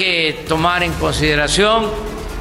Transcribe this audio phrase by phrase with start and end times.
[0.00, 1.90] Que tomar en consideración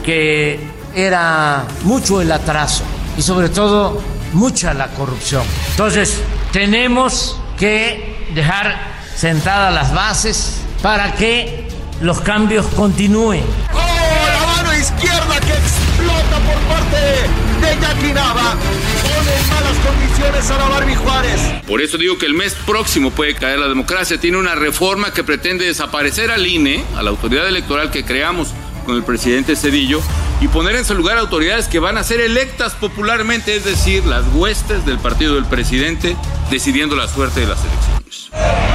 [0.01, 0.61] que
[0.95, 2.85] era mucho el atraso
[3.17, 5.43] y sobre todo mucha la corrupción.
[5.71, 6.21] Entonces,
[6.53, 8.77] tenemos que dejar
[9.13, 11.67] sentadas las bases para que
[11.99, 13.43] los cambios continúen.
[13.73, 18.55] ¡Oh, la mano izquierda que explota por parte de Jackie Nava!
[19.03, 21.41] Pone malas condiciones a la Barbie Juárez.
[21.67, 24.19] Por eso digo que el mes próximo puede caer la democracia.
[24.19, 28.49] Tiene una reforma que pretende desaparecer al INE, a la autoridad electoral que creamos
[28.85, 30.01] con el presidente Cedillo,
[30.41, 34.23] y poner en su lugar autoridades que van a ser electas popularmente, es decir, las
[34.33, 36.15] huestes del partido del presidente,
[36.49, 38.68] decidiendo la suerte de las elecciones.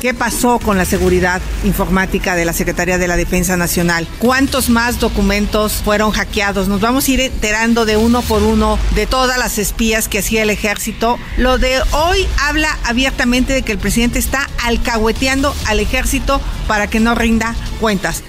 [0.00, 4.06] ¿Qué pasó con la seguridad informática de la Secretaría de la Defensa Nacional?
[4.18, 6.68] ¿Cuántos más documentos fueron hackeados?
[6.68, 10.42] Nos vamos a ir enterando de uno por uno de todas las espías que hacía
[10.42, 11.18] el ejército.
[11.38, 17.00] Lo de hoy habla abiertamente de que el presidente está alcahueteando al ejército para que
[17.00, 18.22] no rinda cuentas.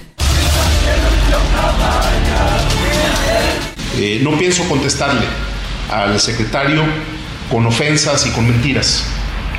[3.98, 5.26] Eh, no pienso contestarle
[5.90, 6.82] al secretario
[7.50, 9.04] con ofensas y con mentiras,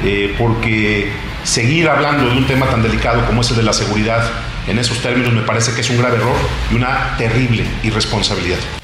[0.04, 4.24] eh, porque seguir hablando de un tema tan delicado como es el de la seguridad
[4.68, 6.36] en esos términos me parece que es un grave error
[6.72, 8.79] y una terrible irresponsabilidad.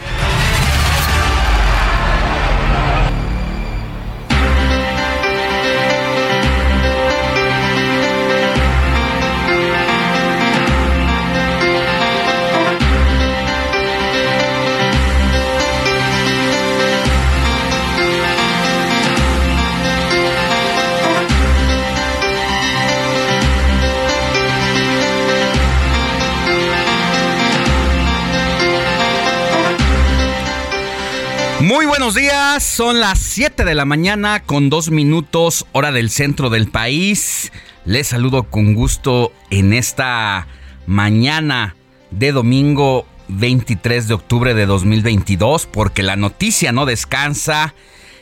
[32.16, 37.52] Días, son las 7 de la mañana con dos minutos hora del centro del país.
[37.84, 40.48] Les saludo con gusto en esta
[40.88, 41.76] mañana
[42.12, 47.76] de domingo 23 de octubre de 2022 porque la noticia no descansa.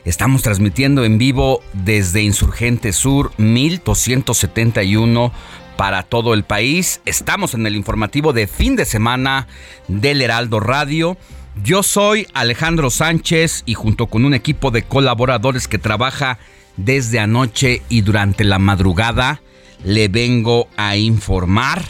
[0.05, 5.31] Estamos transmitiendo en vivo desde Insurgente Sur 1271
[5.77, 6.99] para todo el país.
[7.05, 9.47] Estamos en el informativo de fin de semana
[9.87, 11.15] del Heraldo Radio.
[11.61, 16.39] Yo soy Alejandro Sánchez y junto con un equipo de colaboradores que trabaja
[16.77, 19.39] desde anoche y durante la madrugada,
[19.83, 21.83] le vengo a informar.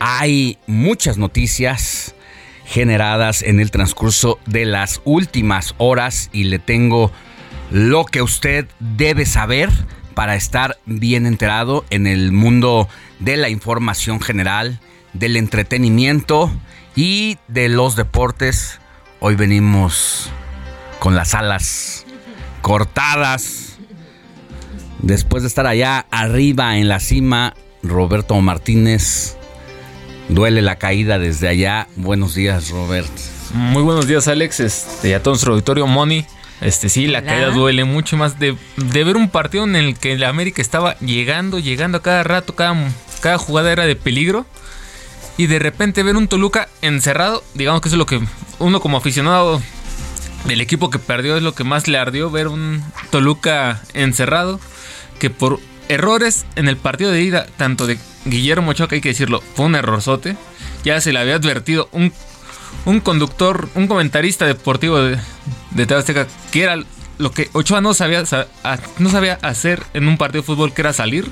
[0.00, 2.14] Hay muchas noticias
[2.64, 7.12] generadas en el transcurso de las últimas horas y le tengo
[7.70, 9.68] lo que usted debe saber
[10.14, 12.88] para estar bien enterado en el mundo
[13.18, 14.80] de la información general,
[15.12, 16.50] del entretenimiento
[16.94, 18.80] y de los deportes.
[19.20, 20.30] Hoy venimos
[20.98, 22.06] con las alas
[22.60, 23.78] cortadas.
[25.00, 29.36] Después de estar allá arriba en la cima, Roberto Martínez
[30.28, 31.88] duele la caída desde allá.
[31.96, 33.10] Buenos días, Robert.
[33.52, 34.60] Muy buenos días, Alex.
[34.60, 36.24] Este, a todo nuestro auditorio Moni.
[36.60, 40.16] Este sí, la caída duele mucho más de, de, ver un partido en el que
[40.16, 42.74] la América estaba llegando, llegando a cada rato, cada,
[43.20, 44.46] cada jugada era de peligro.
[45.36, 48.20] Y de repente ver un Toluca encerrado, digamos que eso es lo que
[48.58, 49.60] uno como aficionado
[50.44, 54.60] del equipo que perdió es lo que más le ardió ver un Toluca encerrado
[55.18, 55.58] que por
[55.88, 59.74] errores en el partido de ida, tanto de Guillermo Ochoa, hay que decirlo, fue un
[59.74, 60.36] errorzote.
[60.84, 62.12] Ya se le había advertido un,
[62.84, 65.18] un conductor, un comentarista deportivo de,
[65.70, 66.78] de que era
[67.18, 68.24] lo que Ochoa no sabía,
[68.98, 71.30] no sabía hacer en un partido de fútbol, que era salir.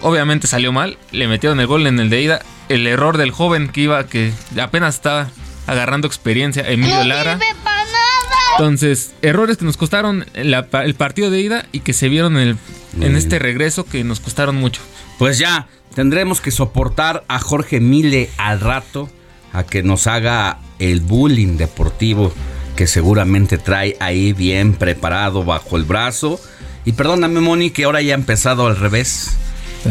[0.00, 2.42] Obviamente salió mal, le metieron el gol en el de ida.
[2.74, 5.28] El error del joven que iba, que apenas estaba
[5.66, 7.38] agarrando experiencia, Emilio Lara.
[8.52, 12.58] Entonces, errores que nos costaron el partido de ida y que se vieron en,
[13.00, 14.82] en este regreso que nos costaron mucho.
[15.18, 19.10] Pues ya, tendremos que soportar a Jorge Mile al rato
[19.52, 22.32] a que nos haga el bullying deportivo
[22.76, 26.40] que seguramente trae ahí bien preparado bajo el brazo.
[26.84, 29.36] Y perdóname, Moni, que ahora ya ha empezado al revés.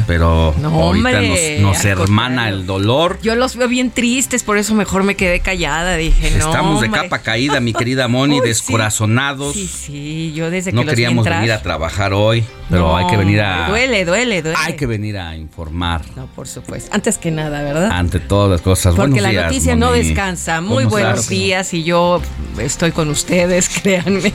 [0.07, 1.21] Pero ahorita
[1.59, 3.19] nos, hermana el dolor.
[3.21, 5.95] Yo los veo bien tristes, por eso mejor me quedé callada.
[5.95, 6.47] Dije, no.
[6.47, 9.53] Estamos de capa caída, mi querida Moni, descorazonados.
[9.53, 13.41] Sí, sí, yo desde que No queríamos venir a trabajar hoy, pero hay que venir
[13.41, 13.69] a.
[13.69, 14.57] Duele, duele, duele.
[14.59, 16.01] Hay que venir a informar.
[16.15, 16.89] No, por supuesto.
[16.93, 17.91] Antes que nada, ¿verdad?
[17.91, 18.95] Ante todas las cosas.
[18.95, 20.61] Porque la noticia no descansa.
[20.61, 22.21] Muy buenos días y yo
[22.59, 24.33] estoy con ustedes, créanme.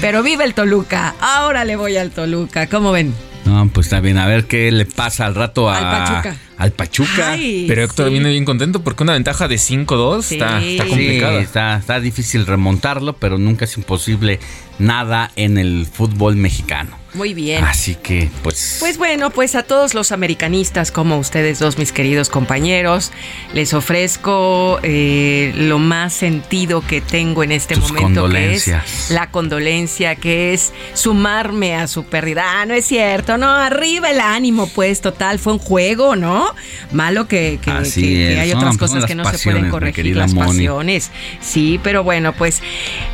[0.00, 1.14] Pero vive el Toluca.
[1.20, 2.66] Ahora le voy al Toluca.
[2.66, 3.14] ¿Cómo ven?
[3.44, 4.18] No, pues está bien.
[4.18, 6.36] A ver qué le pasa al rato a, al Pachuca.
[6.56, 7.36] Al Pachuca.
[7.66, 11.40] Pero Héctor viene bien contento porque una ventaja de 5-2 está, está complicada.
[11.40, 14.38] está, está difícil remontarlo, pero nunca es imposible
[14.78, 17.01] nada en el fútbol mexicano.
[17.14, 17.62] Muy bien.
[17.64, 18.78] Así que, pues.
[18.80, 23.12] Pues bueno, pues a todos los americanistas como ustedes dos, mis queridos compañeros,
[23.52, 30.16] les ofrezco eh, lo más sentido que tengo en este momento, que es la condolencia,
[30.16, 32.44] que es sumarme a su pérdida.
[32.62, 36.46] Ah, no es cierto, no, arriba el ánimo, pues, total, fue un juego, ¿no?
[36.92, 37.70] Malo que, que,
[38.40, 41.10] hay otras cosas que no se pueden corregir, las pasiones.
[41.40, 42.62] Sí, pero bueno, pues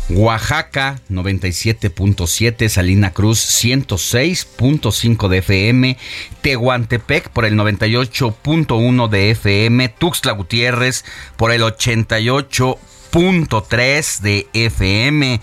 [0.09, 5.97] Oaxaca 97.7, Salina Cruz 106.5 de FM,
[6.41, 11.05] Tehuantepec por el 98.1 de FM, Tuxtla Gutiérrez
[11.37, 15.39] por el 88.3 de FM,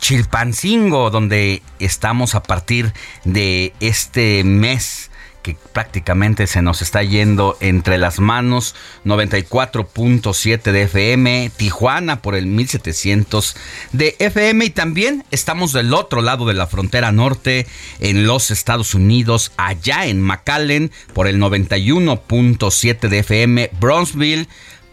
[0.00, 2.92] Chilpancingo donde estamos a partir
[3.24, 5.09] de este mes
[5.42, 8.74] que prácticamente se nos está yendo entre las manos.
[9.04, 13.56] 94.7 de FM, Tijuana por el 1700
[13.92, 17.66] de FM y también estamos del otro lado de la frontera norte
[18.00, 24.48] en los Estados Unidos, allá en McAllen por el 91.7 de FM, Bronzeville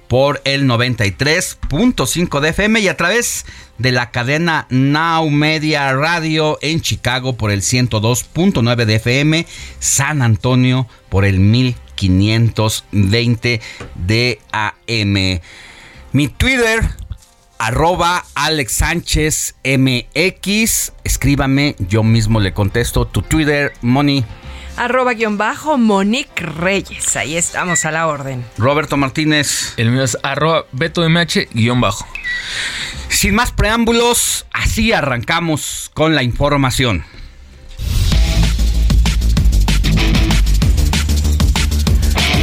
[0.07, 3.45] por el 93.5 de FM y a través
[3.77, 9.45] de la cadena Now Media Radio en Chicago por el 102.9 de FM,
[9.79, 13.61] San Antonio por el 1520
[13.95, 15.41] de AM.
[16.13, 16.89] Mi Twitter,
[17.59, 20.93] arroba Alex Sánchez MX.
[21.03, 23.05] Escríbame, yo mismo le contesto.
[23.05, 24.23] Tu Twitter, Money
[24.77, 27.15] arroba guion bajo Monique Reyes.
[27.15, 28.45] Ahí estamos a la orden.
[28.57, 29.73] Roberto Martínez.
[29.77, 32.07] El mío es arroba Beto MH guion bajo.
[33.09, 37.03] Sin más preámbulos, así arrancamos con la información.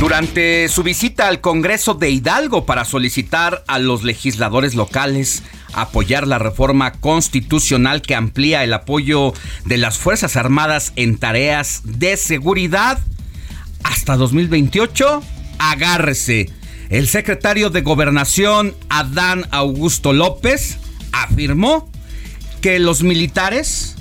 [0.04, 5.42] Durante su visita al Congreso de Hidalgo para solicitar a los legisladores locales
[5.73, 9.32] apoyar la reforma constitucional que amplía el apoyo
[9.64, 12.99] de las Fuerzas Armadas en tareas de seguridad
[13.82, 15.23] hasta 2028,
[15.58, 16.50] agárrese.
[16.90, 20.76] El secretario de Gobernación, Adán Augusto López,
[21.12, 21.90] afirmó
[22.61, 23.96] que los militares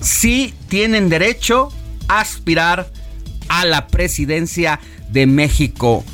[0.00, 1.72] sí tienen derecho
[2.06, 2.92] a aspirar
[3.48, 4.78] a la presidencia
[5.12, 6.04] de México.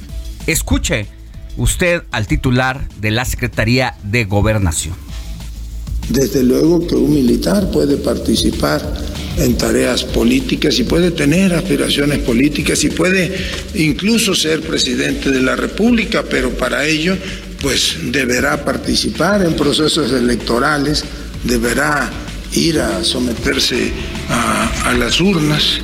[0.47, 1.07] Escuche
[1.57, 4.95] usted al titular de la Secretaría de Gobernación.
[6.09, 8.83] Desde luego que un militar puede participar
[9.39, 13.35] en tareas políticas y puede tener aspiraciones políticas y puede
[13.75, 17.17] incluso ser presidente de la República, pero para ello
[17.61, 21.03] pues deberá participar en procesos electorales,
[21.45, 22.13] deberá
[22.53, 23.91] ir a someterse
[24.29, 25.81] a, a las urnas.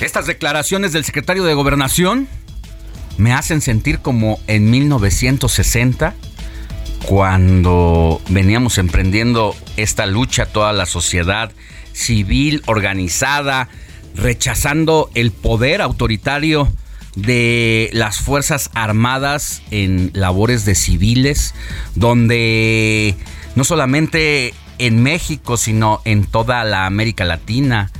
[0.00, 2.26] Estas declaraciones del secretario de Gobernación
[3.18, 6.14] me hacen sentir como en 1960,
[7.04, 11.52] cuando veníamos emprendiendo esta lucha, toda la sociedad
[11.92, 13.68] civil organizada,
[14.14, 16.72] rechazando el poder autoritario
[17.14, 21.54] de las Fuerzas Armadas en labores de civiles,
[21.94, 23.16] donde
[23.54, 27.90] no solamente en México, sino en toda la América Latina,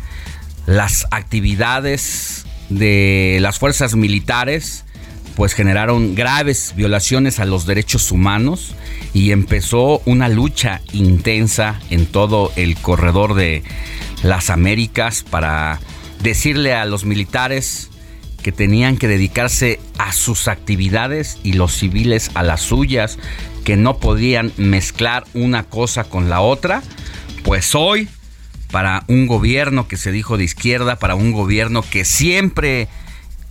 [0.71, 4.85] las actividades de las fuerzas militares
[5.35, 8.77] pues generaron graves violaciones a los derechos humanos
[9.13, 13.65] y empezó una lucha intensa en todo el corredor de
[14.23, 15.81] las Américas para
[16.23, 17.91] decirle a los militares
[18.41, 23.19] que tenían que dedicarse a sus actividades y los civiles a las suyas,
[23.65, 26.81] que no podían mezclar una cosa con la otra,
[27.43, 28.09] pues hoy
[28.71, 32.89] para un gobierno que se dijo de izquierda, para un gobierno que siempre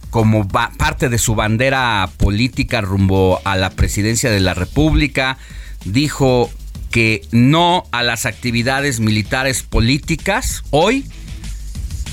[0.09, 5.37] como parte de su bandera política rumbo a la presidencia de la República,
[5.85, 6.49] dijo
[6.89, 11.05] que no a las actividades militares políticas, hoy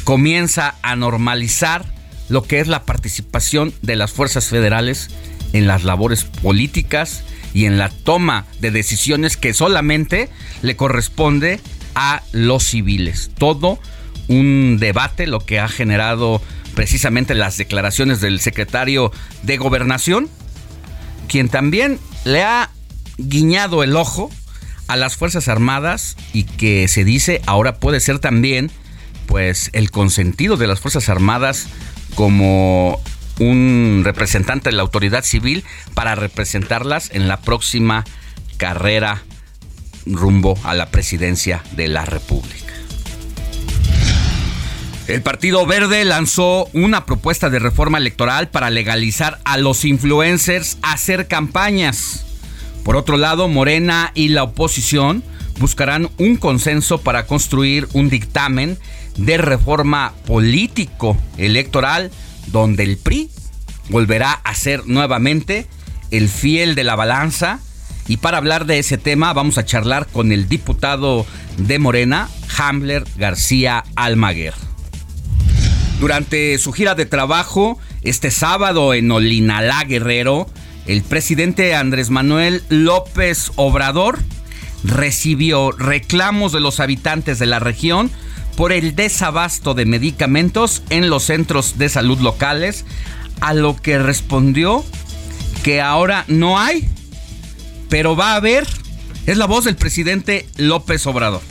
[0.04, 1.86] comienza a normalizar
[2.28, 5.08] lo que es la participación de las fuerzas federales
[5.52, 7.22] en las labores políticas
[7.54, 10.28] y en la toma de decisiones que solamente
[10.62, 11.60] le corresponde
[11.96, 13.32] a los civiles.
[13.36, 13.80] Todo
[14.28, 16.40] un debate, lo que ha generado
[16.76, 19.10] precisamente las declaraciones del secretario
[19.42, 20.28] de gobernación,
[21.26, 22.70] quien también le ha
[23.18, 24.30] guiñado el ojo
[24.88, 28.70] a las Fuerzas Armadas y que se dice ahora puede ser también
[29.26, 31.66] pues el consentido de las Fuerzas Armadas
[32.14, 33.00] como
[33.40, 38.04] un representante de la autoridad civil para representarlas en la próxima
[38.58, 39.22] carrera
[40.06, 42.72] rumbo a la presidencia de la República.
[45.08, 51.28] El Partido Verde lanzó una propuesta de reforma electoral para legalizar a los influencers hacer
[51.28, 52.24] campañas.
[52.84, 55.22] Por otro lado, Morena y la oposición
[55.58, 58.78] buscarán un consenso para construir un dictamen
[59.16, 62.10] de reforma político electoral
[62.48, 63.30] donde el PRI
[63.88, 65.66] volverá a ser nuevamente
[66.10, 67.60] el fiel de la balanza.
[68.08, 73.04] Y para hablar de ese tema vamos a charlar con el diputado de Morena, Hamler
[73.16, 74.54] García Almaguer.
[76.00, 80.46] Durante su gira de trabajo este sábado en Olinalá Guerrero,
[80.86, 84.18] el presidente Andrés Manuel López Obrador
[84.84, 88.10] recibió reclamos de los habitantes de la región
[88.56, 92.84] por el desabasto de medicamentos en los centros de salud locales,
[93.40, 94.84] a lo que respondió
[95.62, 96.88] que ahora no hay,
[97.88, 98.66] pero va a haber.
[99.26, 101.42] Es la voz del presidente López Obrador.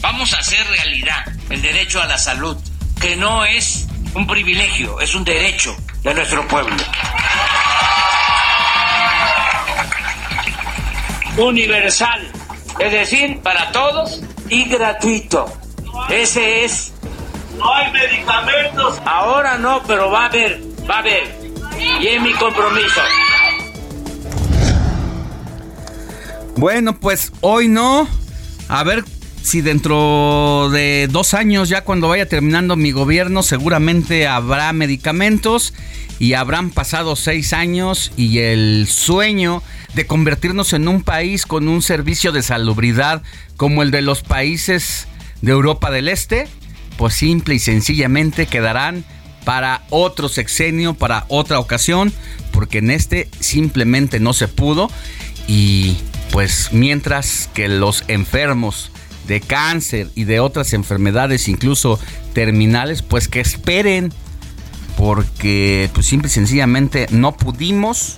[0.00, 2.56] Vamos a hacer realidad el derecho a la salud
[3.00, 6.74] que no es un privilegio, es un derecho de nuestro pueblo.
[11.36, 12.32] Universal,
[12.80, 15.46] es decir, para todos y gratuito.
[16.08, 16.92] Ese es.
[17.56, 19.00] No hay medicamentos.
[19.04, 21.38] Ahora no, pero va a haber, va a haber.
[22.00, 23.00] Y es mi compromiso.
[26.58, 28.08] Bueno, pues hoy no.
[28.68, 29.04] A ver
[29.42, 35.72] si dentro de dos años, ya cuando vaya terminando mi gobierno, seguramente habrá medicamentos
[36.18, 39.62] y habrán pasado seis años y el sueño
[39.94, 43.22] de convertirnos en un país con un servicio de salubridad
[43.56, 45.06] como el de los países
[45.42, 46.48] de Europa del Este,
[46.96, 49.04] pues simple y sencillamente quedarán
[49.44, 52.12] para otro sexenio, para otra ocasión,
[52.50, 54.90] porque en este simplemente no se pudo
[55.46, 55.96] y
[56.32, 58.90] pues mientras que los enfermos
[59.26, 62.00] de cáncer y de otras enfermedades, incluso
[62.32, 64.12] terminales, pues que esperen,
[64.96, 68.16] porque pues simple y sencillamente no pudimos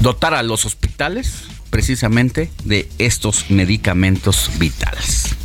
[0.00, 5.36] dotar a los hospitales precisamente de estos medicamentos vitales.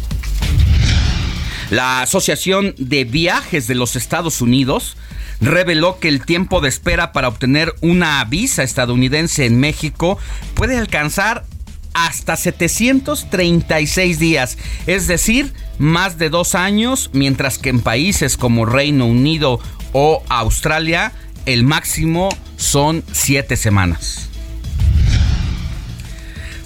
[1.71, 4.97] La Asociación de Viajes de los Estados Unidos
[5.45, 10.17] reveló que el tiempo de espera para obtener una visa estadounidense en México
[10.53, 11.45] puede alcanzar
[11.93, 19.05] hasta 736 días, es decir, más de dos años, mientras que en países como Reino
[19.05, 19.59] Unido
[19.93, 21.13] o Australia
[21.45, 24.29] el máximo son siete semanas.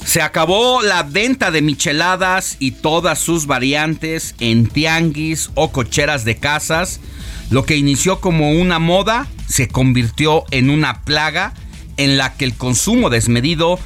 [0.05, 6.37] Se acabó la venta de micheladas y todas sus variantes en tianguis o cocheras de
[6.37, 6.99] casas.
[7.49, 11.53] Lo que inició como una moda se convirtió en una plaga
[11.97, 13.79] en la que el consumo desmedido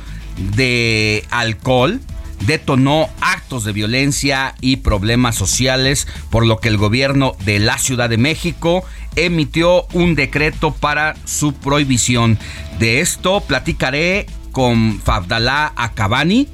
[0.55, 2.01] de alcohol
[2.45, 8.09] detonó actos de violencia y problemas sociales, por lo que el gobierno de la Ciudad
[8.09, 8.83] de México
[9.15, 12.37] emitió un decreto para su prohibición.
[12.79, 16.47] De esto platicaré con Fabdalá Acabani,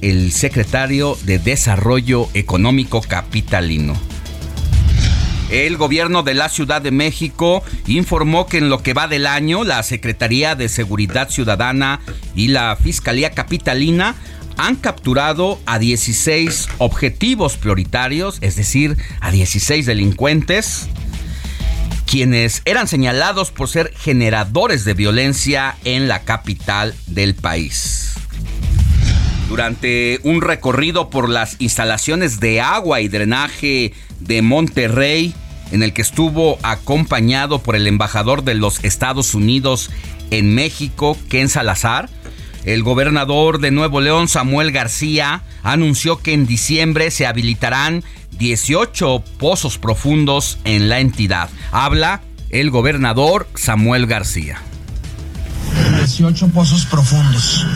[0.00, 4.17] el secretario de Desarrollo Económico Capitalino.
[5.50, 9.64] El gobierno de la Ciudad de México informó que en lo que va del año,
[9.64, 12.00] la Secretaría de Seguridad Ciudadana
[12.34, 14.14] y la Fiscalía Capitalina
[14.58, 20.88] han capturado a 16 objetivos prioritarios, es decir, a 16 delincuentes,
[22.06, 28.14] quienes eran señalados por ser generadores de violencia en la capital del país.
[29.48, 35.34] Durante un recorrido por las instalaciones de agua y drenaje de Monterrey,
[35.70, 39.90] en el que estuvo acompañado por el embajador de los Estados Unidos
[40.30, 42.08] en México, Ken Salazar,
[42.64, 48.04] el gobernador de Nuevo León, Samuel García, anunció que en diciembre se habilitarán
[48.38, 51.48] 18 pozos profundos en la entidad.
[51.72, 54.60] Habla el gobernador Samuel García.
[55.96, 57.66] 18 pozos profundos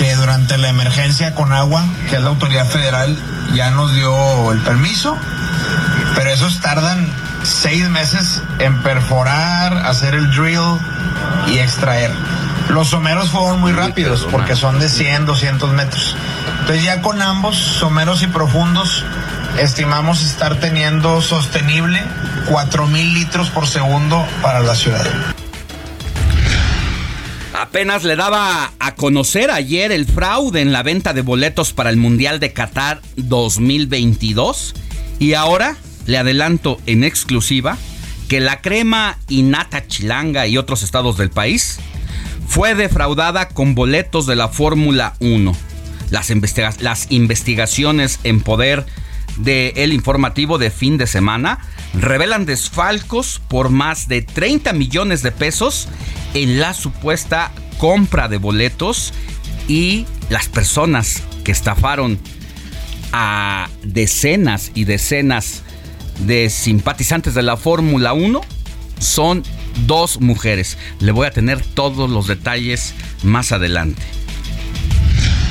[0.00, 3.14] que durante la emergencia con agua, que es la autoridad federal,
[3.52, 5.14] ya nos dio el permiso,
[6.14, 7.06] pero esos tardan
[7.42, 10.78] seis meses en perforar, hacer el drill
[11.48, 12.10] y extraer.
[12.70, 16.16] Los someros fueron muy rápidos porque son de 100, 200 metros.
[16.60, 19.04] Entonces ya con ambos, someros y profundos,
[19.58, 22.02] estimamos estar teniendo sostenible
[22.48, 25.06] 4.000 litros por segundo para la ciudad.
[27.60, 31.98] Apenas le daba a conocer ayer el fraude en la venta de boletos para el
[31.98, 34.74] Mundial de Qatar 2022
[35.18, 35.76] y ahora
[36.06, 37.76] le adelanto en exclusiva
[38.28, 41.80] que la crema y nata chilanga y otros estados del país
[42.48, 45.54] fue defraudada con boletos de la Fórmula 1.
[46.08, 46.32] Las,
[46.80, 48.86] las, investigaciones en poder
[49.36, 51.58] del informativo de fin de semana
[51.94, 55.88] revelan desfalcos por más de 30 millones de pesos
[56.34, 59.12] en la supuesta compra de boletos
[59.68, 62.18] y las personas que estafaron
[63.12, 65.62] a decenas y decenas
[66.20, 68.40] de simpatizantes de la Fórmula 1
[68.98, 69.42] son
[69.86, 70.76] dos mujeres.
[71.00, 74.02] Le voy a tener todos los detalles más adelante.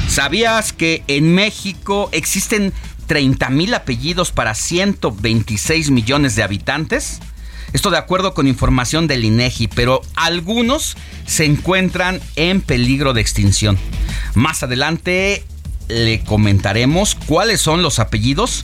[0.07, 2.73] ¿Sabías que en México existen
[3.09, 7.19] 30 mil apellidos para 126 millones de habitantes?
[7.73, 10.95] Esto de acuerdo con información del INEGI, pero algunos
[11.25, 13.79] se encuentran en peligro de extinción.
[14.35, 15.43] Más adelante
[15.87, 18.63] le comentaremos cuáles son los apellidos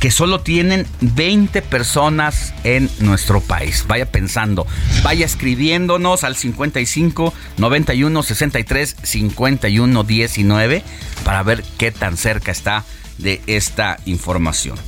[0.00, 3.84] que solo tienen 20 personas en nuestro país.
[3.86, 4.66] Vaya pensando,
[5.02, 10.82] vaya escribiéndonos al 55 91 63 51 19
[11.24, 12.86] para ver qué tan cerca está
[13.18, 14.78] de esta información.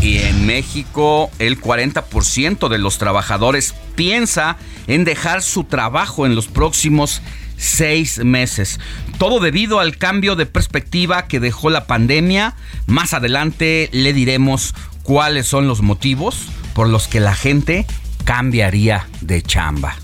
[0.00, 6.46] Y en México el 40% de los trabajadores piensa en dejar su trabajo en los
[6.46, 7.22] próximos
[7.56, 8.80] seis meses.
[9.18, 12.54] Todo debido al cambio de perspectiva que dejó la pandemia.
[12.86, 17.86] Más adelante le diremos cuáles son los motivos por los que la gente
[18.24, 19.96] cambiaría de chamba.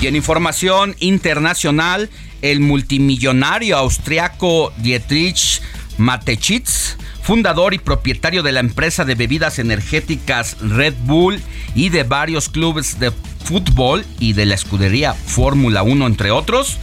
[0.00, 5.62] Y en información internacional, el multimillonario austriaco Dietrich
[5.98, 11.40] Mateschitz fundador y propietario de la empresa de bebidas energéticas Red Bull
[11.74, 13.12] y de varios clubes de
[13.44, 16.78] fútbol y de la escudería Fórmula 1, entre otros,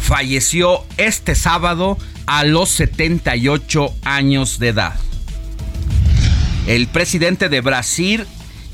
[0.00, 4.94] falleció este sábado a los 78 años de edad.
[6.66, 8.26] El presidente de Brasil,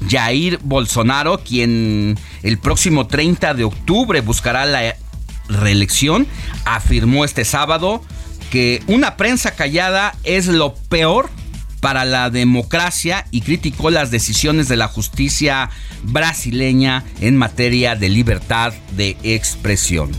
[0.08, 4.96] Jair Bolsonaro, quien el próximo 30 de octubre buscará la
[5.48, 6.26] reelección,
[6.64, 8.02] afirmó este sábado
[8.54, 11.28] que una prensa callada es lo peor
[11.80, 15.70] para la democracia y criticó las decisiones de la justicia
[16.04, 20.12] brasileña en materia de libertad de expresión.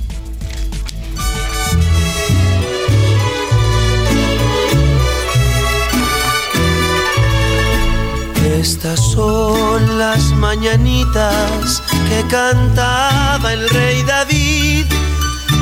[8.60, 15.05] Estas son las mañanitas que cantaba el rey David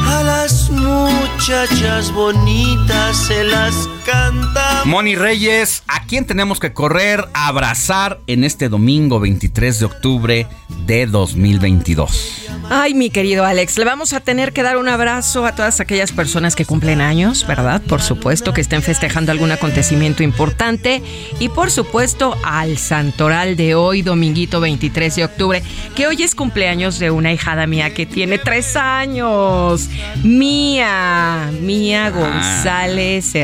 [0.05, 4.83] a las muchachas bonitas se las canta.
[4.85, 10.47] Moni Reyes, ¿a quién tenemos que correr a abrazar en este domingo 23 de octubre
[10.85, 12.43] de 2022?
[12.69, 16.11] Ay, mi querido Alex, le vamos a tener que dar un abrazo a todas aquellas
[16.11, 17.81] personas que cumplen años, ¿verdad?
[17.81, 21.03] Por supuesto, que estén festejando algún acontecimiento importante.
[21.39, 25.63] Y por supuesto, al santoral de hoy, dominguito 23 de octubre,
[25.95, 29.89] que hoy es cumpleaños de una hijada mía que tiene tres años.
[30.23, 32.09] Mía, Mía ah.
[32.09, 33.35] González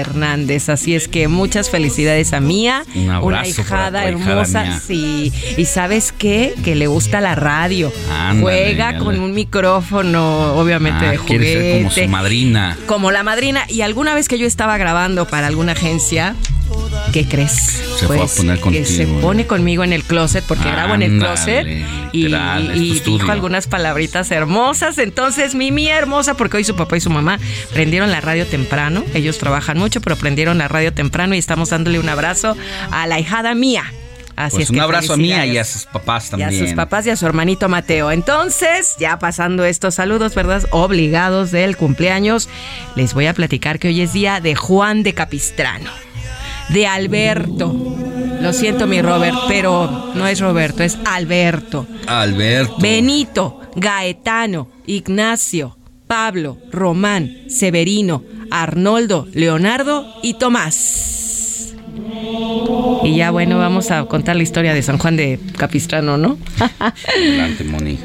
[0.49, 2.83] Así es que muchas felicidades a Mía.
[3.21, 4.79] una hijada hermosa.
[4.79, 5.31] sí.
[5.57, 6.53] Y sabes qué?
[6.63, 7.91] Que le gusta la radio.
[8.41, 11.77] Juega con un micrófono, obviamente ah, de juguete.
[11.77, 12.77] como su madrina.
[12.85, 13.65] Como la madrina.
[13.67, 16.35] Y alguna vez que yo estaba grabando para alguna agencia,
[17.11, 17.51] ¿qué crees?
[17.97, 18.85] Se fue a pues, poner contigo.
[18.85, 21.67] Que se pone conmigo en el closet, porque grabo en el closet.
[22.11, 22.27] Y,
[22.99, 24.97] dijo algunas palabritas hermosas.
[24.97, 27.39] Entonces, Mimi hermosa, porque hoy su papá y su mamá
[27.73, 29.03] prendieron la radio temprano.
[29.13, 32.55] Ellos trabajan mucho, pero prendieron la radio temprano y estamos dándole un abrazo
[32.91, 33.91] a la hijada mía
[34.49, 36.53] pues un abrazo a Mía y a sus papás también.
[36.53, 38.11] Y a sus papás y a su hermanito Mateo.
[38.11, 40.63] Entonces, ya pasando estos saludos, ¿verdad?
[40.71, 42.47] Obligados del cumpleaños,
[42.95, 45.91] les voy a platicar que hoy es día de Juan de Capistrano,
[46.69, 47.73] de Alberto.
[48.41, 51.85] Lo siento, mi Robert, pero no es Roberto, es Alberto.
[52.07, 52.77] Alberto.
[52.79, 55.77] Benito, Gaetano, Ignacio,
[56.07, 61.75] Pablo, Román, Severino, Arnoldo, Leonardo y Tomás.
[63.03, 66.37] Y ya bueno, vamos a contar la historia de San Juan de Capistrano, ¿no?
[66.79, 67.99] Adelante, Moni.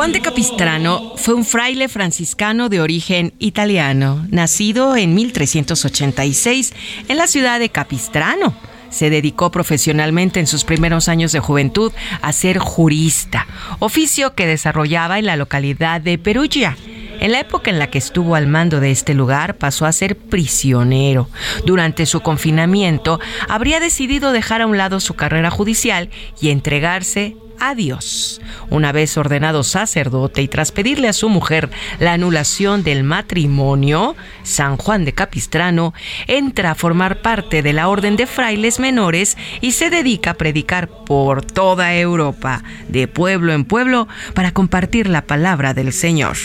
[0.00, 6.72] Juan de Capistrano fue un fraile franciscano de origen italiano, nacido en 1386
[7.08, 8.54] en la ciudad de Capistrano.
[8.88, 13.46] Se dedicó profesionalmente en sus primeros años de juventud a ser jurista,
[13.78, 16.78] oficio que desarrollaba en la localidad de Perugia
[17.20, 20.16] en la época en la que estuvo al mando de este lugar pasó a ser
[20.16, 21.28] prisionero.
[21.66, 26.08] Durante su confinamiento habría decidido dejar a un lado su carrera judicial
[26.40, 28.40] y entregarse a Dios.
[28.70, 34.76] Una vez ordenado sacerdote y tras pedirle a su mujer la anulación del matrimonio, San
[34.76, 35.94] Juan de Capistrano
[36.26, 40.88] entra a formar parte de la Orden de Frailes Menores y se dedica a predicar
[40.88, 46.36] por toda Europa, de pueblo en pueblo, para compartir la palabra del Señor.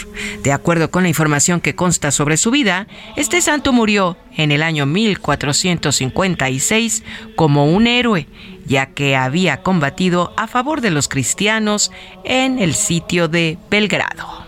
[0.43, 4.61] De acuerdo con la información que consta sobre su vida, este santo murió en el
[4.63, 7.03] año 1456
[7.35, 8.27] como un héroe
[8.65, 11.91] ya que había combatido a favor de los cristianos
[12.23, 14.45] en el sitio de Belgrado.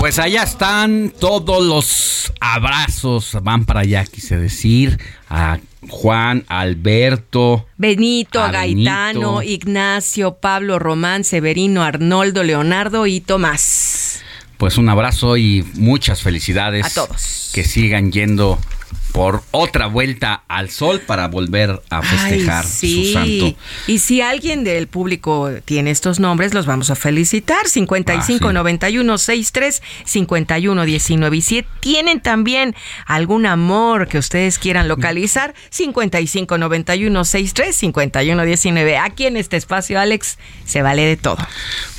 [0.00, 5.58] Pues allá están todos los abrazos, van para allá, quise decir, a
[5.88, 14.22] Juan, Alberto, Benito, Gaetano, Ignacio, Pablo, Román, Severino, Arnoldo, Leonardo y Tomás
[14.58, 16.84] pues un abrazo y muchas felicidades.
[16.86, 17.50] A todos.
[17.54, 18.58] Que sigan yendo
[19.18, 23.52] por otra vuelta al sol para volver a festejar su santo.
[23.88, 27.66] Y si alguien del público tiene estos nombres, los vamos a felicitar.
[27.66, 31.36] 55 91 63 51 19.
[31.36, 32.76] Y si tienen también
[33.06, 38.98] algún amor que ustedes quieran localizar, 55 91 63 51 19.
[38.98, 41.38] Aquí en este espacio, Alex, se vale de todo.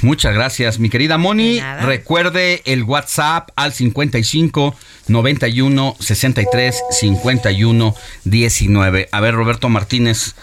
[0.04, 1.60] Muchas gracias, mi querida Moni.
[1.82, 4.74] Recuerde el WhatsApp al 55
[5.10, 6.82] 91 63
[7.18, 7.96] 51
[8.26, 9.10] 19.
[9.12, 10.36] A ver, Roberto Martínez,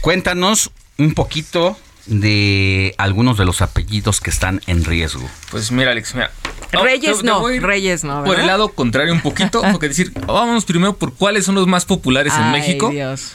[0.00, 5.28] cuéntanos un poquito de algunos de los apellidos que están en riesgo.
[5.50, 6.30] Pues mira, Alex, mira.
[6.72, 8.24] Reyes no, Reyes no.
[8.24, 11.84] Por el lado contrario un poquito, porque decir, vámonos primero por cuáles son los más
[11.84, 12.90] populares en México.
[12.90, 13.32] Dios.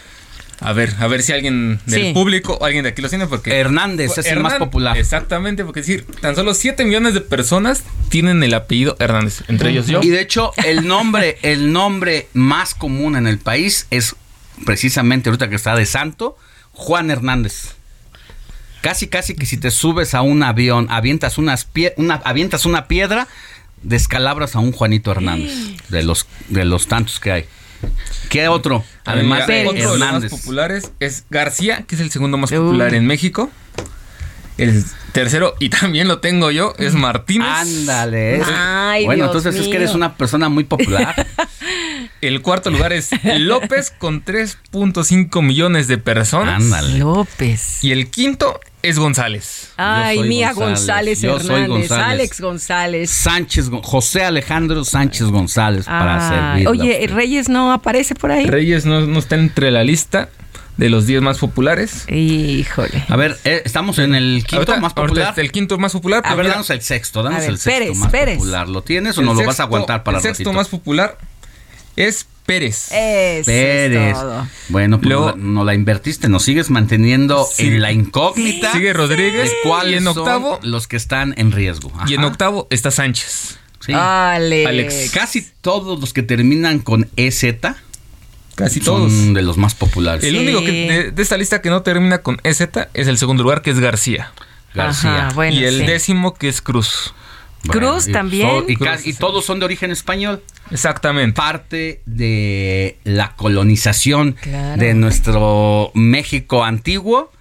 [0.62, 3.58] A ver, a ver si alguien del público o alguien de aquí lo tiene, porque...
[3.58, 4.98] Hernández es el más popular.
[4.98, 9.88] Exactamente, porque decir, tan solo 7 millones de personas tienen el apellido Hernández, entre ellos
[9.88, 10.02] yo.
[10.04, 14.16] Y de hecho, el nombre, el nombre más común en el país es
[14.66, 16.38] precisamente ahorita que está de santo,
[16.74, 17.76] Juan Hernández.
[18.82, 21.68] Casi, casi que si te subes a un avión, avientas, unas
[21.98, 23.28] una, avientas una piedra,
[23.84, 25.54] descalabras a un Juanito Hernández,
[25.90, 27.46] de los, de los tantos que hay.
[28.30, 28.84] ¿Qué otro?
[29.06, 32.94] Además de otro de los más populares es García, que es el segundo más popular
[32.94, 33.50] en México.
[34.58, 37.48] El tercero, y también lo tengo yo, es Martínez.
[37.48, 38.42] Ándale.
[39.06, 41.28] bueno, entonces es que eres una persona muy popular.
[42.22, 46.62] El cuarto lugar es López con 3.5 millones de personas.
[46.62, 46.98] Ándale.
[46.98, 47.82] López.
[47.82, 49.72] Y el quinto es González.
[49.78, 53.10] Ay, Mía González, Hernández, Alex González.
[53.10, 56.68] Sánchez, José Alejandro Sánchez González para servir.
[56.68, 58.46] Oye, Reyes no aparece por ahí.
[58.46, 60.30] Reyes no, no está entre la lista
[60.80, 62.06] de los 10 más populares.
[62.10, 63.04] Híjole.
[63.10, 65.34] A ver, eh, estamos en el quinto más popular.
[65.36, 66.24] el quinto más popular.
[66.26, 68.70] A ver, danos el sexto, danos el sexto más popular.
[68.70, 71.18] ¿Lo tienes o no lo vas a aguantar para el sexto más popular
[71.96, 72.88] Es Pérez.
[73.46, 74.18] Pérez.
[74.70, 78.72] Bueno, pues no la invertiste, nos sigues manteniendo en la incógnita.
[78.72, 79.52] Sigue Rodríguez.
[79.64, 81.92] ¿Cuáles y en octavo los que están en riesgo?
[82.08, 83.60] Y en octavo está Sánchez.
[83.82, 83.94] Sí.
[83.94, 85.12] Alex.
[85.14, 87.44] Casi todos los que terminan con EZ.
[88.56, 89.12] Casi todos.
[89.14, 90.24] Son de los más populares.
[90.24, 92.62] El único que, de, esta lista que no termina con EZ
[92.96, 94.32] es el segundo lugar, que es García.
[94.74, 95.30] García.
[95.52, 97.14] y el décimo, que es Cruz.
[97.68, 98.66] Cruz también.
[98.68, 100.42] y, todos son de origen español.
[100.72, 101.36] Exactamente.
[101.36, 104.36] Parte de la colonización
[104.78, 107.32] de nuestro México antiguo,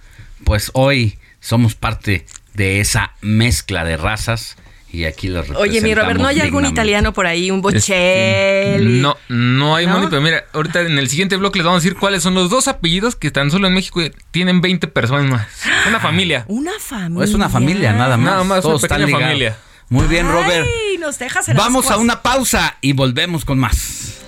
[0.43, 4.57] pues hoy somos parte de esa mezcla de razas.
[4.91, 7.51] Y aquí los Oye, mi Robert, ¿no hay algún italiano por ahí?
[7.51, 9.01] ¿Un Bocelli?
[9.01, 10.09] no, no hay, ¿No?
[10.09, 12.67] pero mira, ahorita en el siguiente bloque les vamos a decir cuáles son los dos
[12.67, 14.01] apellidos que tan solo en México
[14.31, 15.47] tienen 20 personas más.
[15.87, 16.43] Una familia.
[16.47, 17.23] Una familia.
[17.23, 18.25] Es una familia, nada más.
[18.25, 19.57] Nada más, una pequeña familia.
[19.89, 20.67] Muy bien, Robert.
[20.99, 24.19] Nos dejas Vamos a una pausa y volvemos con más.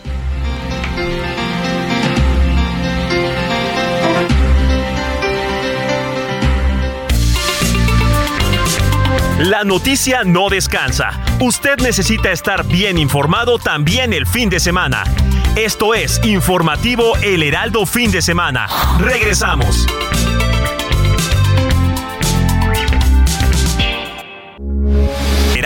[9.40, 11.20] La noticia no descansa.
[11.40, 15.04] Usted necesita estar bien informado también el fin de semana.
[15.56, 18.68] Esto es Informativo El Heraldo Fin de Semana.
[19.00, 19.88] Regresamos.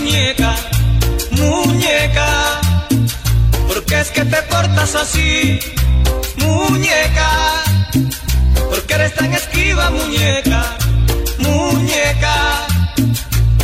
[0.00, 0.56] Muñeca,
[1.32, 2.60] muñeca,
[3.66, 5.60] ¿por qué es que te portas así,
[6.36, 7.30] muñeca?
[8.70, 10.62] ¿Por qué eres tan esquiva, muñeca,
[11.38, 12.66] muñeca?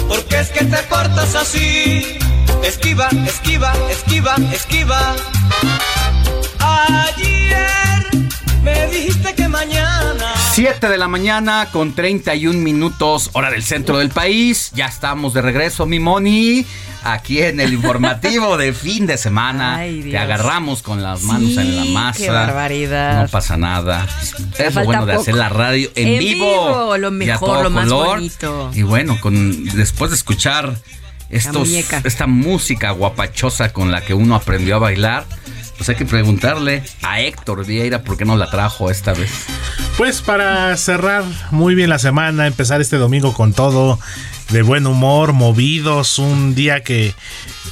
[0.08, 2.18] ¿Por qué es que te portas así?
[2.62, 5.16] Esquiva, esquiva, esquiva, esquiva.
[6.58, 8.06] Ayer
[8.62, 14.08] me dijiste que mañana 7 de la mañana con 31 minutos, hora del centro del
[14.08, 14.70] país.
[14.74, 16.64] Ya estamos de regreso, mi Moni,
[17.04, 19.82] aquí en el informativo de fin de semana.
[19.84, 22.18] Te agarramos con las manos en la masa.
[22.18, 23.24] Qué barbaridad.
[23.24, 24.08] No pasa nada.
[24.56, 26.96] Es lo bueno de hacer la radio en, vivo.
[26.96, 28.70] Lo mejor, lo más bonito.
[28.72, 30.74] Y bueno, con después de escuchar
[31.28, 35.26] estos, esta música guapachosa con la que uno aprendió a bailar
[35.76, 39.30] pues hay que preguntarle a Héctor Vieira por qué no la trajo esta vez.
[39.96, 43.98] Pues para cerrar muy bien la semana, empezar este domingo con todo,
[44.50, 47.14] de buen humor, movidos, un día que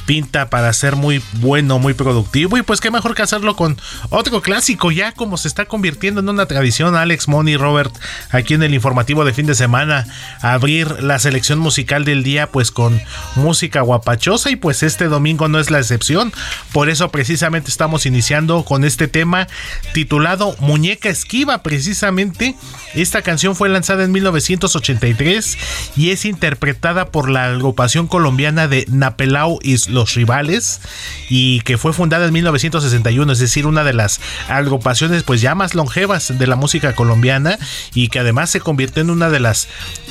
[0.05, 3.77] pinta para ser muy bueno, muy productivo y pues qué mejor que hacerlo con
[4.09, 7.95] otro clásico ya como se está convirtiendo en una tradición Alex, Moni, Robert
[8.29, 10.05] aquí en el informativo de fin de semana
[10.41, 13.01] abrir la selección musical del día pues con
[13.35, 16.33] música guapachosa y pues este domingo no es la excepción.
[16.73, 19.47] Por eso precisamente estamos iniciando con este tema
[19.93, 22.55] titulado Muñeca Esquiva precisamente.
[22.93, 25.57] Esta canción fue lanzada en 1983
[25.95, 26.64] y es interpretada
[27.11, 30.81] por la agrupación colombiana de Napelau y los Rivales
[31.29, 35.75] y que fue fundada en 1961, es decir, una de las agrupaciones pues ya más
[35.75, 37.57] longevas de la música colombiana
[37.93, 39.67] y que además se convirtió en una de las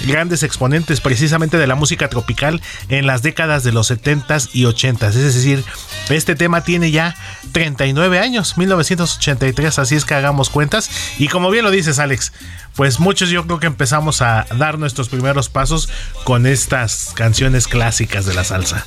[0.07, 5.09] grandes exponentes precisamente de la música tropical en las décadas de los 70s y 80s,
[5.09, 5.65] es decir,
[6.11, 7.17] este tema tiene ya
[7.53, 10.91] 39 años, 1983, así es que hagamos cuentas.
[11.19, 12.33] Y como bien lo dices Alex,
[12.77, 15.89] pues muchos yo creo que empezamos a dar nuestros primeros pasos
[16.25, 18.87] con estas canciones clásicas de la salsa.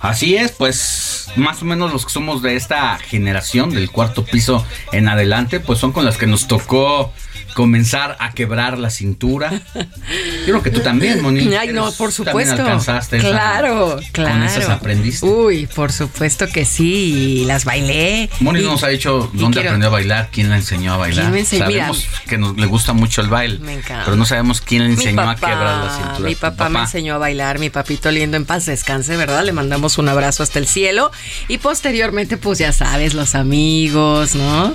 [0.00, 4.64] Así es, pues más o menos los que somos de esta generación, del cuarto piso
[4.92, 7.12] en adelante, pues son con las que nos tocó
[7.54, 9.50] comenzar a quebrar la cintura.
[9.50, 11.54] Yo creo que tú también, Moni.
[11.54, 12.56] Ay, no, por supuesto.
[12.56, 14.34] También alcanzaste claro, claro.
[14.34, 15.24] Con esas aprendiste.
[15.24, 18.28] Uy, por supuesto que sí, y las bailé.
[18.40, 21.24] Moni nos ha dicho dónde aprendió a bailar, quién la enseñó a bailar.
[21.24, 21.64] ¿Quién me enseñó?
[21.64, 23.58] Sabemos que nos, le gusta mucho el baile.
[23.60, 24.04] Me encanta.
[24.04, 26.28] Pero no sabemos quién le enseñó a quebrar la cintura.
[26.28, 29.44] Mi papá, me enseñó a bailar, mi papito lindo en paz descanse, ¿verdad?
[29.44, 31.12] Le mandamos un abrazo hasta el cielo.
[31.48, 34.72] Y posteriormente, pues ya sabes, los amigos, ¿no?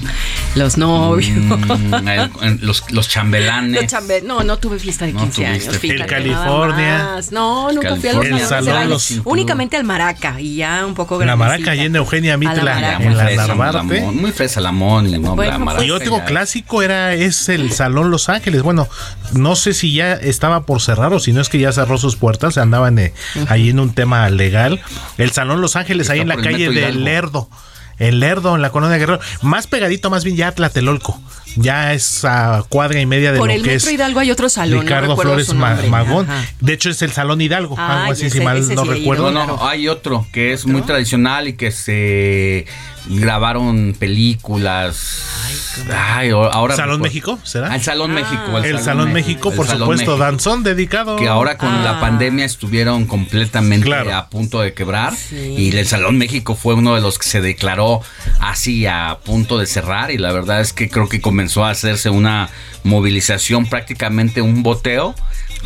[0.56, 1.30] Los novios.
[1.30, 3.92] Mm, los, los chambelanes.
[4.24, 5.84] no, no tuve fiesta de 15 años.
[5.84, 7.20] el California.
[7.32, 11.36] No, nunca fui a los, el salón, Únicamente al Maraca y ya un poco La
[11.36, 14.02] Maraca y en Eugenia Mitla en la Narvarte.
[14.02, 18.62] Muy fresa Lamón y, no, la y otro clásico era es el Salón Los Ángeles.
[18.62, 18.88] Bueno,
[19.34, 22.16] no sé si ya estaba por cerrar o si no es que ya cerró sus
[22.16, 23.14] puertas, andaban eh,
[23.48, 24.80] ahí en un tema legal.
[25.18, 27.50] El Salón Los Ángeles ahí en la calle del Lerdo
[28.00, 31.22] el Lerdo, en la colonia Guerrero, más pegadito, más bien ya Tlatelolco.
[31.56, 34.50] Ya es a cuadra y media de Por lo el que Metro Hidalgo hay otro
[34.50, 34.82] salón.
[34.82, 36.28] Ricardo Flores Magón.
[36.60, 39.32] De hecho, es el Salón Hidalgo, algo así, si mal no recuerdo.
[39.32, 42.66] No, no, hay otro que es muy tradicional y que se
[43.10, 45.24] grabaron películas.
[45.92, 47.40] Ay, ahora ¿Salón México?
[47.44, 47.74] ¿Será?
[47.76, 48.58] El Salón México.
[48.60, 50.18] El, Salón, México, por supuesto.
[50.18, 51.16] Danzón dedicado.
[51.16, 52.00] Que ahora con la ah.
[52.00, 55.14] pandemia estuvieron completamente a punto de quebrar.
[55.32, 58.02] Y el Salón México fue uno de los que se declaró
[58.40, 60.12] así a punto de cerrar.
[60.12, 62.50] Y la verdad es que creo que comenzó a hacerse una
[62.84, 65.16] movilización, prácticamente un boteo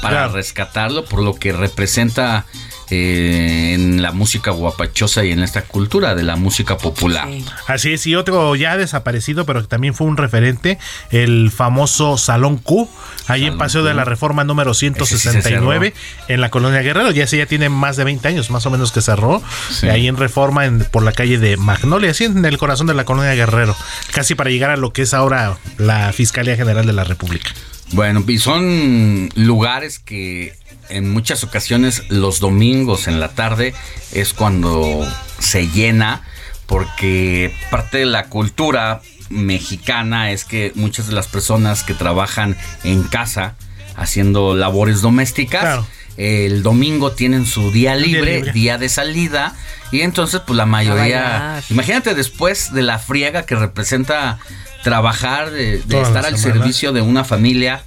[0.01, 2.45] para rescatarlo por lo que representa
[2.89, 7.27] eh, en la música guapachosa y en esta cultura de la música popular.
[7.67, 10.77] Así es, y otro ya desaparecido, pero que también fue un referente,
[11.11, 12.89] el famoso Salón Q,
[13.27, 15.93] ahí en Paseo de la Reforma número 169,
[16.27, 17.11] en la colonia Guerrero.
[17.11, 19.41] Ya ese ya tiene más de 20 años, más o menos que cerró,
[19.83, 23.33] ahí en Reforma, por la calle de Magnolia, así en el corazón de la colonia
[23.33, 23.75] Guerrero,
[24.11, 27.51] casi para llegar a lo que es ahora la Fiscalía General de la República.
[27.91, 30.55] Bueno, y son lugares que
[30.89, 33.73] en muchas ocasiones los domingos en la tarde
[34.11, 35.05] es cuando
[35.39, 36.23] se llena
[36.65, 43.03] porque parte de la cultura mexicana es que muchas de las personas que trabajan en
[43.03, 43.55] casa
[43.95, 45.85] haciendo labores domésticas
[46.17, 49.55] el domingo tienen su día libre, día de salida
[49.91, 54.39] y entonces pues la mayoría imagínate después de la friega que representa
[54.83, 57.83] trabajar de, estar al servicio de una familia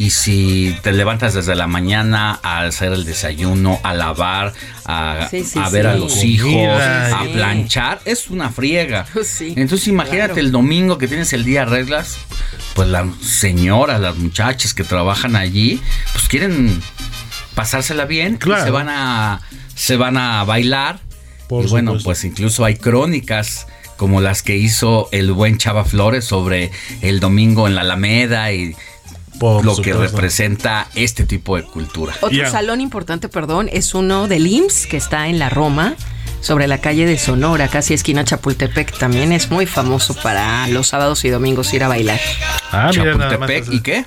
[0.00, 4.54] y si te levantas desde la mañana a hacer el desayuno, a lavar,
[4.86, 5.28] a,
[5.70, 9.04] ver a los hijos, a planchar, es una friega.
[9.40, 12.16] Entonces imagínate el domingo que tienes el día reglas,
[12.74, 15.82] pues las señoras, las muchachas que trabajan allí,
[16.14, 16.80] pues quieren
[17.54, 19.42] pasársela bien, y se van a
[19.74, 20.98] se van a bailar.
[21.50, 23.66] y bueno, pues incluso hay crónicas
[23.98, 26.70] como las que hizo el buen Chava Flores sobre
[27.02, 28.74] el domingo en la Alameda y
[29.62, 32.14] lo que representa este tipo de cultura.
[32.20, 35.94] Otro salón importante, perdón, es uno del IMSS que está en la Roma
[36.40, 38.98] sobre la calle de Sonora, casi esquina Chapultepec.
[38.98, 42.20] También es muy famoso para los sábados y domingos ir a bailar.
[42.72, 44.04] Ah, Chapultepec, ¿y qué?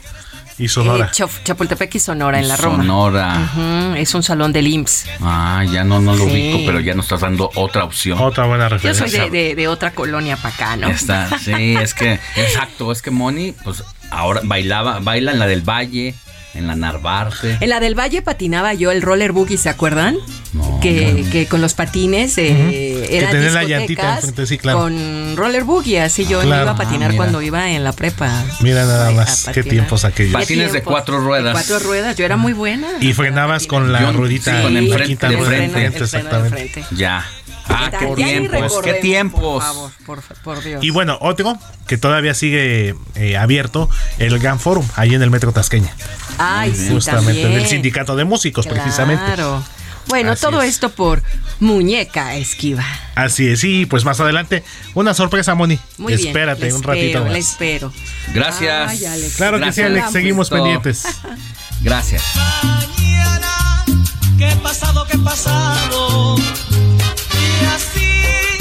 [0.57, 1.05] Y Sonora.
[1.05, 2.77] Eh, Chapultepec y Sonora en la Roma.
[2.77, 3.95] Sonora.
[3.97, 5.05] Es un salón del IMSS.
[5.21, 8.19] Ah, ya no, no lo ubico, pero ya nos estás dando otra opción.
[8.19, 9.05] Otra buena referencia.
[9.05, 10.89] Yo soy de, de, otra colonia para acá, ¿no?
[10.89, 15.61] Está, sí, es que, exacto, es que Moni, pues ahora bailaba, baila en la del
[15.61, 16.15] Valle,
[16.53, 17.57] en la Narvarte.
[17.59, 20.17] En la del Valle patinaba yo el roller boogie, ¿se acuerdan?
[20.81, 24.79] que, que, con los patines eh, eran la llantita sí, claro.
[24.79, 28.43] con roller boogie, así yo iba a patinar ah, cuando iba en la prepa.
[28.59, 30.33] Mira nada más, qué tiempos aquellos.
[30.33, 31.53] Patines de cuatro ruedas.
[31.53, 32.87] cuatro ruedas, yo era muy buena.
[32.99, 36.85] Y frenabas con la ruedita con enfrente, de frente, exactamente.
[36.91, 37.25] Ya.
[37.67, 39.63] Ah, qué tiempos, qué tiempos.
[40.43, 40.83] Por, Dios.
[40.83, 45.51] Y bueno, otro que todavía sigue eh, abierto, el Gran Forum, ahí en el Metro
[45.51, 45.93] Tasqueña.
[46.37, 49.23] Ay, sí, Justamente, del sindicato de músicos, precisamente.
[49.23, 49.63] Claro.
[50.07, 51.23] Bueno, todo esto por
[51.59, 52.85] Muñeca Esquiva.
[53.15, 55.79] Así es, y pues más adelante, una sorpresa, Moni.
[55.97, 57.35] Muy Espérate un ratito más.
[57.35, 57.91] espero.
[58.33, 59.35] Gracias.
[59.37, 61.05] Claro que sí, Alex, seguimos pendientes.
[61.81, 62.23] Gracias.
[62.63, 63.85] Mañana,
[64.37, 66.35] ¿qué pasado, qué pasado?
[67.43, 68.57] Y así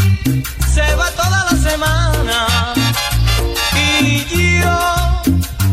[0.74, 2.46] se va toda la semana.
[3.76, 5.22] Y yo,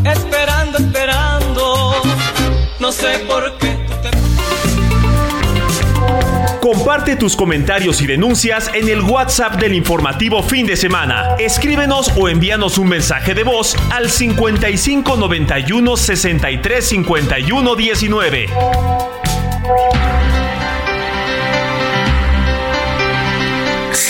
[0.04, 2.02] esperando, esperando,
[2.78, 3.70] no sé por qué
[6.60, 11.34] Comparte tus comentarios y denuncias en el WhatsApp del informativo fin de semana.
[11.38, 18.46] Escríbenos o envíanos un mensaje de voz al 55 91 63 51 19.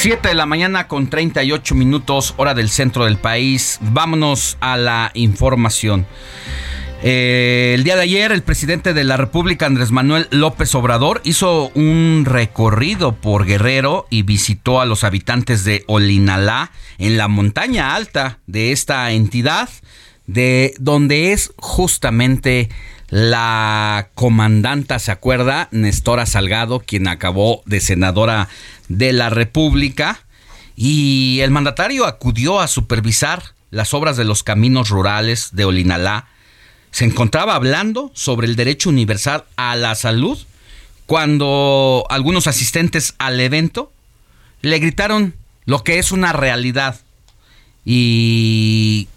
[0.03, 3.79] Siete de la mañana con 38 minutos, hora del centro del país.
[3.83, 6.07] Vámonos a la información.
[7.03, 11.71] Eh, el día de ayer el presidente de la República, Andrés Manuel López Obrador, hizo
[11.75, 18.39] un recorrido por Guerrero y visitó a los habitantes de Olinalá en la montaña alta
[18.47, 19.69] de esta entidad,
[20.27, 22.71] de donde es justamente
[23.11, 25.69] la comandanta, ¿se acuerda?
[25.73, 28.49] Nestora Salgado, quien acabó de senadora
[28.89, 30.21] de la República.
[30.77, 36.27] Y el mandatario acudió a supervisar las obras de los caminos rurales de Olinalá,
[36.91, 40.39] se encontraba hablando sobre el derecho universal a la salud
[41.07, 43.93] cuando algunos asistentes al evento
[44.63, 45.35] le gritaron
[45.65, 47.01] lo que es una realidad.
[47.85, 49.09] Y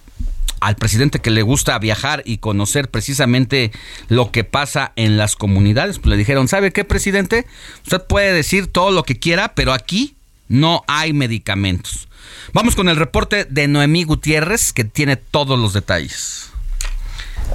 [0.67, 3.71] al presidente que le gusta viajar y conocer precisamente
[4.07, 7.45] lo que pasa en las comunidades, pues le dijeron, ¿sabe qué, presidente?
[7.83, 10.15] Usted puede decir todo lo que quiera, pero aquí
[10.47, 12.07] no hay medicamentos.
[12.53, 16.52] Vamos con el reporte de Noemí Gutiérrez, que tiene todos los detalles.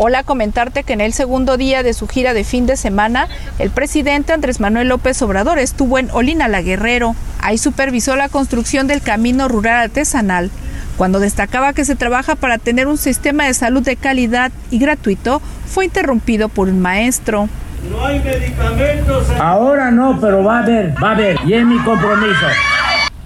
[0.00, 3.26] Hola, comentarte que en el segundo día de su gira de fin de semana,
[3.58, 7.16] el presidente Andrés Manuel López Obrador estuvo en Olina La Guerrero.
[7.40, 10.52] Ahí supervisó la construcción del camino rural artesanal.
[10.96, 15.42] Cuando destacaba que se trabaja para tener un sistema de salud de calidad y gratuito,
[15.66, 17.48] fue interrumpido por un maestro.
[17.90, 19.26] No hay medicamentos.
[19.40, 22.46] Ahora no, pero va a haber, va a haber, y es mi compromiso.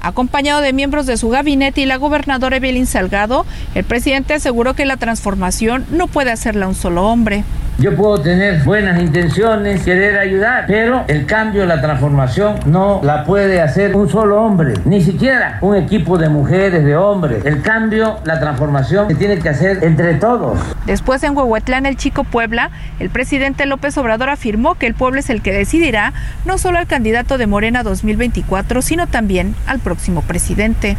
[0.02, 3.46] Acompañado de miembros de su gabinete y la gobernadora Evelyn Salgado,
[3.76, 7.44] el presidente aseguró que la transformación no puede hacerla un solo hombre.
[7.82, 13.60] Yo puedo tener buenas intenciones, querer ayudar, pero el cambio, la transformación no la puede
[13.60, 17.44] hacer un solo hombre, ni siquiera un equipo de mujeres, de hombres.
[17.44, 20.60] El cambio, la transformación se tiene que hacer entre todos.
[20.86, 22.70] Después en Huehuetlán, el Chico Puebla,
[23.00, 26.12] el presidente López Obrador afirmó que el pueblo es el que decidirá
[26.44, 30.96] no solo al candidato de Morena 2024, sino también al próximo presidente.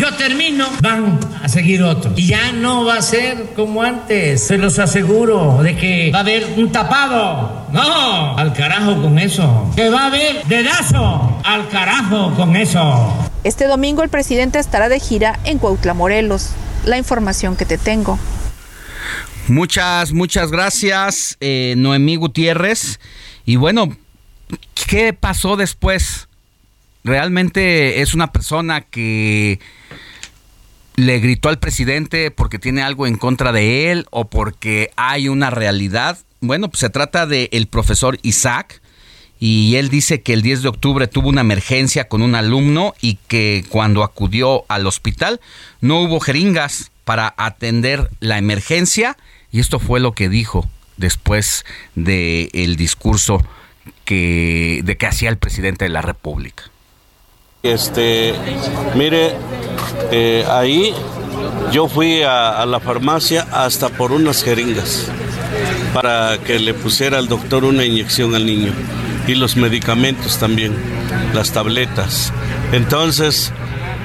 [0.00, 2.18] Yo termino, van a seguir otros.
[2.18, 4.46] Y ya no va a ser como antes.
[4.46, 7.66] Se los aseguro de que va a haber un tapado.
[7.70, 9.70] No, al carajo con eso.
[9.76, 11.38] Que va a haber dedazo.
[11.44, 13.12] Al carajo con eso.
[13.44, 16.52] Este domingo el presidente estará de gira en Cuautla, Morelos.
[16.86, 18.18] La información que te tengo.
[19.48, 23.00] Muchas, muchas gracias, eh, Noemí Gutiérrez.
[23.44, 23.94] Y bueno,
[24.86, 26.29] ¿qué pasó después?
[27.04, 29.58] Realmente es una persona que
[30.96, 35.50] le gritó al presidente porque tiene algo en contra de él o porque hay una
[35.50, 36.18] realidad.
[36.40, 38.82] Bueno, pues se trata del el profesor Isaac
[39.38, 43.14] y él dice que el 10 de octubre tuvo una emergencia con un alumno y
[43.28, 45.40] que cuando acudió al hospital
[45.80, 49.16] no hubo jeringas para atender la emergencia
[49.50, 53.42] y esto fue lo que dijo después del el discurso
[54.04, 56.64] que, de que hacía el presidente de la República.
[57.62, 58.34] Este,
[58.94, 59.34] mire,
[60.10, 60.94] eh, ahí
[61.72, 65.08] yo fui a, la farmacia hasta por unas jeringas
[65.92, 68.72] para que le pusiera al doctor una inyección al niño
[69.26, 70.74] y los medicamentos también,
[71.34, 72.32] las tabletas.
[72.72, 73.52] Entonces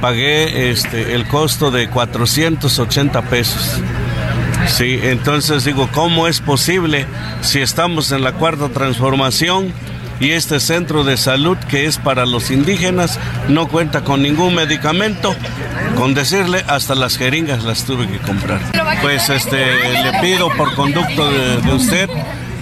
[0.01, 3.80] pagué este, el costo de 480 pesos.
[4.68, 7.06] Sí, entonces digo, ¿cómo es posible
[7.39, 9.74] si estamos en la cuarta transformación?
[10.20, 15.36] Y este centro de salud que es para los indígenas no cuenta con ningún medicamento.
[15.95, 18.59] Con decirle, hasta las jeringas las tuve que comprar.
[19.01, 19.57] Pues este,
[20.03, 22.09] le pido por conducto de, usted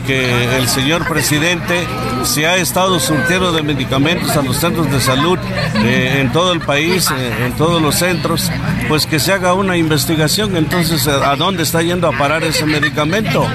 [0.06, 1.88] que el señor presidente
[2.24, 5.40] se ha estado surtiendo de medicamentos a los centros de salud
[5.76, 8.52] eh, en todo el país, eh, en todos los centros,
[8.90, 13.48] pues que se haga una investigación entonces a dónde está yendo a parar ese medicamento.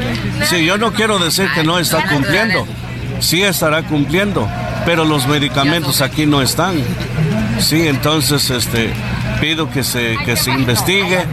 [0.49, 2.66] Sí, yo no quiero decir que no está cumpliendo,
[3.21, 4.49] sí estará cumpliendo,
[4.85, 6.77] pero los medicamentos aquí no están.
[7.61, 8.93] Sí, entonces este
[9.41, 11.25] pido que se que se investigue.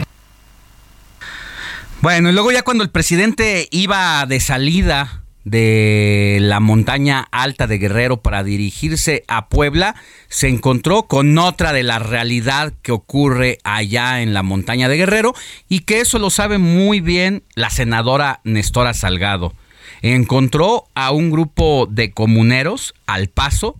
[2.00, 7.78] Bueno, y luego ya cuando el presidente iba de salida de la montaña alta de
[7.78, 9.94] Guerrero para dirigirse a Puebla,
[10.28, 15.34] se encontró con otra de la realidad que ocurre allá en la montaña de Guerrero
[15.68, 19.54] y que eso lo sabe muy bien la senadora Nestora Salgado
[20.02, 23.76] encontró a un grupo de comuneros al paso,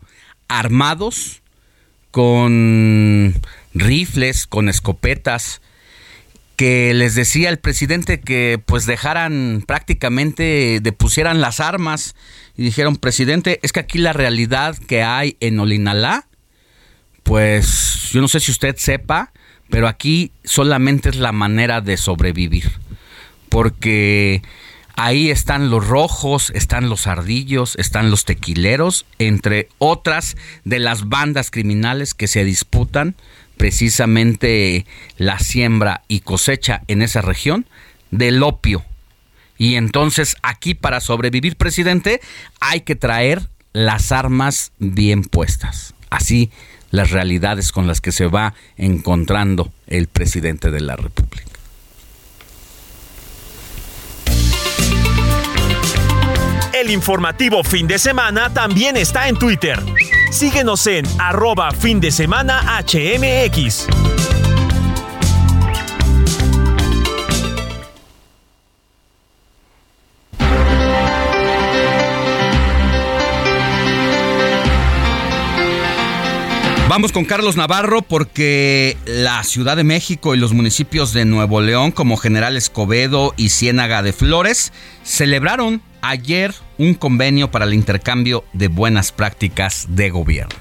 [0.48, 1.42] armados,
[2.10, 3.34] con
[3.74, 5.60] rifles, con escopetas,
[6.56, 12.16] que les decía el presidente que pues dejaran prácticamente, depusieran las armas
[12.56, 16.26] y dijeron, presidente, es que aquí la realidad que hay en Olinalá,
[17.22, 19.32] pues yo no sé si usted sepa,
[19.68, 22.72] pero aquí solamente es la manera de sobrevivir.
[23.50, 24.42] Porque
[24.96, 31.50] Ahí están los rojos, están los ardillos, están los tequileros, entre otras de las bandas
[31.50, 33.14] criminales que se disputan
[33.58, 34.86] precisamente
[35.18, 37.66] la siembra y cosecha en esa región
[38.10, 38.84] del opio.
[39.58, 42.20] Y entonces aquí para sobrevivir, presidente,
[42.60, 45.94] hay que traer las armas bien puestas.
[46.08, 46.50] Así
[46.90, 51.55] las realidades con las que se va encontrando el presidente de la República.
[56.78, 59.82] El informativo fin de semana también está en Twitter.
[60.30, 63.86] Síguenos en arroba fin de semana HMX.
[76.90, 81.90] Vamos con Carlos Navarro porque la Ciudad de México y los municipios de Nuevo León
[81.90, 84.74] como General Escobedo y Ciénaga de Flores
[85.04, 90.54] celebraron ayer un convenio para el intercambio de buenas prácticas de gobierno.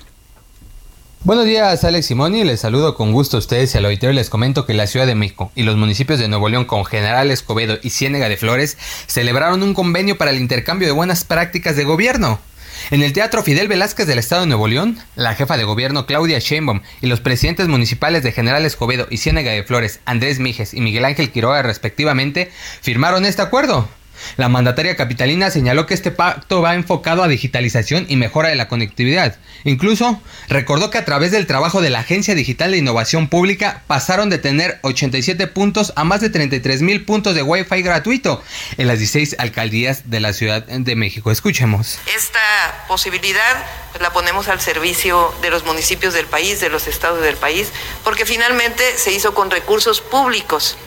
[1.24, 2.44] Buenos días, Alex Simoni.
[2.44, 5.16] Les saludo con gusto a ustedes y al auditorio les comento que la Ciudad de
[5.16, 8.78] México y los municipios de Nuevo León con General Escobedo y Ciénega de Flores
[9.08, 12.40] celebraron un convenio para el intercambio de buenas prácticas de gobierno.
[12.92, 16.40] En el Teatro Fidel Velázquez del Estado de Nuevo León, la jefa de gobierno Claudia
[16.40, 20.82] Sheinbaum y los presidentes municipales de General Escobedo y Ciénega de Flores, Andrés Mijes y
[20.82, 23.88] Miguel Ángel Quiroga respectivamente, firmaron este acuerdo.
[24.38, 28.68] La mandataria capitalina señaló que este pacto va enfocado a digitalización y mejora de la
[28.68, 29.38] conectividad.
[29.64, 34.30] Incluso recordó que a través del trabajo de la Agencia Digital de Innovación Pública pasaron
[34.30, 38.44] de tener 87 puntos a más de 33 mil puntos de Wi-Fi gratuito
[38.78, 41.32] en las 16 alcaldías de la Ciudad de México.
[41.32, 42.00] Escuchemos.
[42.16, 47.22] Esta posibilidad pues, la ponemos al servicio de los municipios del país, de los estados
[47.22, 47.70] del país,
[48.04, 50.78] porque finalmente se hizo con recursos públicos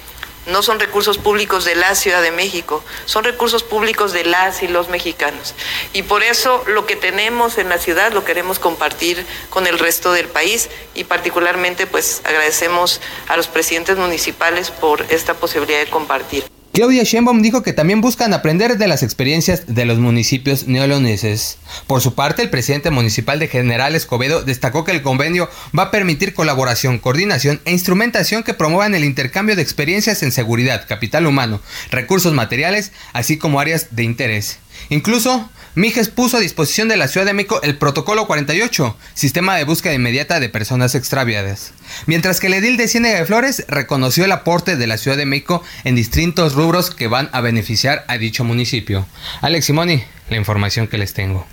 [0.48, 4.68] no son recursos públicos de la Ciudad de México, son recursos públicos de las y
[4.68, 5.54] los mexicanos.
[5.92, 10.12] Y por eso lo que tenemos en la ciudad lo queremos compartir con el resto
[10.12, 16.57] del país y particularmente pues agradecemos a los presidentes municipales por esta posibilidad de compartir.
[16.72, 21.58] Claudia Sheinbaum dijo que también buscan aprender de las experiencias de los municipios neoloneses.
[21.88, 25.90] Por su parte, el presidente municipal de General Escobedo destacó que el convenio va a
[25.90, 31.60] permitir colaboración, coordinación e instrumentación que promuevan el intercambio de experiencias en seguridad, capital humano,
[31.90, 34.58] recursos materiales, así como áreas de interés.
[34.88, 39.62] Incluso, Mijes puso a disposición de la Ciudad de México el Protocolo 48, sistema de
[39.62, 41.72] búsqueda inmediata de personas extraviadas.
[42.06, 45.24] Mientras que el edil de Ciénega de Flores reconoció el aporte de la Ciudad de
[45.24, 49.06] México en distintos rubros que van a beneficiar a dicho municipio.
[49.40, 51.46] Alex Simoni, la información que les tengo.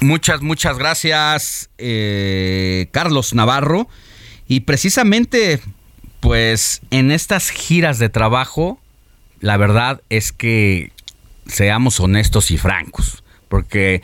[0.00, 3.88] Muchas, muchas gracias, eh, Carlos Navarro.
[4.48, 5.60] Y precisamente,
[6.18, 8.80] pues en estas giras de trabajo,
[9.38, 10.90] la verdad es que
[11.48, 14.02] seamos honestos y francos, porque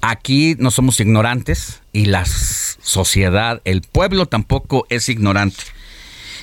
[0.00, 5.62] aquí no somos ignorantes y la sociedad, el pueblo tampoco es ignorante.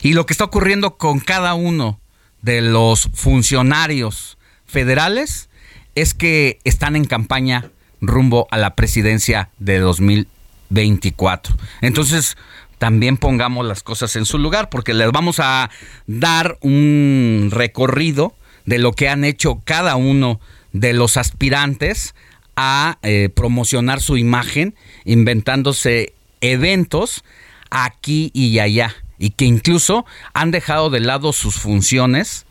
[0.01, 1.99] Y lo que está ocurriendo con cada uno
[2.41, 5.49] de los funcionarios federales
[5.95, 11.55] es que están en campaña rumbo a la presidencia de 2024.
[11.81, 12.37] Entonces,
[12.77, 15.69] también pongamos las cosas en su lugar, porque les vamos a
[16.07, 18.33] dar un recorrido
[18.65, 20.39] de lo que han hecho cada uno
[20.71, 22.15] de los aspirantes
[22.55, 27.23] a eh, promocionar su imagen, inventándose eventos
[27.69, 32.45] aquí y allá, y que incluso han dejado de lado sus funciones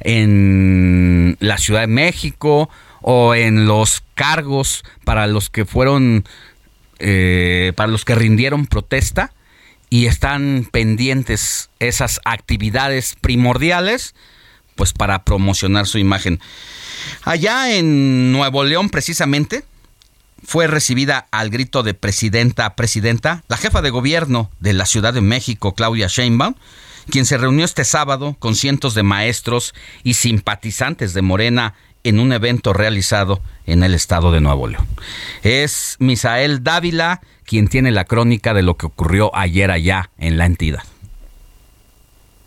[0.00, 2.68] en la Ciudad de México
[3.00, 6.24] o en los cargos para los que fueron,
[6.98, 9.32] eh, para los que rindieron protesta
[9.90, 14.14] y están pendientes esas actividades primordiales
[14.74, 16.40] pues para promocionar su imagen.
[17.22, 19.64] Allá en Nuevo León precisamente
[20.44, 25.20] fue recibida al grito de presidenta, presidenta, la jefa de gobierno de la Ciudad de
[25.20, 26.54] México, Claudia Sheinbaum,
[27.10, 32.32] quien se reunió este sábado con cientos de maestros y simpatizantes de Morena en un
[32.32, 34.86] evento realizado en el estado de Nuevo León.
[35.42, 40.46] Es Misael Dávila quien tiene la crónica de lo que ocurrió ayer allá en la
[40.46, 40.82] entidad.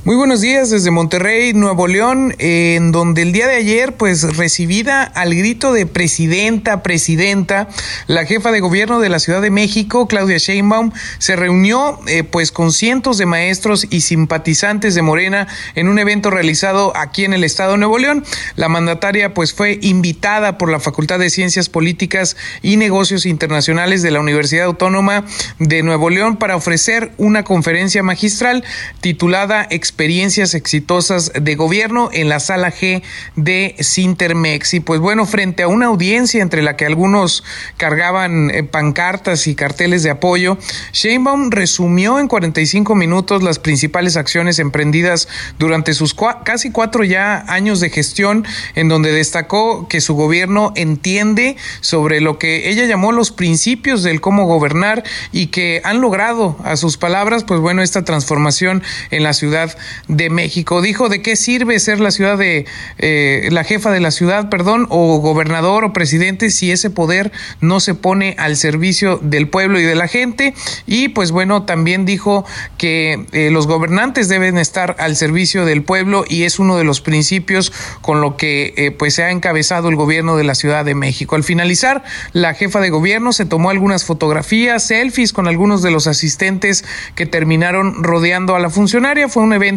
[0.06, 5.01] Muy buenos días desde Monterrey, Nuevo León, en donde el día de ayer, pues recibida
[5.01, 7.70] al grito de presidenta, presidenta,
[8.06, 12.51] la jefa de gobierno de la Ciudad de México, Claudia Sheinbaum, se reunió eh, pues
[12.51, 17.43] con cientos de maestros y simpatizantes de Morena en un evento realizado aquí en el
[17.43, 18.24] estado de Nuevo León.
[18.56, 24.12] La mandataria pues fue invitada por la Facultad de Ciencias Políticas y Negocios Internacionales de
[24.12, 25.26] la Universidad Autónoma
[25.58, 28.64] de Nuevo León para ofrecer una conferencia magistral
[29.01, 33.02] titulada experiencias exitosas de gobierno en la sala G
[33.38, 34.74] de Sintermex.
[34.74, 37.46] Y pues bueno, frente a una audiencia entre la que algunos
[37.78, 40.58] cargaban eh, pancartas y carteles de apoyo,
[40.91, 45.30] Sheinbaum resumió en 45 minutos las principales acciones emprendidas
[45.60, 51.56] durante sus casi cuatro ya años de gestión, en donde destacó que su gobierno entiende
[51.80, 56.76] sobre lo que ella llamó los principios del cómo gobernar y que han logrado, a
[56.76, 59.78] sus palabras, pues bueno, esta transformación en la Ciudad
[60.08, 60.82] de México.
[60.82, 62.66] Dijo de qué sirve ser la ciudad de
[62.98, 67.32] eh, la jefa de la ciudad, perdón, o gobernador o presidente si ese poder
[67.62, 70.54] no se pone al servicio del pueblo y de la gente.
[70.86, 72.46] Y pues bueno, también dijo
[72.78, 77.02] que eh, los gobernantes deben estar al servicio del pueblo y es uno de los
[77.02, 77.72] principios
[78.02, 81.36] con lo que eh, pues se ha encabezado el gobierno de la Ciudad de México.
[81.36, 86.08] Al finalizar, la jefa de gobierno se tomó algunas fotografías, selfies con algunos de los
[86.08, 89.30] asistentes que terminaron rodeando a la funcionaria.
[89.30, 89.75] Fue un evento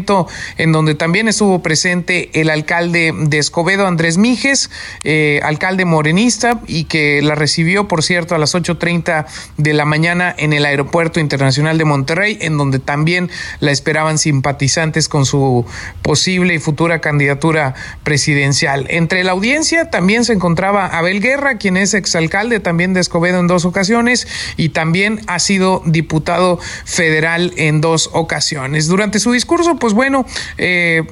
[0.56, 4.70] en donde también estuvo presente el alcalde de Escobedo, Andrés Mijes,
[5.04, 9.26] eh, alcalde morenista, y que la recibió, por cierto, a las 8.30
[9.56, 13.30] de la mañana en el Aeropuerto Internacional de Monterrey, en donde también
[13.60, 15.64] la esperaban simpatizantes con su
[16.02, 18.86] posible y futura candidatura presidencial.
[18.90, 23.46] Entre la audiencia también se encontraba Abel Guerra, quien es exalcalde también de Escobedo en
[23.46, 24.26] dos ocasiones
[24.56, 28.86] y también ha sido diputado federal en dos ocasiones.
[28.86, 30.26] Durante su discurso, pues bueno,
[30.56, 31.02] eh,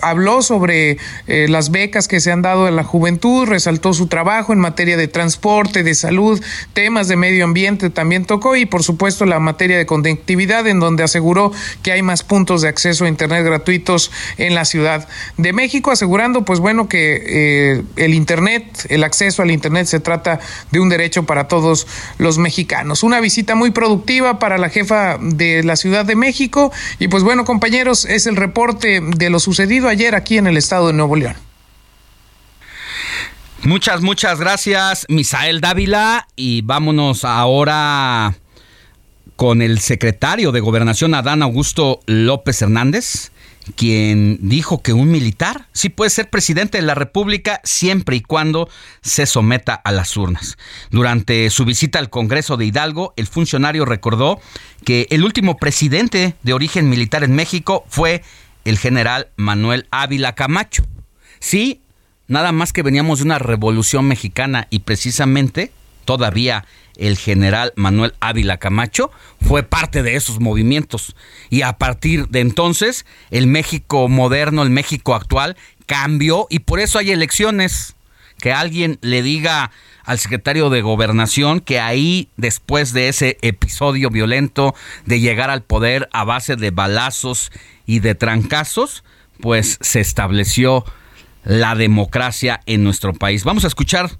[0.00, 4.52] habló sobre eh, las becas que se han dado a la juventud, resaltó su trabajo
[4.52, 6.42] en materia de transporte, de salud,
[6.72, 11.02] temas de medio ambiente también tocó y por supuesto la materia de conectividad en donde
[11.02, 11.52] aseguró
[11.82, 16.44] que hay más puntos de acceso a Internet gratuitos en la Ciudad de México, asegurando
[16.44, 21.24] pues bueno que eh, el Internet, el acceso al Internet se trata de un derecho
[21.24, 21.86] para todos
[22.18, 23.02] los mexicanos.
[23.02, 27.44] Una visita muy productiva para la jefa de la Ciudad de México y pues bueno
[27.44, 31.36] compañeros, es el reporte de lo sucedido ayer aquí en el estado de Nuevo León.
[33.62, 36.26] Muchas, muchas gracias, Misael Dávila.
[36.36, 38.34] Y vámonos ahora
[39.36, 43.30] con el secretario de Gobernación, Adán Augusto López Hernández,
[43.76, 48.68] quien dijo que un militar sí puede ser presidente de la República siempre y cuando
[49.00, 50.56] se someta a las urnas.
[50.90, 54.40] Durante su visita al Congreso de Hidalgo, el funcionario recordó
[54.84, 58.22] que el último presidente de origen militar en México fue
[58.64, 60.84] el general Manuel Ávila Camacho.
[61.40, 61.80] Sí,
[62.28, 65.72] nada más que veníamos de una revolución mexicana y precisamente
[66.04, 66.64] todavía
[66.96, 71.14] el general Manuel Ávila Camacho fue parte de esos movimientos.
[71.50, 76.98] Y a partir de entonces, el México moderno, el México actual, cambió y por eso
[76.98, 77.94] hay elecciones.
[78.38, 79.70] Que alguien le diga
[80.04, 84.74] al secretario de gobernación que ahí, después de ese episodio violento
[85.06, 87.52] de llegar al poder a base de balazos
[87.86, 89.04] y de trancazos,
[89.40, 90.84] pues se estableció
[91.44, 93.44] la democracia en nuestro país.
[93.44, 94.10] Vamos a escuchar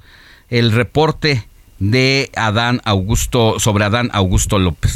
[0.50, 1.48] el reporte
[1.82, 4.92] de Adán Augusto sobre Adán Augusto López.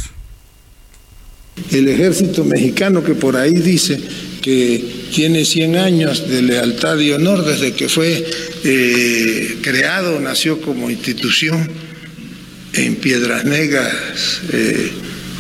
[1.72, 4.01] El ejército mexicano que por ahí dice
[4.41, 8.24] que tiene 100 años de lealtad y honor desde que fue
[8.62, 11.68] eh, creado, nació como institución
[12.74, 14.93] en Piedras Negras, eh,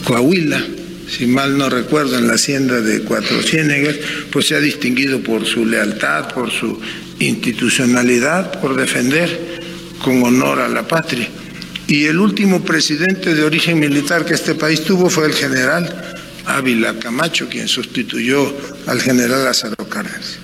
[0.02, 0.64] Coahuila,
[1.08, 3.94] si mal no recuerdo, en la hacienda de Cuatro Ciénegas,
[4.32, 6.80] pues se ha distinguido por su lealtad, por su
[7.20, 9.65] institucionalidad, por defender
[10.02, 11.28] con honor a la patria.
[11.86, 16.16] Y el último presidente de origen militar que este país tuvo fue el general
[16.46, 18.52] Ávila Camacho, quien sustituyó
[18.86, 20.38] al general Lázaro Cárdenas.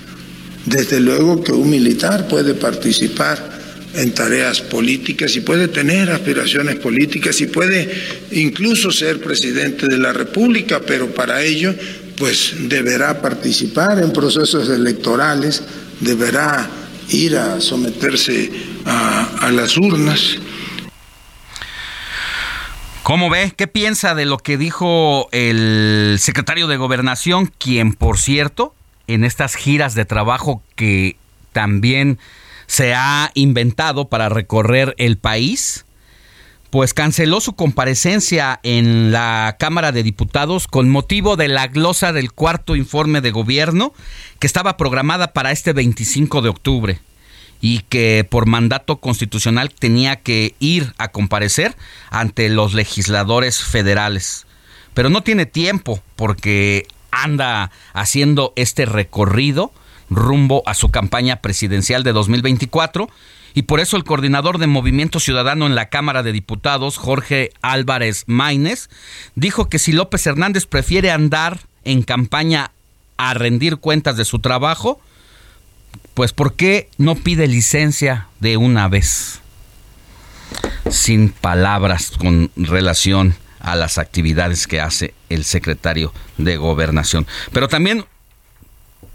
[0.66, 3.61] Desde luego que un militar puede participar
[3.94, 7.90] en tareas políticas y puede tener aspiraciones políticas y puede
[8.30, 11.74] incluso ser presidente de la República, pero para ello
[12.16, 15.62] pues deberá participar en procesos electorales,
[16.00, 16.70] deberá
[17.11, 18.50] ir a someterse
[18.86, 20.38] a, las urnas.
[23.02, 23.52] ¿Cómo ve?
[23.56, 28.74] ¿Qué piensa de lo que dijo el secretario de Gobernación, quien, por cierto,
[29.08, 31.16] en estas giras de trabajo que
[31.52, 32.18] también
[32.66, 35.84] se ha inventado para recorrer el país,
[36.70, 42.32] pues canceló su comparecencia en la Cámara de Diputados con motivo de la glosa del
[42.32, 43.92] cuarto informe de gobierno
[44.38, 47.00] que estaba programada para este 25 de octubre
[47.62, 51.74] y que por mandato constitucional tenía que ir a comparecer
[52.10, 54.46] ante los legisladores federales.
[54.92, 59.72] Pero no tiene tiempo porque anda haciendo este recorrido
[60.10, 63.08] rumbo a su campaña presidencial de 2024
[63.54, 68.24] y por eso el coordinador de Movimiento Ciudadano en la Cámara de Diputados, Jorge Álvarez
[68.26, 68.88] Maínez,
[69.36, 72.72] dijo que si López Hernández prefiere andar en campaña
[73.18, 75.00] a rendir cuentas de su trabajo,
[76.14, 79.40] pues ¿por qué no pide licencia de una vez?
[80.90, 87.26] Sin palabras con relación a las actividades que hace el secretario de gobernación.
[87.52, 88.04] Pero también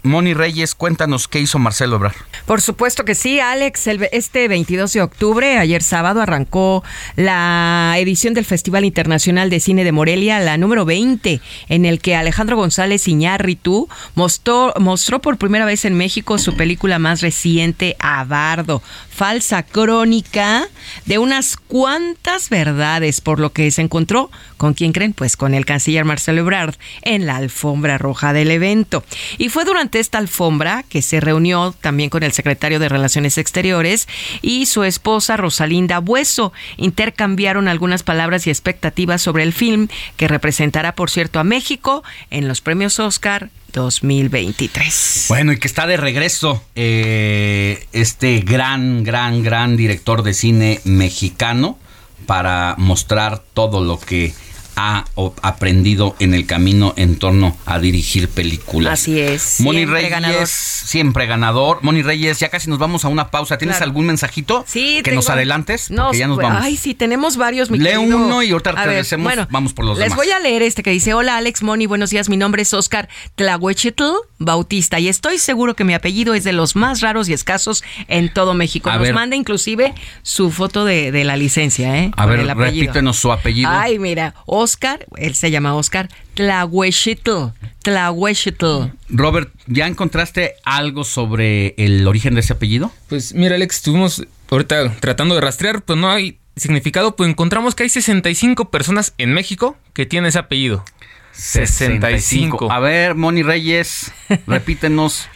[0.08, 2.16] Moni Reyes, cuéntanos qué hizo Marcelo Ebrard.
[2.46, 3.86] Por supuesto que sí, Alex.
[3.86, 6.82] este 22 de octubre, ayer sábado, arrancó
[7.14, 12.16] la edición del Festival Internacional de Cine de Morelia, la número 20, en el que
[12.16, 18.82] Alejandro González Iñárritu mostró, mostró por primera vez en México su película más reciente, Abardo,
[19.10, 20.66] falsa crónica
[21.04, 25.66] de unas cuantas verdades, por lo que se encontró con quién creen, pues con el
[25.66, 29.04] canciller Marcelo Ebrard en la alfombra roja del evento.
[29.36, 34.08] Y fue durante esta alfombra que se reunió también con el secretario de Relaciones Exteriores
[34.42, 36.52] y su esposa Rosalinda Bueso.
[36.76, 42.48] Intercambiaron algunas palabras y expectativas sobre el film que representará, por cierto, a México en
[42.48, 45.26] los premios Oscar 2023.
[45.28, 51.78] Bueno, y que está de regreso eh, este gran, gran, gran director de cine mexicano
[52.26, 54.34] para mostrar todo lo que
[54.80, 55.04] ha
[55.42, 58.92] aprendido en el camino en torno a dirigir películas.
[58.92, 59.60] Así es.
[59.60, 60.46] Moni Reyes, ganador.
[60.46, 61.80] siempre ganador.
[61.82, 63.58] Moni Reyes, ya casi nos vamos a una pausa.
[63.58, 65.90] ¿Tienes algún mensajito sí, que nos adelantes?
[65.90, 66.62] No, ya nos pues, vamos.
[66.62, 67.72] Ay, sí, tenemos varios.
[67.72, 69.24] Lee uno y ahorita regresemos.
[69.24, 70.16] Bueno, vamos por los les demás.
[70.16, 72.28] Les voy a leer este que dice: Hola, Alex Moni, buenos días.
[72.28, 74.04] Mi nombre es Oscar Tlahuechitl
[74.38, 78.32] Bautista y estoy seguro que mi apellido es de los más raros y escasos en
[78.32, 78.92] todo México.
[78.92, 82.12] nos manda inclusive su foto de, la licencia, ¿eh?
[82.16, 83.68] A ver, repítenos su apellido.
[83.72, 84.67] Ay, mira, Oscar,
[85.16, 87.52] él se llama Oscar Tlahuechitl.
[87.82, 88.92] Tlahuechitl.
[89.08, 92.92] Robert, ¿ya encontraste algo sobre el origen de ese apellido?
[93.08, 97.84] Pues mira, Alex, estuvimos ahorita tratando de rastrear, pues no hay significado, pues encontramos que
[97.84, 100.84] hay 65 personas en México que tienen ese apellido.
[101.32, 102.70] 65.
[102.70, 104.12] A ver, Moni Reyes,
[104.46, 105.28] repítenos.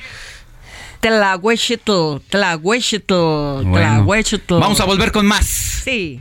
[1.01, 3.15] Tlahuechitl, Tlahuechitl,
[3.73, 4.55] Tlahuechitl.
[4.55, 5.47] Vamos a volver con más.
[5.47, 6.21] Sí.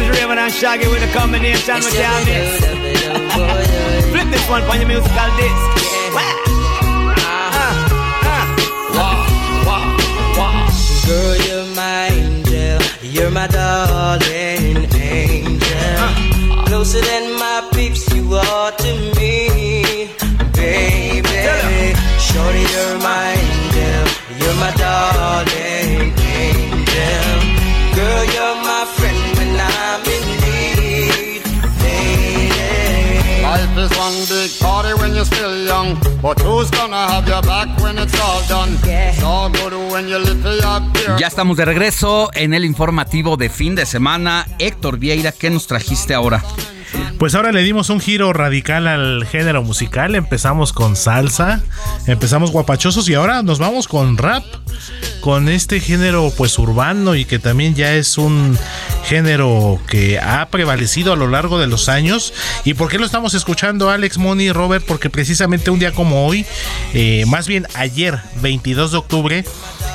[0.00, 2.64] Is Raven and Shaggy with a combination with y'all mix.
[4.10, 5.62] Flip this one for your musical disc.
[11.06, 12.78] Girl, you're my angel.
[13.02, 16.08] You're my darling angel.
[16.66, 20.08] Closer than my peeps, you are to me,
[20.54, 21.94] baby.
[22.26, 23.09] Shorty, you're my
[35.20, 35.98] you're still young.
[36.22, 38.76] But who's gonna have your back when it's all done?
[38.84, 41.16] It's all good when you live up here.
[41.18, 44.46] Ya estamos de regreso en el informativo de fin de semana.
[44.58, 46.42] Héctor Vieira, ¿qué nos trajiste ahora?
[47.18, 50.14] Pues ahora le dimos un giro radical al género musical.
[50.14, 51.60] Empezamos con salsa,
[52.06, 54.42] empezamos guapachosos y ahora nos vamos con rap,
[55.20, 58.58] con este género pues urbano y que también ya es un
[59.04, 62.32] género que ha prevalecido a lo largo de los años.
[62.64, 64.84] ¿Y por qué lo estamos escuchando Alex, Moni y Robert?
[64.86, 66.46] Porque precisamente un día como hoy,
[66.94, 69.44] eh, más bien ayer, 22 de octubre,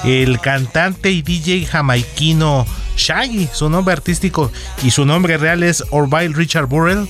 [0.04, 4.52] el cantante y DJ jamaiquino Shaggy, su nombre artístico
[4.84, 7.08] y su nombre real es Orville Richard Burrell,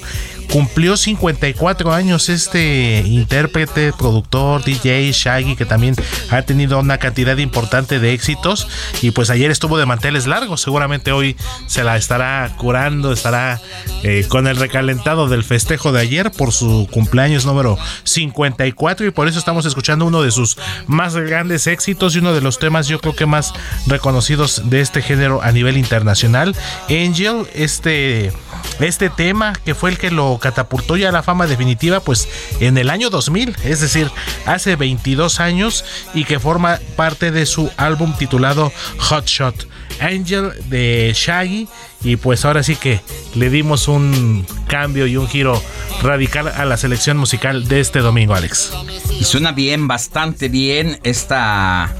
[0.51, 5.95] Cumplió 54 años este intérprete, productor, DJ Shaggy, que también
[6.29, 8.67] ha tenido una cantidad importante de éxitos.
[9.01, 10.61] Y pues ayer estuvo de manteles largos.
[10.61, 11.35] Seguramente hoy
[11.67, 13.61] se la estará curando, estará
[14.03, 19.05] eh, con el recalentado del festejo de ayer por su cumpleaños número 54.
[19.05, 22.59] Y por eso estamos escuchando uno de sus más grandes éxitos y uno de los
[22.59, 23.53] temas, yo creo que más
[23.87, 26.55] reconocidos de este género a nivel internacional.
[26.89, 28.31] Angel, este,
[28.79, 32.27] este tema que fue el que lo lo catapultó ya a la fama definitiva pues
[32.59, 34.11] en el año 2000, es decir,
[34.45, 39.67] hace 22 años y que forma parte de su álbum titulado Hot Shot.
[40.01, 41.69] Angel de Shaggy
[42.03, 42.99] y pues ahora sí que
[43.33, 45.63] le dimos un cambio y un giro
[46.03, 48.73] radical a la selección musical de este domingo, Alex.
[49.17, 51.95] Y suena bien, bastante bien esta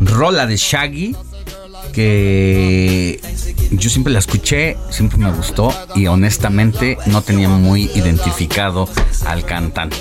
[0.00, 1.14] rola de Shaggy
[1.94, 3.20] que
[3.70, 8.88] yo siempre la escuché, siempre me gustó y honestamente no tenía muy identificado
[9.26, 9.96] al cantante.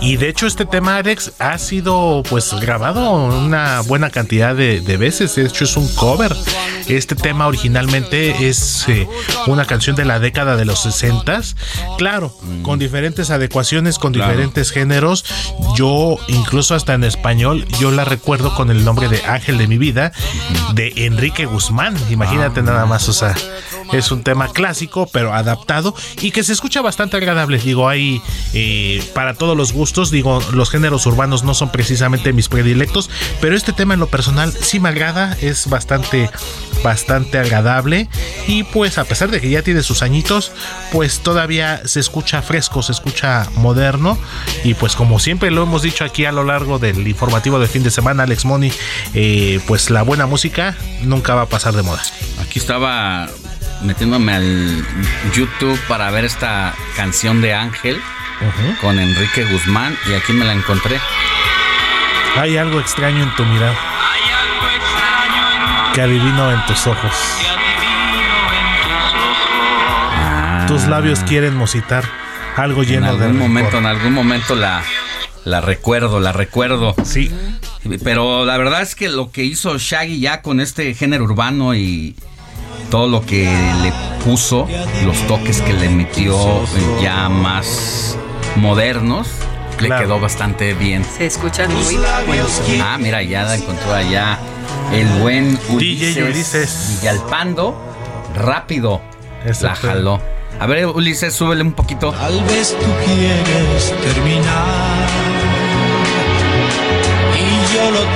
[0.00, 5.34] Y de hecho este tema, Alex, ha sido pues grabado una buena cantidad de, veces.
[5.36, 6.34] De hecho es un cover.
[6.88, 9.08] Este tema originalmente es eh,
[9.46, 11.26] una canción de la década de los 60.
[11.98, 12.62] Claro, mm.
[12.62, 15.24] con diferentes adecuaciones, con diferentes géneros.
[15.74, 19.78] Yo incluso hasta en español, yo la recuerdo con el nombre de Ángel de mi
[19.78, 20.12] vida,
[20.74, 21.96] de Enrique Guzmán.
[22.10, 23.34] Imagínate nada más, o sea,
[23.92, 27.58] es un tema clásico, pero adaptado y que se escucha bastante agradable.
[27.58, 28.22] Digo, hay
[28.54, 33.10] eh, para todos los gustos, digo, los géneros urbanos no son precisamente mis predilectos,
[33.40, 36.30] pero este tema en lo personal sí me agrada, es bastante,
[36.82, 38.08] bastante agradable
[38.46, 40.52] y pues a pesar de que ya tiene sus añitos,
[40.92, 44.18] pues todavía se escucha fresco, se escucha moderno
[44.64, 47.82] y pues como siempre lo hemos dicho aquí a lo largo del informativo de fin
[47.82, 48.72] de semana, Alex Money,
[49.14, 52.02] eh, pues la buena música nunca va a pasar de moda.
[52.40, 53.28] Aquí estaba
[53.82, 54.84] metiéndome al
[55.34, 58.00] YouTube para ver esta canción de Ángel
[58.80, 61.00] con Enrique Guzmán y aquí me la encontré.
[62.38, 63.74] Hay algo extraño en tu mirada.
[65.94, 67.12] Que adivino en tus ojos.
[70.12, 70.66] Ah.
[70.68, 72.04] Tus labios quieren mositar
[72.56, 74.82] algo lleno en algún momento, en algún momento la,
[75.44, 76.94] la recuerdo, la recuerdo.
[77.04, 77.32] Sí.
[78.02, 82.14] Pero la verdad es que lo que hizo Shaggy ya con este género urbano y
[82.90, 83.44] todo lo que
[83.82, 83.92] le
[84.24, 84.68] puso,
[85.04, 86.36] los toques que le metió
[87.02, 88.16] ya más
[88.56, 89.28] modernos,
[89.80, 91.04] le quedó bastante bien.
[91.04, 92.62] Se escuchan muy buenos.
[92.82, 94.38] Ah, mira, ya la encontró allá
[94.92, 96.98] el buen Ulises, Ulises.
[97.00, 97.76] Villalpando.
[98.34, 99.00] Rápido
[99.60, 100.20] la jaló.
[100.58, 102.12] A ver, Ulises, súbele un poquito.
[102.12, 105.35] Tal vez tú quieres terminar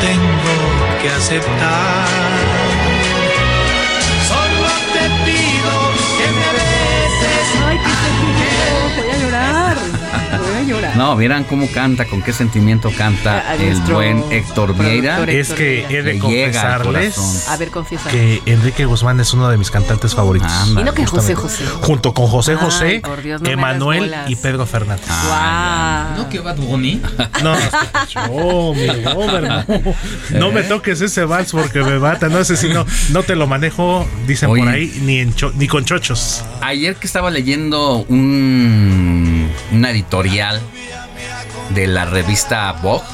[0.01, 2.30] tengo que aceptar.
[10.97, 15.23] No, vieran cómo canta, con qué sentimiento canta el buen Héctor Vieira.
[15.25, 17.71] Es que he de confesarles a ver,
[18.11, 20.51] que Enrique Guzmán es uno de mis cantantes favoritos.
[20.69, 21.65] y no que José José.
[21.83, 23.03] Junto con José José,
[23.45, 25.07] Emanuel y Pedro Fernández.
[26.17, 27.01] ¿No que Bad Bunny?
[27.43, 27.55] No,
[28.31, 28.75] oh,
[30.33, 32.29] no me toques ese vals porque me mata.
[32.29, 35.25] No sé si no, no te lo manejo, dicen por ahí, ni,
[35.55, 36.45] ni con chochos.
[36.61, 39.20] Ayer que estaba leyendo un,
[39.73, 40.61] una editorial
[41.71, 43.05] de la revista Vogue,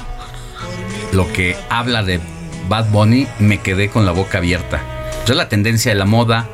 [1.13, 2.21] lo que habla de
[2.69, 4.81] Bad Bunny, me quedé con la boca abierta.
[5.27, 6.49] Es la tendencia de la moda,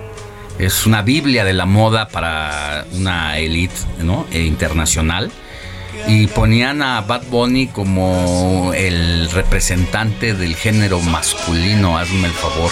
[0.58, 4.26] es una biblia de la moda para una élite ¿no?
[4.30, 5.30] E internacional
[6.06, 12.70] y ponían a Bad Bunny como el representante del género masculino, hazme el favor.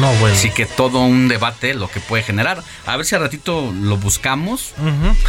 [0.00, 0.34] No, bueno.
[0.34, 2.62] Así que todo un debate lo que puede generar.
[2.86, 4.74] A ver si al ratito lo buscamos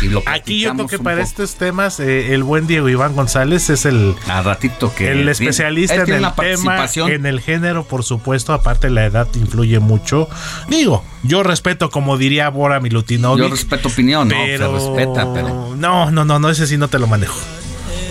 [0.01, 3.69] y lo Aquí yo creo que para estos temas eh, el buen Diego Iván González
[3.69, 8.53] es el al ratito que el especialista en el tema, en el género, por supuesto,
[8.53, 10.29] aparte la edad influye mucho.
[10.69, 13.43] Digo, yo respeto como diría Bora Milutinovic.
[13.43, 14.71] Yo respeto opinión, pero...
[14.71, 17.39] no, se respeta, pero no, no, no, no, ese sí no te lo manejo.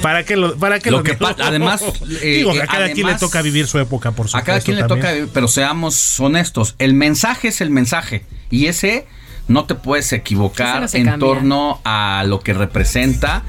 [0.03, 1.83] ¿Para qué lo, para qué lo, que además
[2.23, 4.39] eh, a cada quien le toca vivir su época, por supuesto.
[4.39, 9.07] A cada quien le toca, pero seamos honestos, el mensaje es el mensaje y ese
[9.51, 13.43] no te puedes equivocar en torno a lo que representa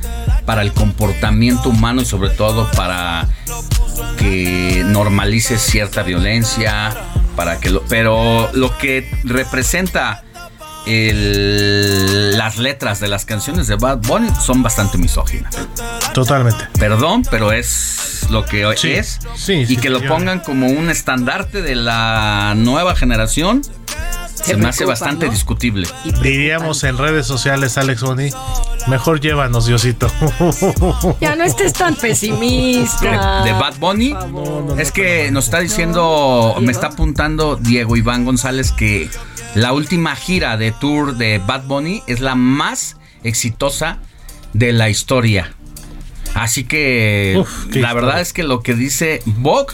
[0.45, 3.29] para el comportamiento humano y sobre todo para
[4.17, 6.91] que normalices cierta violencia,
[7.35, 10.23] para que lo, pero lo que representa
[10.87, 15.55] las letras de las canciones de Bad Bunny son bastante misóginas.
[16.13, 16.65] Totalmente.
[16.79, 19.19] Perdón, pero es lo que es.
[19.47, 23.61] y que lo pongan como un estandarte de la nueva generación.
[24.33, 25.87] Se, me hace bastante discutible.
[26.21, 28.29] Diríamos en redes sociales, Alex Boni,
[28.87, 30.07] mejor llévanos, Diosito.
[31.21, 33.43] Ya no estés tan pesimista.
[33.43, 34.15] De, Bad Bunny,
[34.77, 39.09] es que nos está diciendo, me está apuntando Diego Iván González que
[39.55, 43.99] la última gira de tour de Bad Bunny es la más exitosa
[44.53, 45.53] de la historia.
[46.33, 49.73] Así que la verdad es que lo que dice Vogue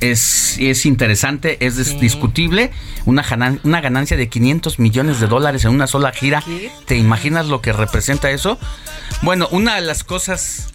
[0.00, 2.70] es, es interesante, es discutible.
[3.04, 3.24] Una,
[3.62, 6.42] una ganancia de 500 millones de dólares en una sola gira.
[6.86, 8.58] ¿Te imaginas lo que representa eso?
[9.22, 10.68] Bueno, una de las cosas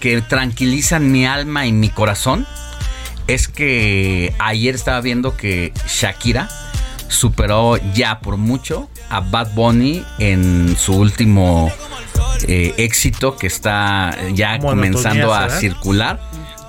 [0.00, 2.46] que tranquilizan mi alma y mi corazón
[3.26, 6.48] es que ayer estaba viendo que Shakira
[7.08, 11.70] superó ya por mucho a Bad Bunny en su último
[12.48, 16.20] eh, éxito que está ya comenzando a circular.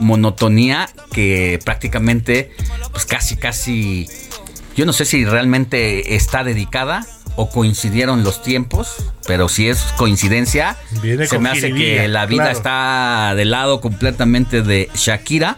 [0.03, 2.51] Monotonía que prácticamente,
[2.91, 4.07] pues casi, casi,
[4.75, 8.95] yo no sé si realmente está dedicada o coincidieron los tiempos,
[9.25, 10.77] pero si es coincidencia,
[11.27, 15.57] se me hace que la vida está del lado completamente de Shakira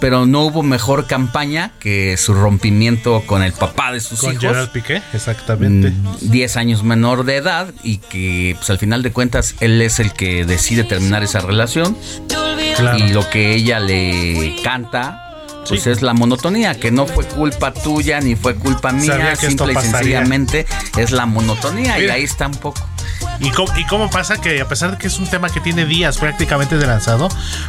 [0.00, 4.34] pero no hubo mejor campaña que su rompimiento con el papá de sus hijos.
[4.34, 5.92] Con Gerard Piqué, exactamente.
[6.22, 10.00] 10 mm, años menor de edad y que pues al final de cuentas él es
[10.00, 11.96] el que decide terminar esa relación.
[12.98, 15.26] Y lo que ella le canta
[15.68, 19.76] pues es la monotonía, que no fue culpa tuya ni fue culpa mía, simple y
[19.76, 22.80] sencillamente es la monotonía y ahí está un poco.
[23.40, 23.50] ¿Y
[23.86, 26.86] cómo, pasa que a pesar de que es un tema que tiene días prácticamente de
[26.86, 27.28] lanzado,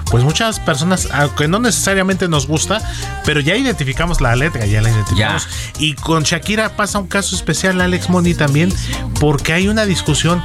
[0.09, 2.81] pues muchas personas, aunque no necesariamente nos gusta,
[3.25, 5.47] pero ya identificamos la letra, ya la identificamos.
[5.79, 8.73] Y con Shakira pasa un caso especial, Alex Money también,
[9.19, 10.43] porque hay una discusión.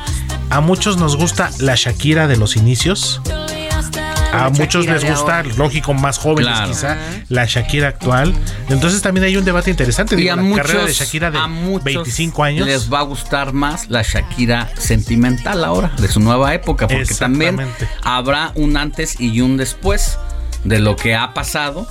[0.48, 3.20] A muchos nos gusta la Shakira de los inicios
[4.32, 6.96] a muchos les gusta, lógico, más jóvenes quizá,
[7.28, 8.34] la Shakira actual.
[8.68, 10.20] Entonces también hay un debate interesante.
[10.20, 11.38] Y a la carrera de Shakira de
[11.84, 12.66] 25 años.
[12.66, 17.58] Les va a gustar más la Shakira sentimental ahora, de su nueva época, porque también
[18.02, 20.18] habrá un antes y un después
[20.64, 21.86] de lo que ha pasado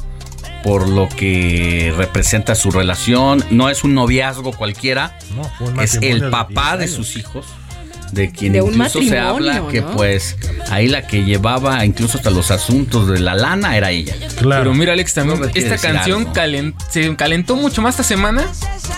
[0.63, 3.43] por lo que representa su relación.
[3.51, 5.17] No es un noviazgo cualquiera,
[5.81, 7.45] es el papá de sus hijos
[8.12, 10.38] de quien incluso se habla que pues
[10.70, 14.16] ahí la que llevaba incluso hasta los asuntos de la lana era ella.
[14.38, 14.64] Claro.
[14.64, 16.28] Pero mira Alex, también esta canción
[16.89, 18.45] se calentó mucho más esta semana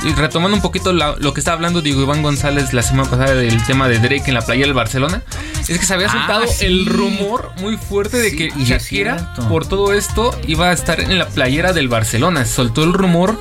[0.03, 3.63] y retomando un poquito lo que estaba hablando Diego Iván González la semana pasada del
[3.65, 5.23] tema de Drake en la playa del Barcelona,
[5.67, 9.93] es que se había ah, soltado el rumor muy fuerte de que Shakira por todo
[9.93, 12.45] esto iba a estar en la playera del Barcelona.
[12.45, 13.39] Se soltó el rumor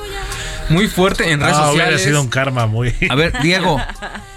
[0.69, 1.75] muy fuerte en redes sociales.
[1.75, 2.95] Hubiera sido un karma muy.
[3.09, 3.81] A ver, Diego,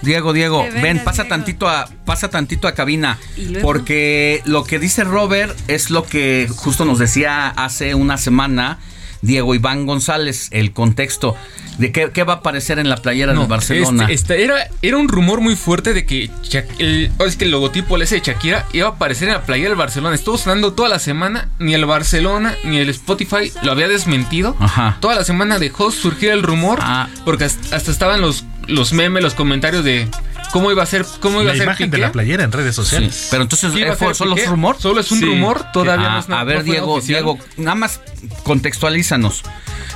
[0.01, 3.17] Diego, Diego, ven, pasa tantito a, pasa tantito a cabina,
[3.61, 8.79] porque lo que dice Robert es lo que justo nos decía hace una semana
[9.21, 11.35] Diego Iván González, el contexto
[11.77, 14.07] de qué, va a aparecer en la playera de Barcelona.
[14.09, 16.29] Este, este, era, era un rumor muy fuerte de que
[16.77, 19.77] el, es que el logotipo ese de Shakira iba a aparecer en la playera del
[19.77, 20.15] Barcelona.
[20.15, 24.55] Estuvo sonando toda la semana, ni el Barcelona ni el Spotify lo había desmentido.
[24.59, 24.97] Ajá.
[24.99, 27.07] Toda la semana dejó surgir el rumor, ah.
[27.23, 30.07] porque hasta, estaban los, los memes, los comentarios de
[30.51, 32.75] cómo iba a ser cómo iba la a ser imagen de la playera en redes
[32.75, 33.27] sociales.
[33.31, 34.77] Pero entonces fue solo es rumor.
[34.79, 36.41] Solo es un rumor, todavía no es nada.
[36.41, 38.01] A ver, Diego, Diego, nada más
[38.43, 39.43] contextualízanos.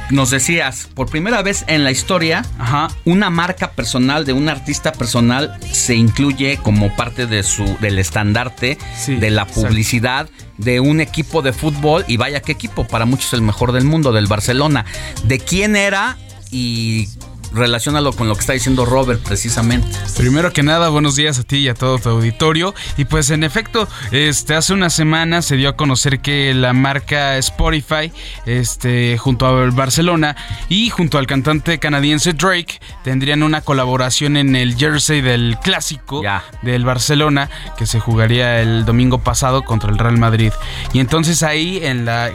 [0.09, 2.45] Nos decías, por primera vez en la historia,
[3.05, 8.77] una marca personal de un artista personal se incluye como parte de su del estandarte
[9.07, 13.41] de la publicidad de un equipo de fútbol y vaya qué equipo, para muchos el
[13.41, 14.85] mejor del mundo, del Barcelona.
[15.23, 16.17] ¿De quién era
[16.51, 17.07] y
[17.53, 19.87] relacionalo con lo que está diciendo Robert precisamente.
[20.17, 22.73] Primero que nada, buenos días a ti y a todo tu auditorio.
[22.97, 27.37] Y pues en efecto, este hace una semana se dio a conocer que la marca
[27.37, 28.11] Spotify,
[28.45, 30.35] este, junto a Barcelona
[30.69, 36.21] y junto al cantante canadiense Drake, tendrían una colaboración en el jersey del clásico
[36.61, 40.51] del Barcelona que se jugaría el domingo pasado contra el Real Madrid.
[40.93, 42.31] Y entonces ahí en la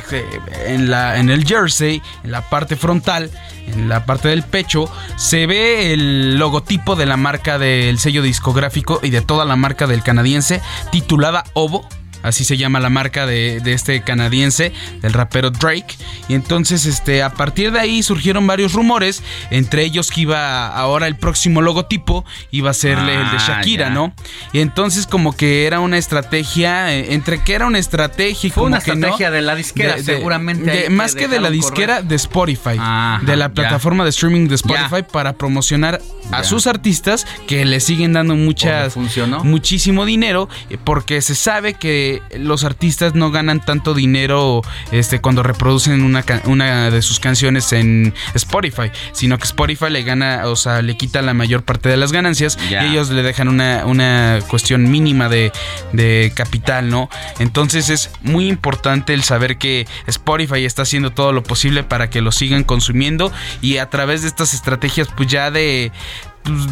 [0.66, 3.31] en la en el jersey, en la parte frontal,
[3.73, 9.01] en la parte del pecho, se ve el logotipo de la marca del sello discográfico
[9.03, 10.61] y de toda la marca del canadiense
[10.91, 11.87] titulada Ovo
[12.23, 15.97] así se llama la marca de, este canadiense, del rapero Drake.
[16.29, 21.07] Y entonces, este, a partir de ahí surgieron varios rumores, entre ellos que iba ahora
[21.07, 24.12] el próximo logotipo iba a ser el de ah, Shakira, ¿no?
[24.53, 28.64] Y entonces como que era una estrategia, eh, entre que era una estrategia y Fue
[28.64, 30.91] una estrategia de la disquera, seguramente.
[30.91, 32.79] más que de la disquera, de Spotify,
[33.23, 36.01] de la plataforma de streaming de Spotify para promocionar
[36.31, 38.97] a sus artistas que le siguen dando muchas,
[39.45, 45.43] muchísimo dinero, eh, porque se sabe que los artistas no ganan tanto dinero este, cuando
[45.43, 50.83] reproducen una, una de sus canciones en Spotify, sino que Spotify le gana, o sea,
[50.83, 54.91] le quita la mayor parte de las ganancias y ellos le dejan una, una cuestión
[54.91, 55.53] mínima de,
[55.93, 57.09] de capital, ¿no?
[57.39, 62.21] Entonces es muy importante el saber que Spotify está haciendo todo lo posible para que
[62.21, 65.93] lo sigan consumiendo y a través de estas estrategias pues ya de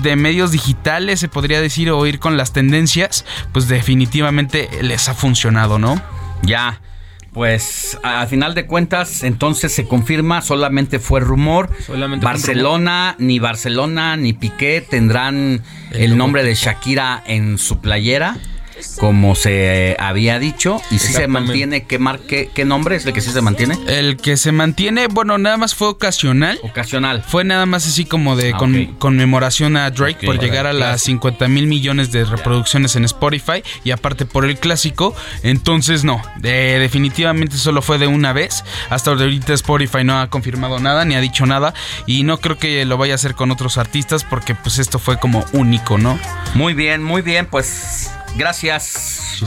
[0.03, 5.15] de medios digitales, se podría decir, o ir con las tendencias, pues definitivamente les ha
[5.15, 6.01] funcionado, ¿no?
[6.43, 6.81] Ya.
[7.33, 11.69] pues a final de cuentas, entonces se confirma, solamente fue rumor.
[12.21, 18.39] Barcelona, ni Barcelona, ni Piqué tendrán el nombre de Shakira en su playera
[18.99, 20.81] como se había dicho.
[20.91, 23.79] Y si se mantiene, ¿qué, marque, ¿qué nombre es el que sí se mantiene?
[23.87, 26.59] El que se mantiene, bueno, nada más fue ocasional.
[26.63, 27.23] Ocasional.
[27.23, 28.59] Fue nada más así como de ah,
[28.99, 33.91] conmemoración a Drake por llegar a las 50 mil millones de reproducciones en Spotify y
[33.91, 35.15] aparte por el clásico.
[35.43, 38.65] Entonces, no, definitivamente solo fue de una vez.
[38.91, 41.75] Hasta ahorita Spotify no ha confirmado nada ni ha dicho nada.
[42.07, 45.19] Y no creo que lo vaya a hacer con otros artistas porque pues esto fue
[45.19, 46.19] como único, ¿no?
[46.55, 49.43] Muy bien, muy bien, pues Gracias,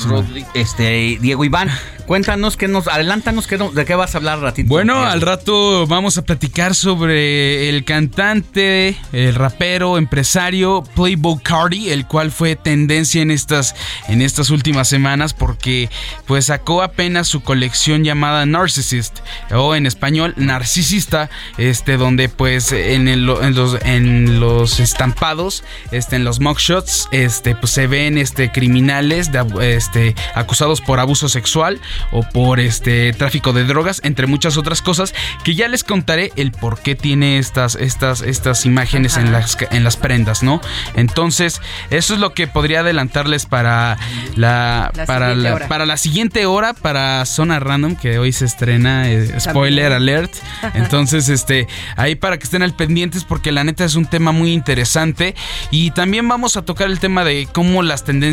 [0.53, 1.69] este, Diego Iván.
[2.09, 4.67] Cuéntanos, que nos, adelántanos que de qué vas a hablar ratito.
[4.67, 12.07] Bueno, al rato vamos a platicar sobre el cantante, el rapero, empresario Playboy Cardi, el
[12.07, 13.75] cual fue tendencia en estas,
[14.07, 15.87] en estas últimas semanas porque
[16.25, 19.19] pues sacó apenas su colección llamada Narcissist
[19.51, 21.29] o en español Narcisista,
[21.59, 27.71] este donde pues en, en, los, en los estampados, este en los mugshots, este pues
[27.71, 29.29] se ven este criminales
[29.61, 35.13] este acusados por abuso sexual o por este tráfico de drogas, entre muchas otras cosas
[35.43, 39.83] que ya les contaré el por qué tiene estas, estas, estas imágenes en las, en
[39.83, 40.61] las prendas, ¿no?
[40.95, 43.97] Entonces, eso es lo que podría adelantarles para
[44.35, 49.39] la, para, la para la siguiente hora, para Zona Random, que hoy se estrena, eh,
[49.41, 50.31] spoiler alert.
[50.73, 51.67] Entonces, este,
[51.97, 55.35] ahí para que estén al pendientes, porque la neta es un tema muy interesante.
[55.69, 58.29] Y también vamos a tocar el tema de cómo las tendencias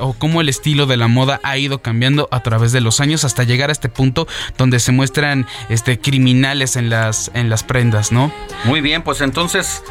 [0.00, 3.24] o cómo el estilo de la moda ha ido cambiando a través de los años
[3.24, 4.26] hasta llegar a este punto
[4.58, 8.32] donde se muestran este, criminales en las, en las prendas, ¿no?
[8.64, 9.82] Muy bien, pues entonces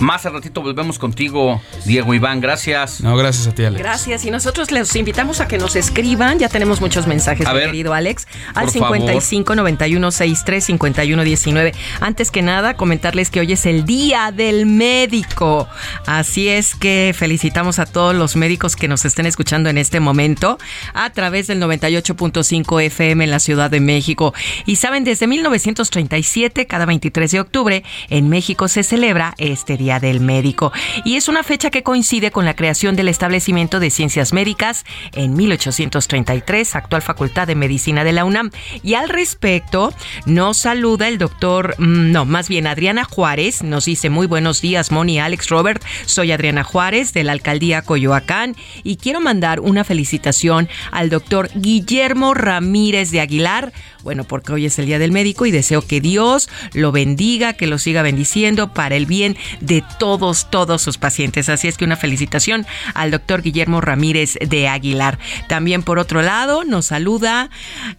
[0.00, 2.40] más al ratito volvemos contigo, Diego Iván.
[2.40, 3.00] Gracias.
[3.00, 3.82] No, gracias a ti, Alex.
[3.82, 4.24] Gracias.
[4.24, 6.38] Y nosotros les invitamos a que nos escriban.
[6.38, 8.26] Ya tenemos muchos mensajes, mi querido Alex.
[8.54, 11.72] Al 55 91 63 51 19.
[12.00, 15.68] Antes que nada, comentarles que hoy es el Día del Médico.
[16.06, 20.58] Así es que felicitamos a todos los médicos que nos estén escuchando en este momento
[20.92, 24.34] a través del 98.5 FM en la Ciudad de México.
[24.66, 30.20] Y saben, desde 1937, cada 23 de octubre, en México se celebra este día del
[30.20, 30.72] Médico.
[31.04, 35.34] Y es una fecha que coincide con la creación del establecimiento de ciencias médicas en
[35.34, 38.50] 1833, actual Facultad de Medicina de la UNAM.
[38.82, 39.92] Y al respecto
[40.24, 44.90] nos saluda el doctor, mm, no, más bien Adriana Juárez, nos dice muy buenos días
[44.90, 48.56] Moni, Alex, Robert, soy Adriana Juárez de la alcaldía Coyoacán.
[48.82, 53.72] Y quiero mandar una felicitación al doctor Guillermo Ramírez de Aguilar,
[54.04, 57.66] bueno, porque hoy es el Día del Médico y deseo que Dios lo bendiga, que
[57.66, 61.48] lo siga bendiciendo para el bien de todos, todos sus pacientes.
[61.48, 65.18] Así es que una felicitación al doctor Guillermo Ramírez de Aguilar.
[65.48, 67.48] También por otro lado nos saluda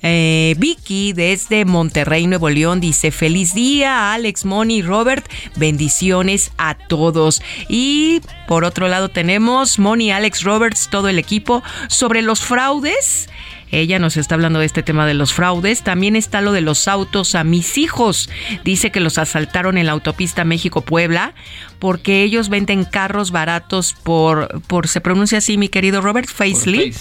[0.03, 2.79] eh, Vicky desde Monterrey, Nuevo León.
[2.79, 5.25] Dice feliz día Alex, Moni, Robert.
[5.55, 7.41] Bendiciones a todos.
[7.67, 13.27] Y por otro lado tenemos Moni, Alex, Roberts, todo el equipo sobre los fraudes.
[13.71, 15.83] Ella nos está hablando de este tema de los fraudes.
[15.83, 18.29] También está lo de los autos a mis hijos.
[18.63, 21.33] Dice que los asaltaron en la autopista México-Puebla
[21.79, 26.93] porque ellos venden carros baratos por, por se pronuncia así mi querido Robert, Facely.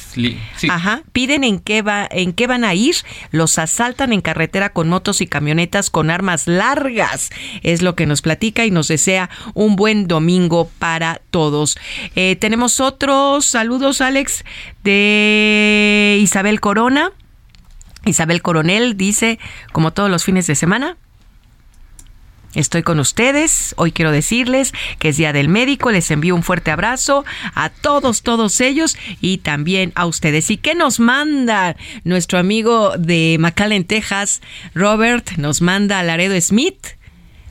[0.68, 1.02] Ajá.
[1.12, 2.96] Piden en qué, va, en qué van a ir.
[3.30, 7.30] Los asaltan en carretera con motos y camionetas con armas largas.
[7.62, 11.78] Es lo que nos platica y nos desea un buen domingo para todos.
[12.14, 14.44] Eh, tenemos otros saludos, Alex,
[14.84, 17.10] de Isabel Corona.
[18.04, 19.38] Isabel Coronel dice,
[19.72, 20.96] como todos los fines de semana,
[22.54, 23.74] Estoy con ustedes.
[23.78, 25.90] Hoy quiero decirles que es Día del Médico.
[25.90, 27.24] Les envío un fuerte abrazo
[27.54, 30.50] a todos, todos ellos y también a ustedes.
[30.50, 31.74] ¿Y qué nos manda
[32.04, 34.40] nuestro amigo de McAllen, Texas,
[34.72, 35.32] Robert?
[35.36, 36.96] Nos manda Laredo Smith.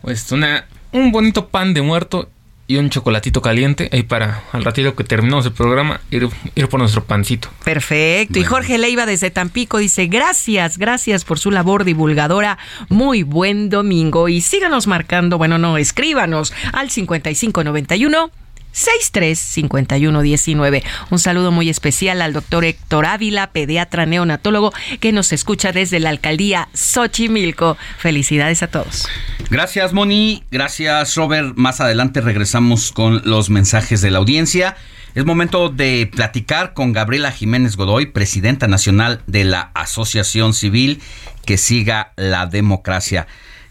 [0.02, 2.30] Pues una, un bonito pan de muerto
[2.74, 6.80] y un chocolatito caliente ahí para al ratito que terminamos el programa ir, ir por
[6.80, 7.50] nuestro pancito.
[7.64, 8.40] Perfecto.
[8.40, 12.58] Y Jorge Leiva desde Tampico dice, gracias, gracias por su labor divulgadora.
[12.90, 18.43] Muy buen domingo y síganos marcando, bueno, no, escríbanos al 5591.
[18.74, 20.84] 635119.
[21.10, 26.10] Un saludo muy especial al doctor Héctor Ávila, pediatra neonatólogo, que nos escucha desde la
[26.10, 27.78] alcaldía Xochimilco.
[27.98, 29.08] Felicidades a todos.
[29.50, 30.44] Gracias, Moni.
[30.52, 31.54] Gracias, Robert.
[31.56, 34.76] Más adelante regresamos con los mensajes de la audiencia.
[35.16, 41.02] Es momento de platicar con Gabriela Jiménez Godoy, presidenta nacional de la Asociación Civil
[41.46, 43.28] que siga la democracia.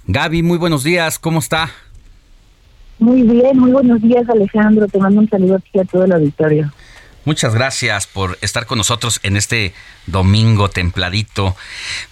[0.06, 1.18] Gaby, muy buenos días.
[1.18, 1.70] ¿Cómo está?
[3.02, 6.72] Muy bien, muy buenos días Alejandro, te mando un saludo aquí a todo el auditorio.
[7.24, 9.74] Muchas gracias por estar con nosotros en este
[10.06, 11.56] domingo templadito.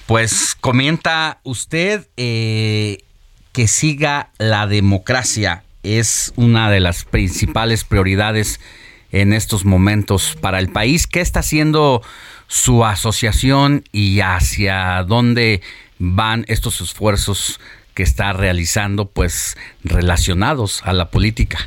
[0.07, 3.05] Pues comenta usted eh,
[3.53, 5.62] que siga la democracia.
[5.85, 8.59] Es una de las principales prioridades
[9.12, 11.07] en estos momentos para el país.
[11.07, 12.03] ¿Qué está haciendo
[12.49, 15.61] su asociación y hacia dónde
[16.01, 17.61] van estos esfuerzos
[18.02, 21.59] está realizando pues relacionados a la política?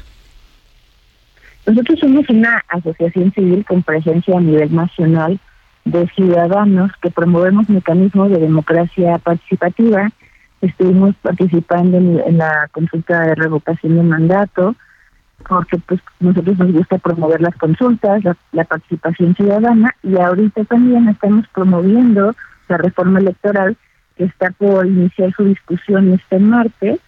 [1.65, 5.39] Nosotros somos una asociación civil con presencia a nivel nacional
[5.85, 10.09] de ciudadanos que promovemos mecanismos de democracia participativa.
[10.61, 14.75] Estuvimos participando en, la consulta de revocación de mandato,
[15.47, 21.45] porque pues nosotros nos gusta promover las consultas, la participación ciudadana, y ahorita también estamos
[21.53, 22.33] promoviendo
[22.67, 23.77] la reforma electoral
[24.17, 26.99] que está por iniciar su discusión este martes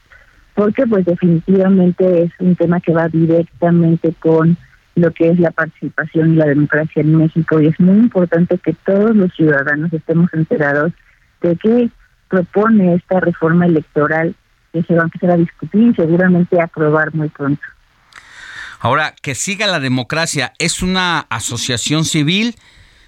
[0.56, 4.58] porque pues definitivamente es un tema que va directamente con
[4.96, 8.74] lo que es la participación y la democracia en México y es muy importante que
[8.74, 10.94] todos los ciudadanos estemos enterados
[11.42, 11.90] de qué
[12.30, 14.34] propone esta reforma electoral
[14.72, 17.62] que se va a empezar a discutir y seguramente a aprobar muy pronto.
[18.80, 22.56] Ahora, que siga la democracia, ¿es una asociación civil?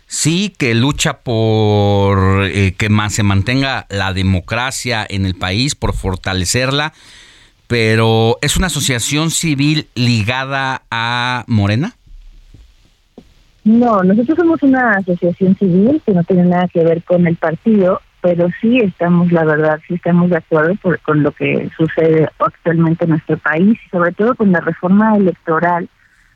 [0.07, 5.93] Sí, que lucha por eh, que más se mantenga la democracia en el país, por
[5.93, 6.93] fortalecerla
[7.67, 11.93] pero ¿es una asociación civil ligada a Morena?
[13.65, 18.01] No, nosotros somos una asociación civil que no tiene nada que ver con el partido,
[18.21, 23.11] pero sí estamos, la verdad, sí estamos de acuerdo con lo que sucede actualmente en
[23.11, 25.89] nuestro país sobre todo con la reforma electoral,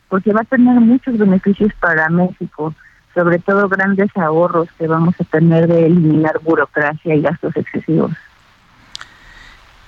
[0.10, 2.76] porque va a tener muchos beneficios para México,
[3.14, 8.12] sobre todo grandes ahorros que vamos a tener de eliminar burocracia y gastos excesivos.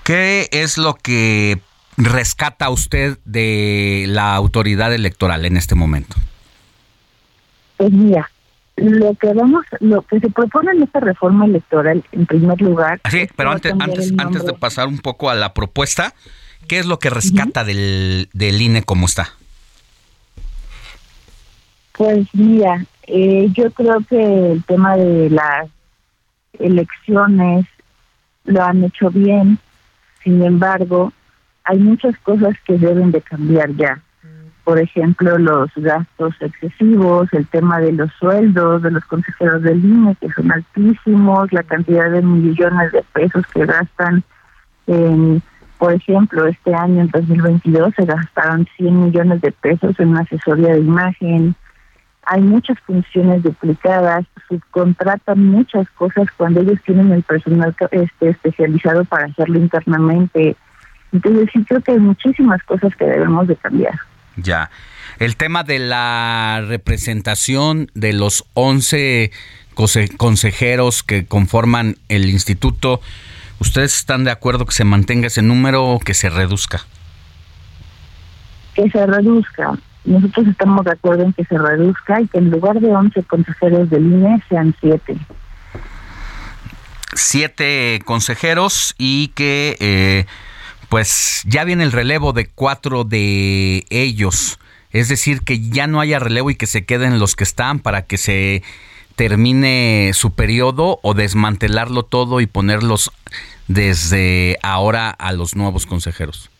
[0.04, 1.60] ¿Qué es lo que
[1.96, 6.16] rescata usted de la autoridad electoral en este momento?
[7.78, 8.30] Pues mira,
[8.76, 13.00] lo que vamos, lo que se propone en esta reforma electoral, en primer lugar.
[13.10, 16.14] Sí, pero antes, antes, antes de pasar un poco a la propuesta,
[16.68, 19.30] ¿qué es lo que rescata del, del INE como está?
[21.92, 25.68] Pues mira, eh, yo creo que el tema de las
[26.58, 27.66] elecciones
[28.44, 29.58] lo han hecho bien.
[30.22, 31.12] Sin embargo,
[31.64, 34.00] hay muchas cosas que deben de cambiar ya.
[34.64, 40.16] Por ejemplo, los gastos excesivos, el tema de los sueldos de los consejeros del INE,
[40.18, 44.22] que son altísimos, la cantidad de millones de pesos que gastan
[44.86, 45.42] en,
[45.78, 50.72] por ejemplo, este año, en 2022, se gastaron 100 millones de pesos en una asesoría
[50.72, 51.54] de imagen,
[52.26, 59.26] hay muchas funciones duplicadas, subcontratan muchas cosas cuando ellos tienen el personal este, especializado para
[59.26, 60.56] hacerlo internamente.
[61.12, 63.94] Entonces sí creo que hay muchísimas cosas que debemos de cambiar.
[64.36, 64.70] Ya.
[65.18, 69.30] El tema de la representación de los 11
[70.16, 73.00] consejeros que conforman el instituto,
[73.60, 76.80] ¿ustedes están de acuerdo que se mantenga ese número o que se reduzca?
[78.74, 82.80] Que se reduzca nosotros estamos de acuerdo en que se reduzca y que en lugar
[82.80, 85.16] de 11 consejeros del INE sean 7.
[87.14, 90.26] Siete consejeros y que eh,
[90.88, 94.58] pues ya viene el relevo de cuatro de ellos.
[94.90, 98.02] Es decir, que ya no haya relevo y que se queden los que están para
[98.02, 98.62] que se
[99.16, 103.10] termine su periodo o desmantelarlo todo y ponerlos
[103.68, 106.50] desde ahora a los nuevos consejeros.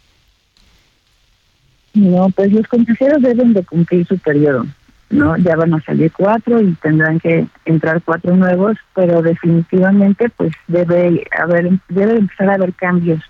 [1.95, 4.67] No, pues los consejeros deben de cumplir su periodo,
[5.11, 5.37] ¿no?
[5.37, 11.25] Ya van a salir cuatro y tendrán que entrar cuatro nuevos, pero definitivamente pues debe
[11.39, 13.23] haber, debe empezar a haber cambios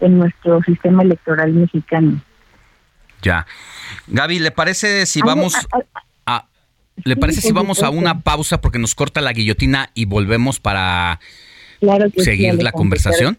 [0.00, 2.20] en nuestro sistema electoral mexicano.
[3.22, 3.46] Ya.
[4.08, 5.56] Gaby, ¿le parece si vamos
[6.26, 6.44] a,
[7.04, 11.20] ¿Le parece si vamos a una pausa porque nos corta la guillotina y volvemos para
[12.18, 13.38] seguir la conversación?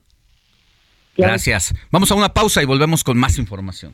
[1.16, 1.74] Gracias.
[1.92, 3.94] Vamos a una pausa y volvemos con más información.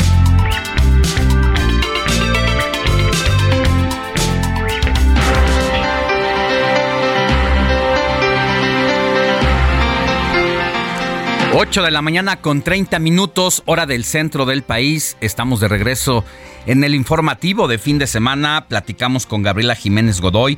[11.53, 15.17] 8 de la mañana con 30 minutos, hora del centro del país.
[15.19, 16.23] Estamos de regreso
[16.65, 18.67] en el informativo de fin de semana.
[18.69, 20.57] Platicamos con Gabriela Jiménez Godoy,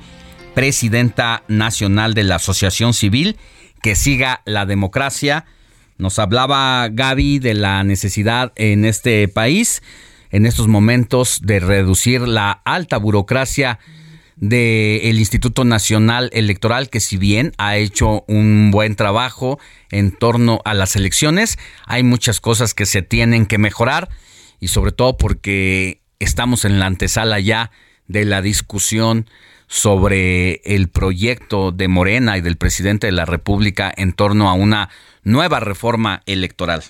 [0.53, 3.37] presidenta nacional de la Asociación Civil,
[3.81, 5.45] que siga la democracia.
[5.97, 9.81] Nos hablaba Gaby de la necesidad en este país,
[10.29, 13.79] en estos momentos, de reducir la alta burocracia
[14.35, 19.59] del Instituto Nacional Electoral, que si bien ha hecho un buen trabajo
[19.91, 24.09] en torno a las elecciones, hay muchas cosas que se tienen que mejorar
[24.59, 27.71] y sobre todo porque estamos en la antesala ya
[28.07, 29.27] de la discusión
[29.67, 34.89] sobre el proyecto de Morena y del presidente de la República en torno a una
[35.23, 36.83] nueva reforma electoral.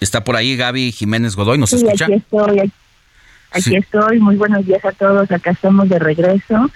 [0.00, 2.06] Está por ahí Gaby Jiménez Godoy, ¿nos escucha?
[2.06, 2.72] Aquí estoy,
[4.20, 6.70] muy buenos días a todos, acá estamos de regreso.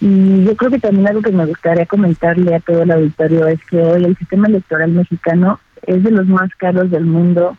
[0.00, 3.60] Y yo creo que también algo que me gustaría comentarle a todo el auditorio es
[3.64, 7.56] que hoy el sistema electoral mexicano es de los más caros del mundo,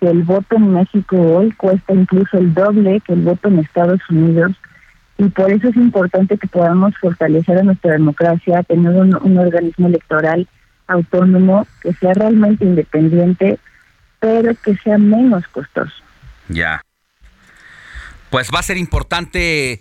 [0.00, 4.00] que el voto en México hoy cuesta incluso el doble que el voto en Estados
[4.08, 4.52] Unidos.
[5.18, 9.86] Y por eso es importante que podamos fortalecer a nuestra democracia, tener un, un organismo
[9.86, 10.48] electoral
[10.86, 13.58] autónomo, que sea realmente independiente,
[14.20, 15.94] pero que sea menos costoso.
[16.48, 16.80] Ya
[18.34, 19.80] pues va a ser importante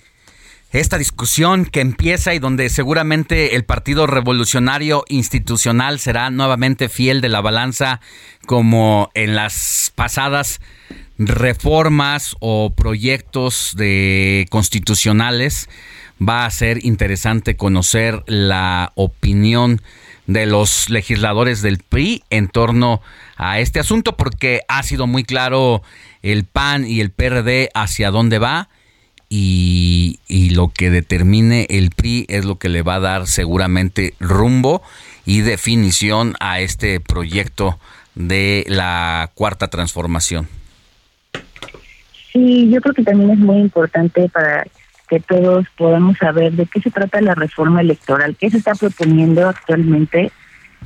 [0.72, 7.30] esta discusión que empieza y donde seguramente el Partido Revolucionario Institucional será nuevamente fiel de
[7.30, 8.00] la balanza
[8.46, 10.62] como en las pasadas
[11.18, 15.68] reformas o proyectos de constitucionales.
[16.22, 19.82] Va a ser interesante conocer la opinión
[20.28, 23.02] de los legisladores del PRI en torno
[23.36, 25.84] a este asunto porque ha sido muy claro
[26.22, 28.70] el PAN y el PRD hacia dónde va
[29.36, 30.20] y,
[30.54, 34.84] lo que determine el PRI es lo que le va a dar seguramente rumbo
[35.26, 37.80] y definición a este proyecto
[38.14, 40.48] de la cuarta transformación.
[42.32, 44.68] Sí, yo creo que también es muy importante para
[45.14, 49.48] que todos podamos saber de qué se trata la reforma electoral, qué se está proponiendo
[49.48, 50.32] actualmente.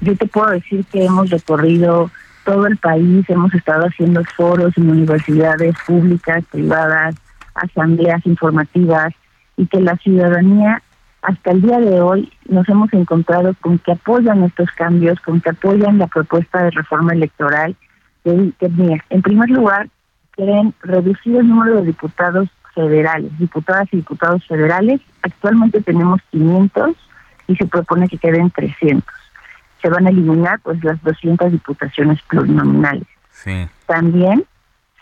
[0.02, 2.12] Yo te puedo decir que hemos recorrido
[2.44, 7.16] todo el país hemos estado haciendo foros en universidades públicas, privadas,
[7.56, 9.14] asambleas informativas
[9.56, 10.82] y que la ciudadanía
[11.22, 15.50] hasta el día de hoy nos hemos encontrado con que apoyan estos cambios, con que
[15.50, 17.76] apoyan la propuesta de reforma electoral.
[18.24, 18.52] Que,
[19.10, 19.90] en primer lugar,
[20.32, 25.02] quieren reducir el número de diputados federales, diputadas y diputados federales.
[25.24, 26.96] Actualmente tenemos 500
[27.48, 29.04] y se propone que queden 300
[29.82, 33.08] se van a eliminar pues las 200 diputaciones plurinominales.
[33.86, 34.46] También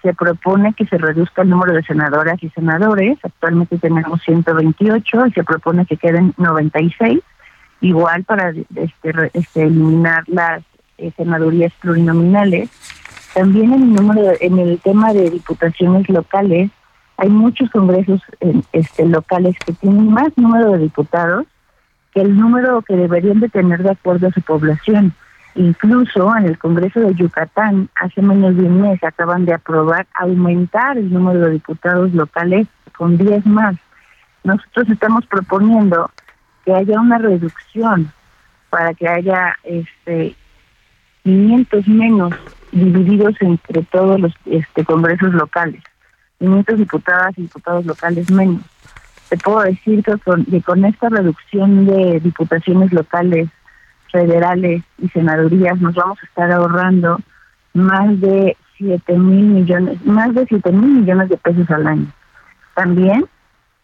[0.01, 3.17] se propone que se reduzca el número de senadoras y senadores.
[3.23, 7.21] Actualmente tenemos 128 y se propone que queden 96.
[7.81, 10.63] Igual para este, este, eliminar las
[10.97, 12.69] eh, senadurías plurinominales.
[13.33, 16.69] También en el número en el tema de diputaciones locales
[17.17, 18.21] hay muchos congresos
[18.73, 21.45] este, locales que tienen más número de diputados
[22.15, 25.13] el número que deberían de tener de acuerdo a su población.
[25.53, 30.97] Incluso en el Congreso de Yucatán, hace menos de un mes, acaban de aprobar aumentar
[30.97, 32.67] el número de diputados locales
[32.97, 33.75] con 10 más.
[34.43, 36.09] Nosotros estamos proponiendo
[36.65, 38.11] que haya una reducción
[38.69, 40.35] para que haya este
[41.23, 42.33] 500 menos
[42.71, 45.81] divididos entre todos los este, congresos locales,
[46.39, 48.61] 500 diputadas y diputados locales menos
[49.29, 53.49] te puedo decir que con, con esta reducción de diputaciones locales,
[54.11, 57.19] federales y senadurías nos vamos a estar ahorrando
[57.73, 62.07] más de 7 mil millones, más de 7 mil millones de pesos al año.
[62.75, 63.25] También,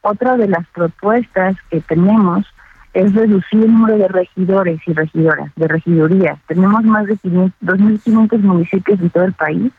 [0.02, 2.46] otra de las propuestas que tenemos
[2.94, 6.40] es reducir el número de regidores y regidoras, de regidurías.
[6.48, 9.72] Tenemos más de 2.500 municipios en todo el país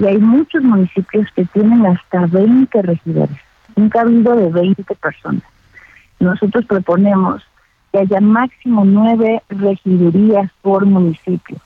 [0.00, 3.38] y hay muchos municipios que tienen hasta 20 regidores
[3.76, 5.42] un cabildo de 20 personas.
[6.20, 7.42] Nosotros proponemos
[7.92, 11.56] que haya máximo nueve regidurías por municipio.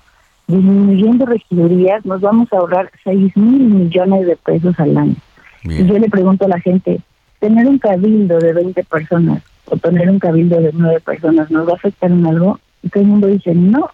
[0.47, 5.16] Disminuyendo regidurías nos vamos a ahorrar 6 mil millones de pesos al año.
[5.65, 7.01] Y yo le pregunto a la gente,
[7.41, 11.73] ¿tener un cabildo de 20 personas o tener un cabildo de nueve personas nos va
[11.73, 12.59] a afectar en algo?
[12.83, 13.91] Y todo el mundo dice, no.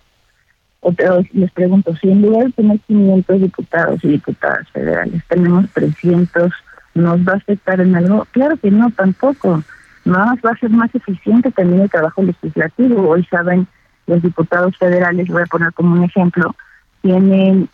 [0.86, 0.92] O
[1.32, 6.52] les pregunto, si en lugar de tener 500 diputados y diputadas federales, tenemos 300
[6.94, 8.24] ¿Nos va a afectar en algo?
[8.30, 9.62] Claro que no, tampoco.
[10.04, 13.08] Más va a ser más eficiente también el trabajo legislativo.
[13.08, 13.66] Hoy saben,
[14.06, 16.54] los diputados federales, voy a poner como un ejemplo,
[17.02, 17.68] tienen,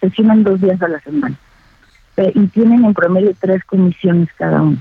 [0.00, 1.36] sesionan dos días a la semana
[2.16, 4.78] eh, y tienen en promedio tres comisiones cada uno.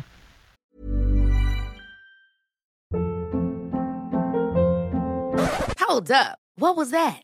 [5.79, 6.37] Hold up.
[6.57, 7.23] What was that?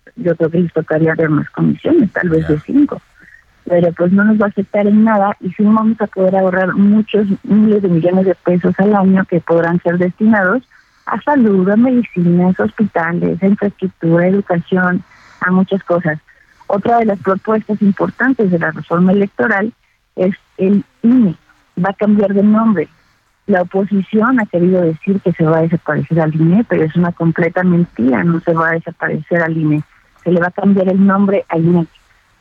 [0.15, 3.01] yo creo que les tocaría ver más comisiones, tal vez de cinco.
[3.65, 6.73] Pero pues no nos va a afectar en nada y sí vamos a poder ahorrar
[6.73, 10.63] muchos miles de millones de pesos al año que podrán ser destinados
[11.05, 15.03] a salud, a medicinas, hospitales, a infraestructura, educación,
[15.41, 16.19] a muchas cosas.
[16.67, 19.73] Otra de las propuestas importantes de la reforma electoral
[20.15, 21.35] es el INE.
[21.83, 22.87] Va a cambiar de nombre.
[23.47, 27.11] La oposición ha querido decir que se va a desaparecer al INE, pero es una
[27.11, 28.23] completa mentira.
[28.23, 29.83] No se va a desaparecer al INE.
[30.23, 31.87] Se le va a cambiar el nombre al INE,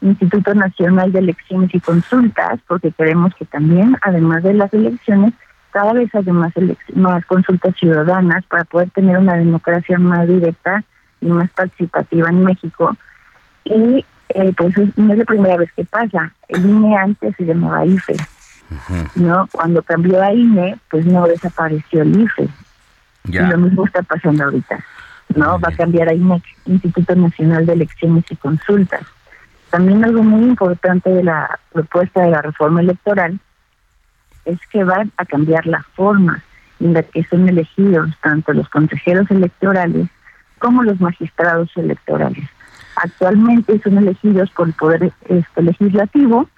[0.03, 5.35] Instituto Nacional de Elecciones y Consultas, porque queremos que también, además de las elecciones,
[5.71, 6.53] cada vez haya más,
[6.95, 10.85] más consultas ciudadanas para poder tener una democracia más directa
[11.21, 12.97] y más participativa en México.
[13.65, 16.33] Y eh, pues no es la primera vez que pasa.
[16.49, 18.17] El INE antes se llamaba IFE,
[19.17, 19.49] ¿no?
[19.53, 22.49] Cuando cambió a INE, pues no desapareció el IFE.
[23.25, 24.83] Y lo mismo está pasando ahorita,
[25.35, 25.59] ¿no?
[25.59, 29.03] Va a cambiar a INE, Instituto Nacional de Elecciones y Consultas.
[29.71, 33.39] También algo muy importante de la propuesta de la reforma electoral
[34.45, 36.43] es que van a cambiar la forma
[36.81, 40.09] en la que son elegidos tanto los consejeros electorales
[40.59, 42.45] como los magistrados electorales.
[42.97, 46.49] Actualmente son elegidos por el Poder este, Legislativo,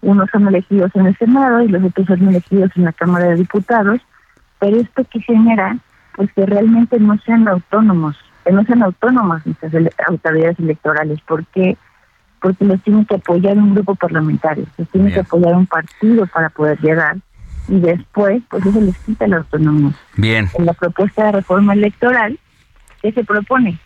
[0.00, 3.36] unos son elegidos en el Senado y los otros son elegidos en la Cámara de
[3.36, 4.00] Diputados,
[4.58, 5.76] pero esto que genera,
[6.14, 9.72] pues que realmente no sean autónomos, que no sean autónomas estas
[10.06, 11.76] autoridades electorales, porque
[12.40, 16.50] porque los tiene que apoyar un grupo parlamentario, los tiene que apoyar un partido para
[16.50, 17.16] poder llegar
[17.68, 19.92] y después, pues eso les quita la autonomía.
[20.16, 20.48] Bien.
[20.58, 22.36] En la propuesta de reforma electoral,
[23.00, 23.78] ¿qué se propone?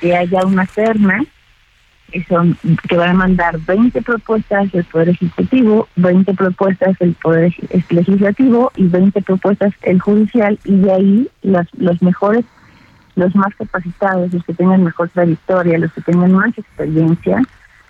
[0.00, 1.24] que haya una terna
[2.10, 2.56] que son
[2.88, 7.54] que van a mandar 20 propuestas del Poder Ejecutivo, 20 propuestas del Poder
[7.90, 12.44] Legislativo y 20 propuestas el Judicial y de ahí los, los mejores,
[13.16, 17.42] los más capacitados, los que tengan mejor trayectoria, los que tengan más experiencia,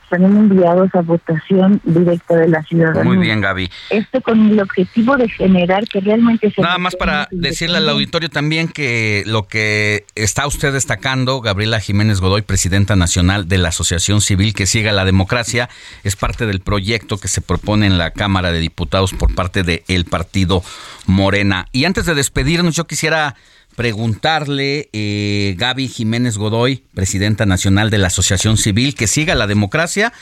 [0.09, 3.05] serán enviados a votación directa de la ciudadanía.
[3.05, 3.71] Muy bien, Gaby.
[3.91, 6.63] Esto con el objetivo de generar que realmente se...
[6.63, 12.21] Nada más para decirle al auditorio también que lo que está usted destacando, Gabriela Jiménez
[12.21, 15.69] Godoy, presidenta nacional de la Asociación Civil que siga la democracia,
[16.05, 20.05] es parte del proyecto que se propone en la Cámara de Diputados por parte del
[20.05, 20.63] partido
[21.07, 21.67] Morena.
[21.73, 23.35] Y antes de despedirnos, yo quisiera
[23.79, 30.13] preguntarle, eh, Gaby Jiménez Godoy, presidenta nacional de la Asociación Civil, que siga la democracia.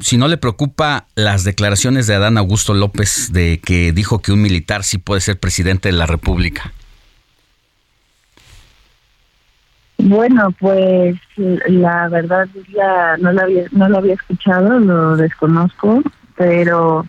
[0.00, 4.40] Si no le preocupa las declaraciones de Adán Augusto López de que dijo que un
[4.40, 6.72] militar sí puede ser presidente de la República.
[9.98, 16.02] Bueno, pues la verdad ya no lo había, no lo había escuchado, lo desconozco,
[16.36, 17.06] pero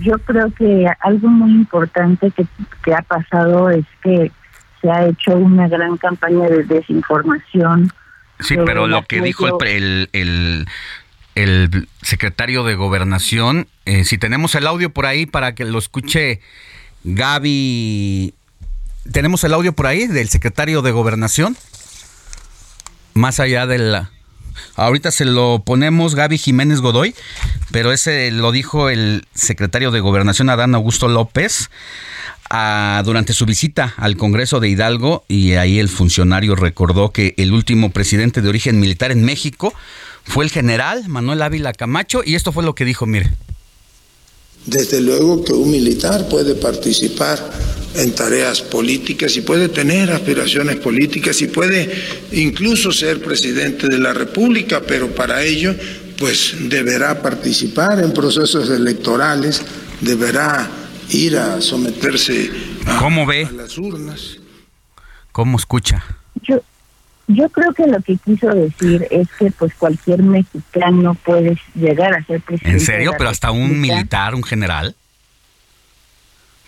[0.00, 2.46] yo creo que algo muy importante que,
[2.82, 4.32] que ha pasado es que
[4.82, 7.90] se ha hecho una gran campaña de desinformación.
[8.40, 10.66] Sí, pero lo que dijo el, el,
[11.36, 16.40] el, secretario de Gobernación, eh, si tenemos el audio por ahí para que lo escuche
[17.04, 18.34] Gaby,
[19.12, 21.56] ¿tenemos el audio por ahí del secretario de Gobernación?
[23.14, 24.10] Más allá de la...
[24.76, 27.14] Ahorita se lo ponemos Gaby Jiménez Godoy,
[27.70, 31.70] pero ese lo dijo el secretario de Gobernación Adán Augusto López
[33.04, 37.90] durante su visita al Congreso de Hidalgo y ahí el funcionario recordó que el último
[37.90, 39.72] presidente de origen militar en México
[40.24, 43.30] fue el general Manuel Ávila Camacho y esto fue lo que dijo, mire.
[44.66, 47.38] Desde luego que un militar puede participar
[47.94, 51.90] en tareas políticas y puede tener aspiraciones políticas y puede
[52.32, 55.74] incluso ser presidente de la República, pero para ello
[56.18, 59.60] pues deberá participar en procesos electorales,
[60.00, 60.81] deberá
[61.12, 62.50] ir a someterse
[62.86, 63.48] a, ¿Cómo ve?
[63.54, 64.38] las urnas.
[65.30, 66.02] ¿Cómo escucha?
[66.42, 66.60] Yo,
[67.26, 72.24] yo creo que lo que quiso decir es que pues cualquier mexicano puede llegar a
[72.24, 72.78] ser presidente.
[72.78, 73.12] ¿En serio?
[73.16, 74.94] ¿Pero hasta un militar, un general?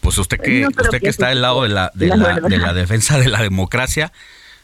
[0.01, 3.19] Pues usted que, usted que, está del lado de la, de la, de la defensa
[3.19, 4.13] de la democracia,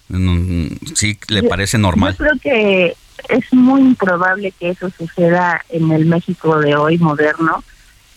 [0.08, 2.12] mm, sí le parece normal.
[2.12, 2.96] Yo creo que
[3.28, 7.64] es muy improbable que eso suceda en el México de hoy moderno,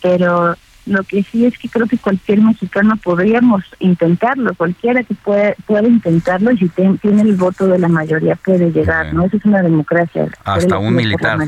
[0.01, 5.55] pero Lo que sí es que creo que cualquier mexicano podríamos intentarlo, cualquiera que puede,
[5.65, 9.25] puede intentarlo y si tiene el voto de la mayoría puede llegar, ¿no?
[9.25, 10.27] Eso es una democracia.
[10.43, 11.39] Hasta un militar.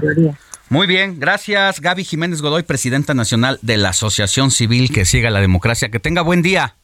[0.70, 5.42] Muy bien, gracias Gaby Jiménez Godoy, presidenta nacional de la Asociación Civil que siga la
[5.42, 5.90] democracia.
[5.90, 6.76] Que tenga buen día.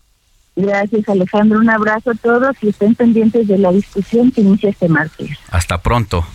[0.56, 4.90] Gracias Alejandro, un abrazo a todos y estén pendientes de la discusión que inicia este
[4.90, 5.30] martes.
[5.50, 6.26] Hasta pronto.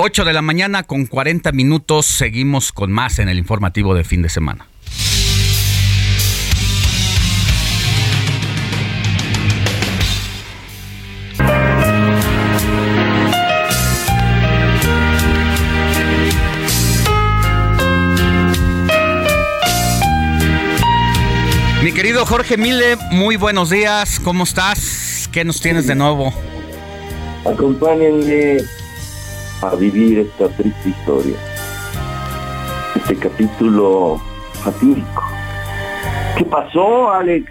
[0.00, 4.22] 8 de la mañana con 40 minutos, seguimos con más en el informativo de fin
[4.22, 4.68] de semana.
[21.82, 25.28] Mi querido Jorge Mille, muy buenos días, ¿cómo estás?
[25.32, 26.32] ¿Qué nos tienes de nuevo?
[27.44, 28.58] Acompáñenme
[29.62, 31.36] a vivir esta triste historia,
[32.96, 34.20] este capítulo
[34.62, 35.24] fatídico.
[36.36, 37.50] ¿Qué pasó, Alex?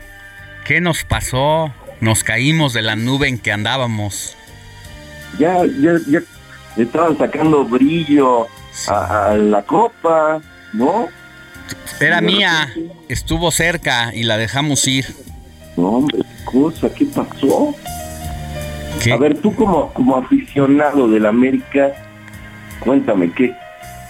[0.65, 1.73] ¿Qué nos pasó?
[1.99, 4.37] Nos caímos de la nube en que andábamos.
[5.39, 6.21] Ya, ya, ya
[6.77, 8.47] estaban sacando brillo
[8.87, 10.41] a, la copa,
[10.73, 11.07] ¿no?
[11.99, 12.73] Era mía,
[13.09, 15.05] estuvo cerca y la dejamos ir.
[15.75, 17.75] No, hombre, cosa, ¿qué pasó?
[19.11, 21.91] A ver, tú como, como aficionado del América,
[22.79, 23.53] cuéntame, ¿qué,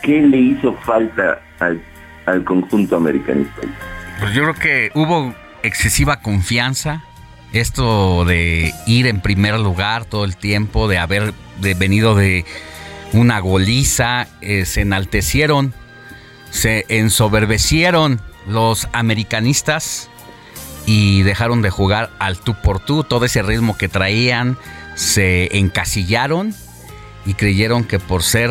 [0.01, 1.81] qué le hizo falta al,
[2.25, 3.61] al conjunto americanista?
[4.19, 7.03] Pues yo creo que hubo excesiva confianza,
[7.53, 12.45] esto de ir en primer lugar todo el tiempo, de haber venido de
[13.13, 15.73] una goliza, eh, se enaltecieron,
[16.49, 20.09] se ensoberbecieron los americanistas
[20.87, 24.57] y dejaron de jugar al tú por tú, todo ese ritmo que traían,
[24.95, 26.55] se encasillaron
[27.25, 28.49] y creyeron que por ser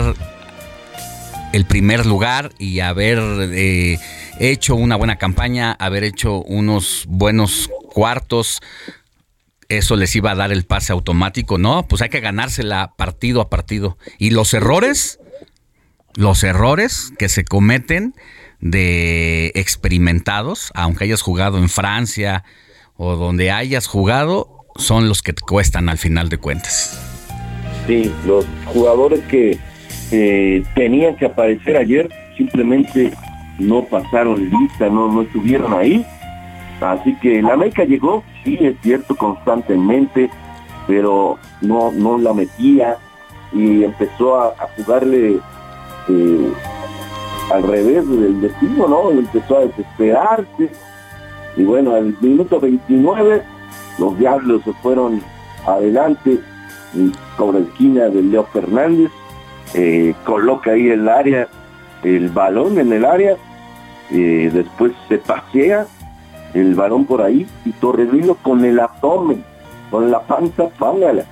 [1.54, 3.18] el primer lugar y haber
[3.52, 3.98] eh,
[4.38, 8.60] hecho una buena campaña, haber hecho unos buenos cuartos,
[9.70, 11.56] eso les iba a dar el pase automático.
[11.56, 13.96] No, pues hay que ganársela partido a partido.
[14.18, 15.20] Y los errores,
[16.14, 18.14] los errores que se cometen
[18.60, 22.44] de experimentados, aunque hayas jugado en Francia
[22.96, 27.00] o donde hayas jugado, son los que te cuestan al final de cuentas.
[27.86, 29.58] Sí, los jugadores que
[30.10, 33.12] eh, tenían que aparecer ayer simplemente
[33.58, 36.04] no pasaron lista, no, no estuvieron ahí.
[36.80, 40.28] Así que la América llegó, sí, es cierto, constantemente,
[40.86, 42.98] pero no, no la metía
[43.52, 45.38] y empezó a, jugarle
[46.08, 46.52] eh,
[47.52, 49.10] al revés del destino, ¿no?
[49.10, 50.70] Empezó a desesperarse.
[51.56, 53.42] Y bueno, al minuto 29
[53.98, 55.22] los Diablos se fueron
[55.66, 56.40] adelante
[57.36, 59.10] sobre esquina de Leo Fernández,
[59.74, 61.48] eh, coloca ahí el área,
[62.02, 63.36] el balón en el área,
[64.10, 65.86] eh, después se pasea
[66.54, 69.44] el balón por ahí y Torrevino con el abdomen,
[69.90, 71.24] con la panza, pángala,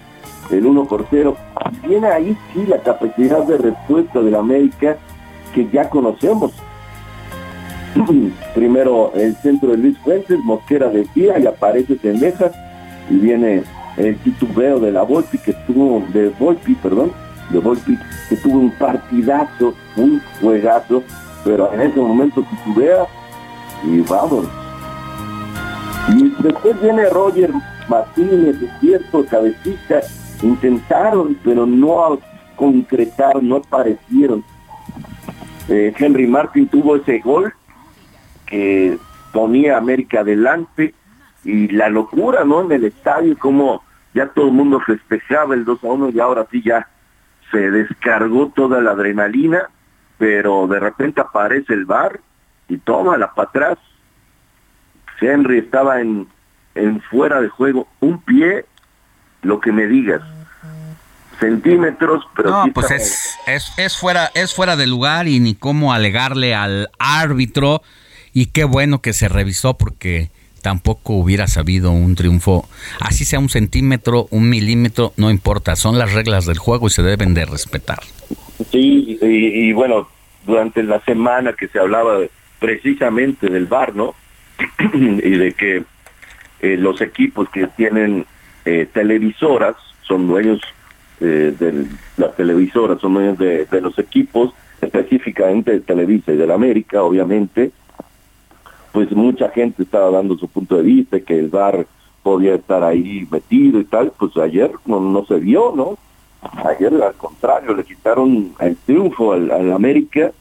[0.50, 1.36] el 1 por 0.
[1.86, 4.96] Tiene ahí sí la capacidad de respuesta de la América
[5.54, 6.52] que ya conocemos.
[8.54, 12.52] Primero el centro de Luis Fuentes, Mosquera de tía y aparece Tendejas
[13.08, 13.62] y viene
[13.96, 17.12] el titubeo de la Volpi que tuvo, de Volpi, perdón,
[17.50, 17.96] de Volpi,
[18.28, 21.02] que tuvo un partidazo, un juegazo,
[21.44, 23.06] pero en ese momento titubea
[23.84, 24.46] y vamos.
[26.16, 27.50] Y después viene Roger
[27.88, 30.00] Martínez, cierto, cabecita,
[30.42, 32.18] intentaron, pero no
[32.56, 34.44] concretaron, no aparecieron.
[35.68, 37.54] Eh, Henry Martin tuvo ese gol
[38.46, 38.98] que
[39.32, 40.94] ponía a América adelante
[41.44, 42.62] y la locura, ¿no?
[42.62, 43.82] En el estadio, como
[44.12, 46.88] ya todo el mundo festejaba el 2 a 1 y ahora sí ya
[47.50, 49.70] se descargó toda la adrenalina,
[50.18, 52.20] pero de repente aparece el bar
[52.68, 53.78] y tómala para atrás.
[55.20, 56.26] Henry estaba en,
[56.74, 58.66] en fuera de juego, un pie,
[59.42, 60.22] lo que me digas.
[61.38, 65.92] Centímetros, pero no, pues es, es, es, fuera, es fuera de lugar y ni cómo
[65.92, 67.82] alegarle al árbitro.
[68.32, 70.30] Y qué bueno que se revisó porque
[70.64, 72.66] tampoco hubiera sabido un triunfo,
[72.98, 77.02] así sea un centímetro, un milímetro, no importa, son las reglas del juego y se
[77.02, 77.98] deben de respetar.
[78.72, 80.08] Sí, y, bueno,
[80.46, 82.18] durante la semana que se hablaba
[82.60, 84.14] precisamente del VAR, ¿no?
[84.94, 85.84] y de que
[86.60, 88.24] eh, los equipos que tienen
[88.64, 90.62] eh, televisoras son dueños
[91.20, 91.86] eh, de
[92.16, 97.02] las televisoras, son dueños de, de los equipos, específicamente de Televisa y de la América,
[97.02, 97.72] obviamente,
[98.92, 101.86] pues mucha gente estaba dando su punto de vista, que el bar
[102.22, 105.98] podía estar ahí metido y tal, pues ayer no, no se vio, ¿no?
[106.64, 110.32] ayer al contrario, le quitaron el triunfo al, América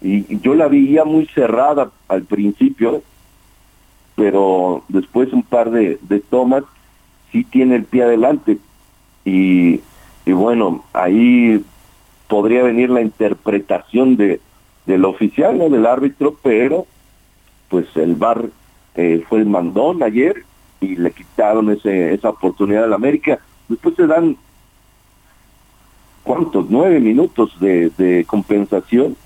[0.00, 3.02] y, yo la veía muy cerrada al principio,
[4.14, 6.64] pero después un par de, de tomas
[7.32, 8.58] sí tiene el pie adelante
[9.26, 9.80] y,
[10.24, 11.62] y bueno, ahí
[12.28, 14.40] podría venir la interpretación de
[14.86, 15.68] del oficial, ¿no?
[15.68, 16.86] del árbitro, pero
[17.68, 18.48] pues el VAR
[18.94, 20.44] eh, fue el mandón ayer
[20.80, 23.40] y le quitaron ese, esa oportunidad al América.
[23.68, 24.36] Después se dan
[26.22, 26.70] ¿cuántos?
[26.70, 29.16] Nueve minutos de, compensación.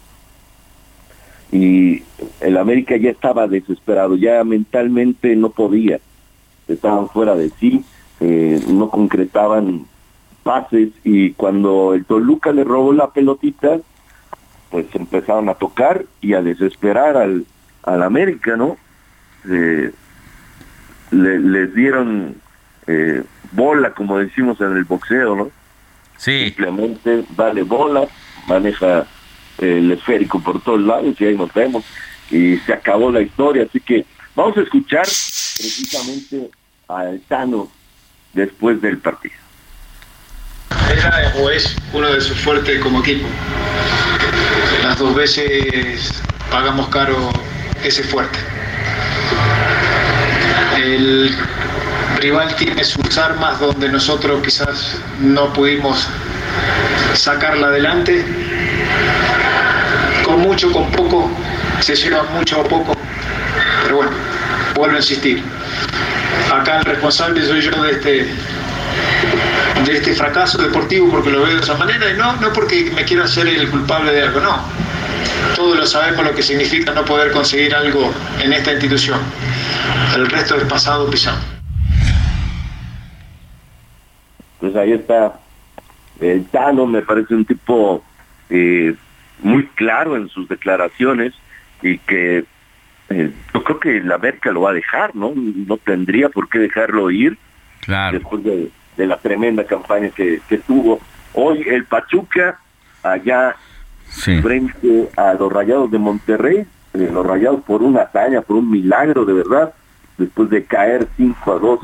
[1.53, 2.05] Y
[2.41, 5.99] el América ya estaba desesperado, ya mentalmente no podía.
[6.69, 7.85] Estaban fuera de sí,
[8.21, 9.87] eh, no concretaban
[10.43, 13.79] pases y cuando el Toluca le robó la pelotita,
[14.71, 17.47] pues empezaron a tocar y a desesperar al,
[17.83, 18.77] al América, ¿no?
[19.49, 19.91] Eh,
[21.11, 22.37] le, les dieron
[22.87, 23.23] eh,
[23.53, 25.51] bola, como decimos en el boxeo, ¿no?
[26.17, 26.47] Sí.
[26.47, 28.07] Simplemente dale bola,
[28.47, 29.07] maneja
[29.59, 31.85] el esférico por todos lados y ahí nos vemos.
[32.31, 33.65] Y se acabó la historia.
[33.65, 34.05] Así que
[34.37, 36.51] vamos a escuchar precisamente
[36.89, 37.69] a Tano
[38.33, 39.35] después del partido.
[40.93, 43.27] Era o es uno de sus fuertes como equipo.
[44.83, 47.31] Las dos veces pagamos caro
[47.85, 48.39] ese fuerte.
[50.77, 51.35] El
[52.21, 56.07] rival tiene sus armas donde nosotros quizás no pudimos
[57.15, 58.25] sacarla adelante.
[60.25, 61.31] Con mucho, con poco,
[61.81, 62.97] se lleva mucho o poco.
[63.85, 64.13] Pero bueno,
[64.75, 65.43] vuelvo a insistir.
[66.53, 68.11] Acá el responsable soy yo de este,
[69.85, 73.05] de este fracaso deportivo porque lo veo de esa manera y no, no porque me
[73.05, 74.59] quiera ser el culpable de algo, no.
[75.55, 79.21] Todos lo sabemos lo que significa no poder conseguir algo en esta institución.
[80.15, 81.39] El resto es pasado pisado.
[84.59, 85.39] Pues ahí está
[86.21, 88.05] el Tano, me parece un tipo
[88.51, 88.95] eh,
[89.43, 91.33] muy claro en sus declaraciones
[91.83, 92.45] y que
[93.11, 95.33] eh, yo creo que la América lo va a dejar, ¿no?
[95.35, 97.37] No tendría por qué dejarlo ir
[97.81, 98.19] claro.
[98.19, 101.01] después de, la tremenda campaña que, tuvo.
[101.33, 102.61] Hoy el Pachuca,
[103.03, 103.57] allá
[104.43, 109.25] frente a los Rayados de Monterrey, eh, los Rayados por una hazaña, por un milagro
[109.25, 109.75] de verdad,
[110.19, 111.81] después de caer 5 a 2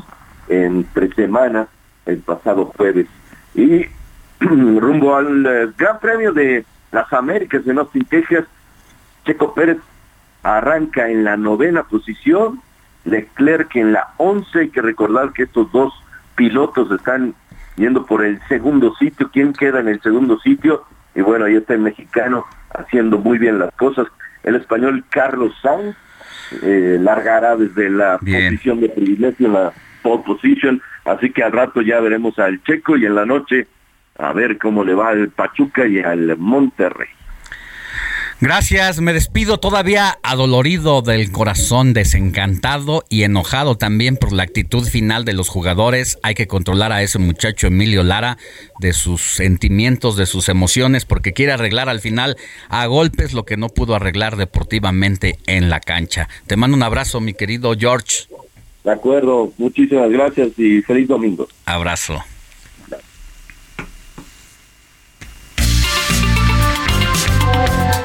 [0.49, 1.67] en tres semanas
[2.05, 3.07] el pasado jueves.
[3.55, 3.85] Y
[4.39, 8.45] rumbo al eh, Gran Premio de las Américas en Austin, Texas,
[9.25, 9.77] Checo Pérez
[10.55, 12.61] arranca en la novena posición,
[13.03, 15.93] Leclerc en la once, hay que recordar que estos dos
[16.35, 17.33] pilotos están
[17.75, 20.85] yendo por el segundo sitio, ¿quién queda en el segundo sitio?
[21.15, 24.07] Y bueno, ahí está el mexicano haciendo muy bien las cosas,
[24.43, 25.95] el español Carlos Sainz
[26.63, 31.81] eh, largará desde la posición de privilegio en la pole position, así que al rato
[31.81, 33.67] ya veremos al Checo y en la noche
[34.17, 37.09] a ver cómo le va al Pachuca y al Monterrey.
[38.39, 45.25] Gracias, me despido todavía adolorido del corazón, desencantado y enojado también por la actitud final
[45.25, 46.19] de los jugadores.
[46.21, 48.37] Hay que controlar a ese muchacho Emilio Lara
[48.79, 52.37] de sus sentimientos, de sus emociones, porque quiere arreglar al final
[52.69, 56.29] a golpes lo que no pudo arreglar deportivamente en la cancha.
[56.45, 58.27] Te mando un abrazo, mi querido George.
[58.83, 61.47] De acuerdo, muchísimas gracias y feliz domingo.
[61.65, 62.23] Abrazo.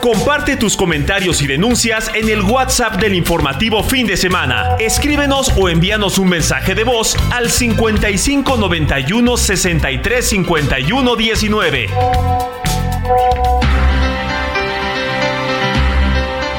[0.01, 4.77] Comparte tus comentarios y denuncias en el WhatsApp del informativo fin de semana.
[4.79, 11.89] Escríbenos o envíanos un mensaje de voz al 55 91 63 51 19.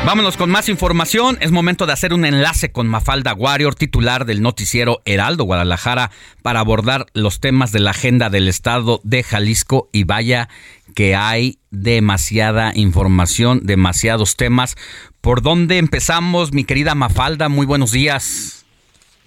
[0.06, 1.38] Vámonos con más información.
[1.40, 6.60] Es momento de hacer un enlace con Mafalda Warrior, titular del noticiero Heraldo Guadalajara, para
[6.60, 9.90] abordar los temas de la agenda del Estado de Jalisco.
[9.94, 10.50] Y vaya
[10.94, 14.76] que hay demasiada información, demasiados temas.
[15.22, 17.50] ¿Por dónde empezamos, mi querida Mafalda?
[17.50, 18.64] Muy buenos días.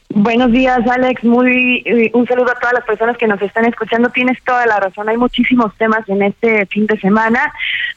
[0.08, 1.24] Buenos días, Alex.
[1.24, 4.10] Muy eh, un saludo a todas las personas que nos están escuchando.
[4.10, 5.08] Tienes toda la razón.
[5.08, 7.52] Hay muchísimos temas en este fin de semana.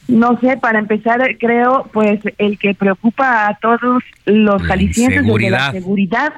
[0.08, 5.70] No sé, para empezar, creo, pues el que preocupa a todos los jaliscienses es la
[5.70, 6.32] seguridad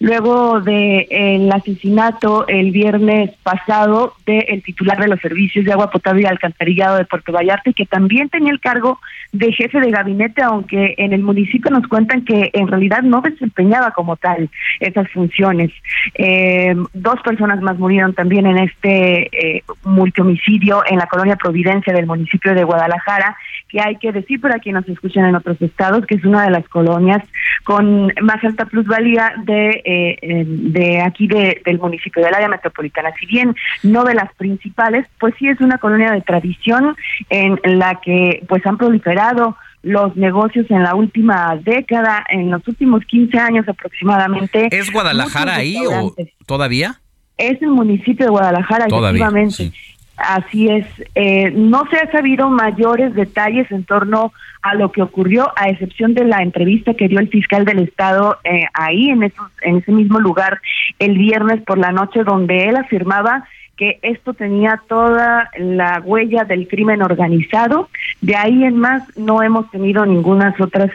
[0.00, 6.22] luego de el asesinato el viernes pasado del titular de los servicios de agua potable
[6.22, 9.00] y alcantarillado de Puerto Vallarta que también tenía el cargo
[9.32, 13.90] de jefe de gabinete, aunque en el municipio nos cuentan que en realidad no desempeñaba
[13.90, 14.48] como tal
[14.80, 15.70] esas funciones.
[16.14, 22.06] Eh, dos personas más murieron también en este eh, multihomicidio en la colonia Providencia del
[22.06, 23.36] municipio de Guadalajara,
[23.68, 26.50] que hay que decir para quienes nos escuchan en otros estados que es una de
[26.50, 27.22] las colonias
[27.64, 33.12] con más alta plusvalía de eh, de aquí del municipio, del área metropolitana.
[33.18, 36.96] Si bien no de las principales, pues sí es una colonia de tradición
[37.30, 43.04] en la que pues han proliferado los negocios en la última década, en los últimos
[43.04, 44.68] 15 años aproximadamente.
[44.70, 46.14] ¿Es Guadalajara ahí o
[46.46, 47.00] todavía?
[47.36, 49.72] Es el municipio de Guadalajara, efectivamente.
[50.18, 50.84] Así es.
[51.14, 54.32] Eh, no se ha sabido mayores detalles en torno
[54.62, 58.36] a lo que ocurrió, a excepción de la entrevista que dio el fiscal del Estado
[58.42, 60.60] eh, ahí, en, esos, en ese mismo lugar,
[60.98, 63.46] el viernes por la noche, donde él afirmaba
[63.76, 67.88] que esto tenía toda la huella del crimen organizado.
[68.20, 70.90] De ahí en más no hemos tenido ninguna otras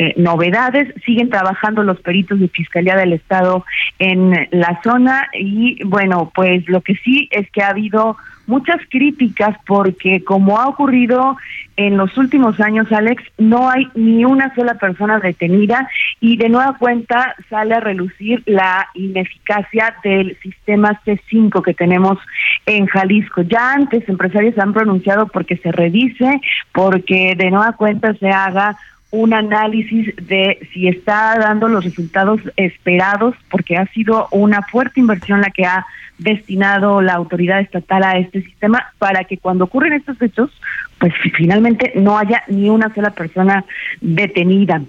[0.00, 0.94] eh, novedades.
[1.04, 3.64] Siguen trabajando los peritos de Fiscalía del Estado
[3.98, 8.16] en la zona y bueno, pues lo que sí es que ha habido
[8.46, 11.36] muchas críticas porque como ha ocurrido
[11.76, 15.88] en los últimos años, Alex, no hay ni una sola persona detenida
[16.20, 22.18] y de nueva cuenta sale a relucir la ineficacia del sistema C5 que tenemos
[22.66, 23.42] en Jalisco.
[23.42, 26.40] Ya antes empresarios han pronunciado porque se revise,
[26.72, 28.76] porque de nueva cuenta se haga
[29.10, 35.40] un análisis de si está dando los resultados esperados, porque ha sido una fuerte inversión
[35.40, 35.86] la que ha
[36.18, 40.50] destinado la autoridad estatal a este sistema para que cuando ocurren estos hechos,
[40.98, 43.64] pues finalmente no haya ni una sola persona
[44.00, 44.82] detenida.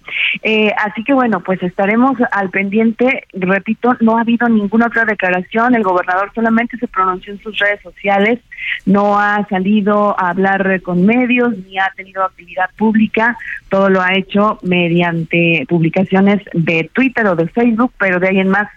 [0.43, 3.27] Eh, así que bueno, pues estaremos al pendiente.
[3.33, 5.75] Repito, no ha habido ninguna otra declaración.
[5.75, 8.39] El gobernador solamente se pronunció en sus redes sociales,
[8.85, 13.37] no ha salido a hablar con medios ni ha tenido actividad pública.
[13.69, 18.49] Todo lo ha hecho mediante publicaciones de Twitter o de Facebook, pero de ahí en
[18.49, 18.67] más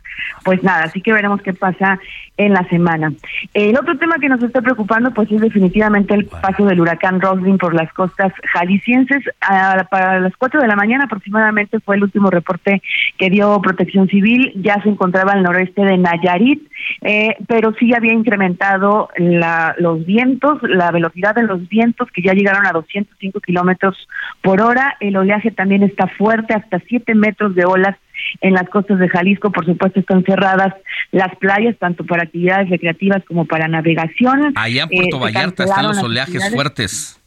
[0.44, 1.98] pues nada, así que veremos qué pasa
[2.36, 3.12] en la semana.
[3.54, 7.56] El otro tema que nos está preocupando pues es definitivamente el paso del huracán Roslin
[7.56, 9.24] por las costas jaliscienses.
[9.90, 12.82] para las 4 de la mañana aproximadamente fue el último reporte
[13.16, 14.52] que dio Protección Civil.
[14.56, 16.62] Ya se encontraba al noreste de Nayarit,
[17.00, 22.34] eh, pero sí había incrementado la, los vientos, la velocidad de los vientos que ya
[22.34, 24.08] llegaron a 205 kilómetros
[24.42, 24.96] por hora.
[25.00, 27.96] El oleaje también está fuerte, hasta 7 metros de olas
[28.40, 30.74] en las costas de Jalisco, por supuesto, están cerradas
[31.10, 34.52] las playas, tanto para actividades recreativas como para navegación.
[34.56, 37.18] Allá en Puerto eh, Vallarta están los oleajes fuertes.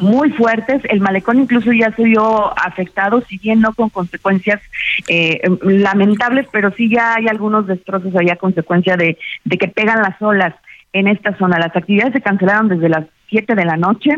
[0.00, 4.60] Muy fuertes, el malecón incluso ya se vio afectado, si bien no con consecuencias
[5.08, 10.00] eh, lamentables, pero sí ya hay algunos destrozos allá a consecuencia de, de que pegan
[10.00, 10.54] las olas
[10.92, 11.58] en esta zona.
[11.58, 14.10] Las actividades se cancelaron desde las 7 de la noche.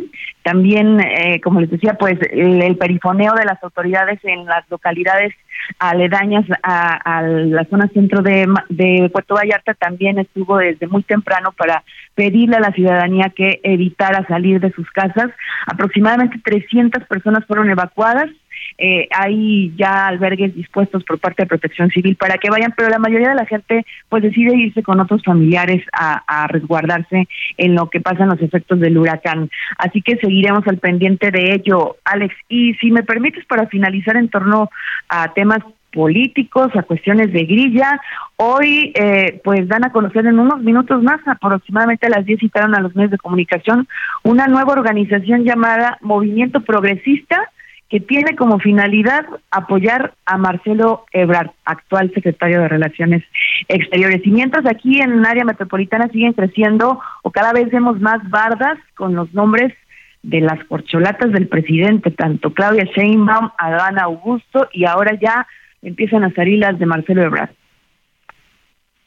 [0.43, 5.33] También, eh, como les decía, pues el, perifoneo de las autoridades en las localidades
[5.79, 11.85] aledañas a, la zona centro de, de, Puerto Vallarta también estuvo desde muy temprano para
[12.15, 15.31] pedirle a la ciudadanía que evitara salir de sus casas.
[15.67, 18.31] Aproximadamente 300 personas fueron evacuadas
[18.79, 22.99] eh, hay ya albergues dispuestos por parte de Protección Civil para que vayan, pero la
[22.99, 28.01] mayoría de la gente pues decide irse con otros familiares a, resguardarse en lo que
[28.01, 29.51] pasan los efectos del huracán.
[29.79, 32.35] Así que seguiremos al pendiente de ello, Alex.
[32.49, 34.71] Y si me permites para finalizar en torno
[35.09, 35.63] a temas
[35.93, 38.01] políticos, a cuestiones de grilla.
[38.37, 42.75] Hoy, eh, pues, dan a conocer en unos minutos más, aproximadamente a las 10 citaron
[42.75, 43.87] a los medios de comunicación,
[44.23, 47.51] una nueva organización llamada Movimiento Progresista,
[47.93, 53.23] que tiene como finalidad apoyar a Marcelo Ebrard, actual secretario de Relaciones
[53.69, 54.23] Exteriores.
[54.25, 58.79] Y mientras aquí en el área metropolitana siguen creciendo o cada vez vemos más bardas
[58.95, 59.75] con los nombres
[60.23, 65.47] de las corcholatas del presidente, tanto Claudia Sheinbaum, Adana Augusto y ahora ya
[65.83, 67.51] empiezan a salir las de Marcelo Ebrard.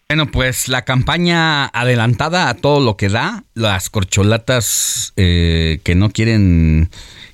[0.10, 6.12] Bueno, pues la campaña adelantada a todo lo que da, las corcholatas eh, que no
[6.12, 6.92] quieren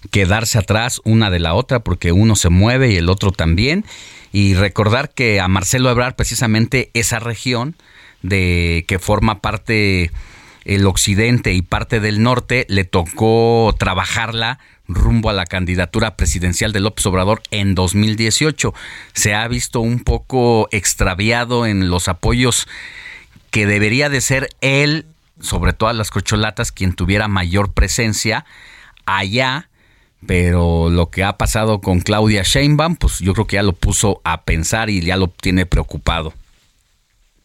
[0.09, 3.85] quedarse atrás una de la otra porque uno se mueve y el otro también.
[4.31, 7.75] Y recordar que a Marcelo Ebrard precisamente esa región
[8.21, 10.11] de que forma parte
[10.63, 16.81] el occidente y parte del norte le tocó trabajarla rumbo a la candidatura presidencial de
[16.81, 18.73] López Obrador en 2018.
[19.13, 22.67] Se ha visto un poco extraviado en los apoyos
[23.49, 25.05] que debería de ser él,
[25.39, 28.45] sobre todo a las cocholatas, quien tuviera mayor presencia
[29.05, 29.69] allá
[30.25, 34.21] pero lo que ha pasado con Claudia Sheinbaum, pues yo creo que ya lo puso
[34.23, 36.33] a pensar y ya lo tiene preocupado.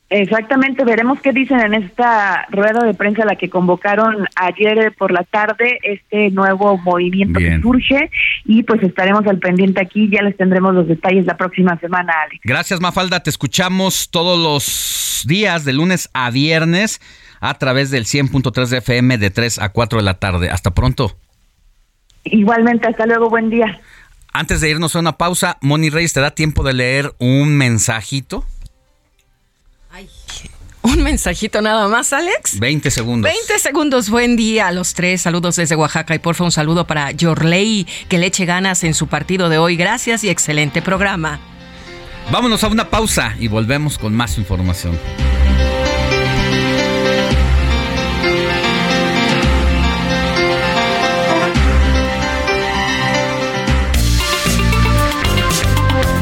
[0.09, 5.11] Exactamente, veremos qué dicen en esta rueda de prensa a la que convocaron ayer por
[5.11, 8.09] la tarde este nuevo movimiento que surge
[8.45, 12.41] y pues estaremos al pendiente aquí, ya les tendremos los detalles la próxima semana, Alex.
[12.45, 17.01] Gracias Mafalda, te escuchamos todos los días de lunes a viernes
[17.41, 20.51] a través del 100.3 de FM de 3 a 4 de la tarde.
[20.51, 21.17] Hasta pronto.
[22.27, 23.81] Igualmente, hasta luego, buen día.
[24.33, 28.45] Antes de irnos a una pausa, Moni Reyes, ¿te da tiempo de leer un mensajito?
[30.83, 32.61] Un mensajito nada más, Alex.
[32.61, 33.33] 20 segundos.
[33.33, 34.09] 20 segundos.
[34.09, 35.23] Buen día a los tres.
[35.23, 39.09] Saludos desde Oaxaca y porfa un saludo para Yorley, que le eche ganas en su
[39.09, 39.77] partido de hoy.
[39.77, 41.41] Gracias y excelente programa.
[42.31, 44.97] Vámonos a una pausa y volvemos con más información.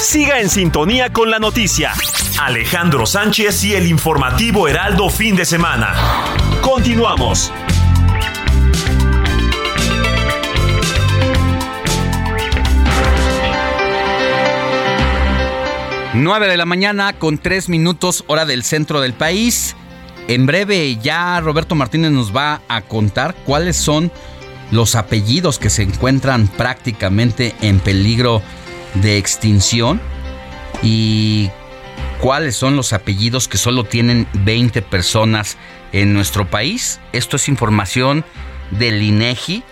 [0.00, 1.92] Siga en sintonía con la noticia.
[2.40, 5.94] Alejandro Sánchez y el informativo Heraldo fin de semana.
[6.62, 7.52] Continuamos.
[16.14, 19.76] 9 de la mañana con 3 minutos hora del centro del país.
[20.28, 24.10] En breve ya Roberto Martínez nos va a contar cuáles son
[24.70, 28.40] los apellidos que se encuentran prácticamente en peligro
[28.94, 30.00] de extinción
[30.82, 31.50] y
[32.20, 35.56] cuáles son los apellidos que solo tienen 20 personas
[35.92, 37.00] en nuestro país.
[37.12, 38.24] Esto es información
[38.70, 39.62] del INEGI.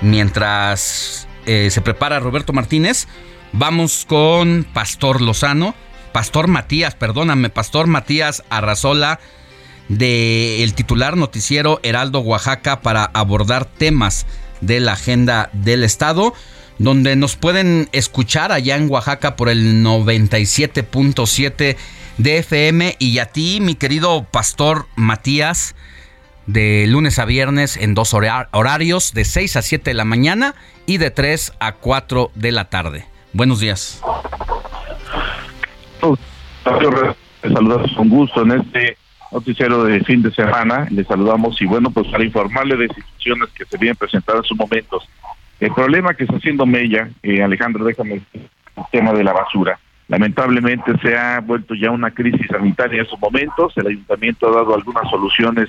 [0.00, 3.06] Mientras eh, se prepara Roberto Martínez,
[3.52, 5.74] vamos con Pastor Lozano,
[6.12, 9.20] Pastor Matías, perdóname, Pastor Matías Arrazola
[9.88, 14.26] de el titular noticiero Heraldo Oaxaca para abordar temas
[14.60, 16.34] de la agenda del Estado
[16.82, 21.76] donde nos pueden escuchar allá en Oaxaca por el 97.7
[22.18, 25.76] de FM y a ti, mi querido pastor Matías,
[26.46, 30.98] de lunes a viernes en dos horarios, de 6 a 7 de la mañana y
[30.98, 33.06] de 3 a 4 de la tarde.
[33.32, 34.02] Buenos días.
[37.42, 38.96] Les saludamos con gusto en este
[39.30, 40.88] noticiero de fin de semana.
[40.90, 44.58] Les saludamos y bueno, pues para informarle de situaciones que se vienen presentando en sus
[44.58, 45.08] momentos
[45.62, 48.22] el problema que está haciendo Mella, eh, Alejandro, déjame el
[48.90, 49.78] tema de la basura.
[50.08, 53.72] Lamentablemente se ha vuelto ya una crisis sanitaria en estos momentos.
[53.76, 55.68] El ayuntamiento ha dado algunas soluciones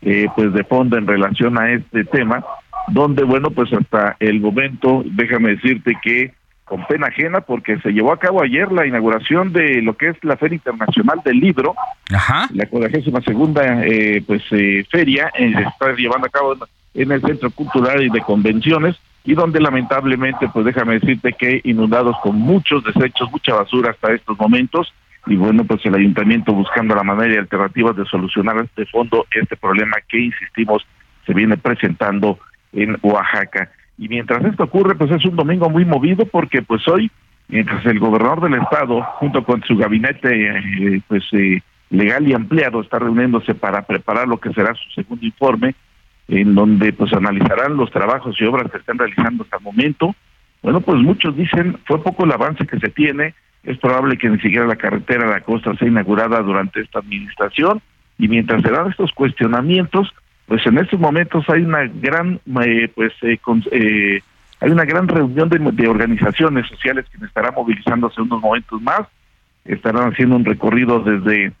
[0.00, 2.44] eh, pues de fondo en relación a este tema,
[2.86, 6.32] donde bueno pues hasta el momento, déjame decirte que
[6.64, 10.16] con pena ajena porque se llevó a cabo ayer la inauguración de lo que es
[10.22, 11.74] la Feria Internacional del Libro,
[12.14, 12.48] Ajá.
[12.54, 16.54] la 42 segunda eh, pues eh, feria eh, se está llevando a cabo
[16.94, 22.16] en el Centro Cultural y de Convenciones y donde lamentablemente, pues déjame decirte que inundados
[22.22, 24.92] con muchos desechos, mucha basura hasta estos momentos,
[25.26, 29.56] y bueno, pues el ayuntamiento buscando la manera y alternativas de solucionar este fondo, este
[29.56, 30.84] problema que, insistimos,
[31.24, 32.38] se viene presentando
[32.72, 33.70] en Oaxaca.
[33.98, 37.10] Y mientras esto ocurre, pues es un domingo muy movido porque pues hoy,
[37.46, 42.80] mientras el gobernador del estado, junto con su gabinete, eh, pues eh, legal y ampliado,
[42.80, 45.76] está reuniéndose para preparar lo que será su segundo informe,
[46.32, 50.14] en donde pues analizarán los trabajos y obras que están realizando hasta el momento.
[50.62, 53.34] Bueno, pues muchos dicen, fue poco el avance que se tiene,
[53.64, 57.82] es probable que ni siquiera la carretera de la costa sea inaugurada durante esta administración,
[58.18, 60.12] y mientras se dan estos cuestionamientos,
[60.46, 63.38] pues en estos momentos hay una gran, eh, pues, eh,
[63.70, 64.20] eh,
[64.60, 69.02] hay una gran reunión de, de organizaciones sociales que estarán movilizándose unos momentos más,
[69.64, 71.52] estarán haciendo un recorrido desde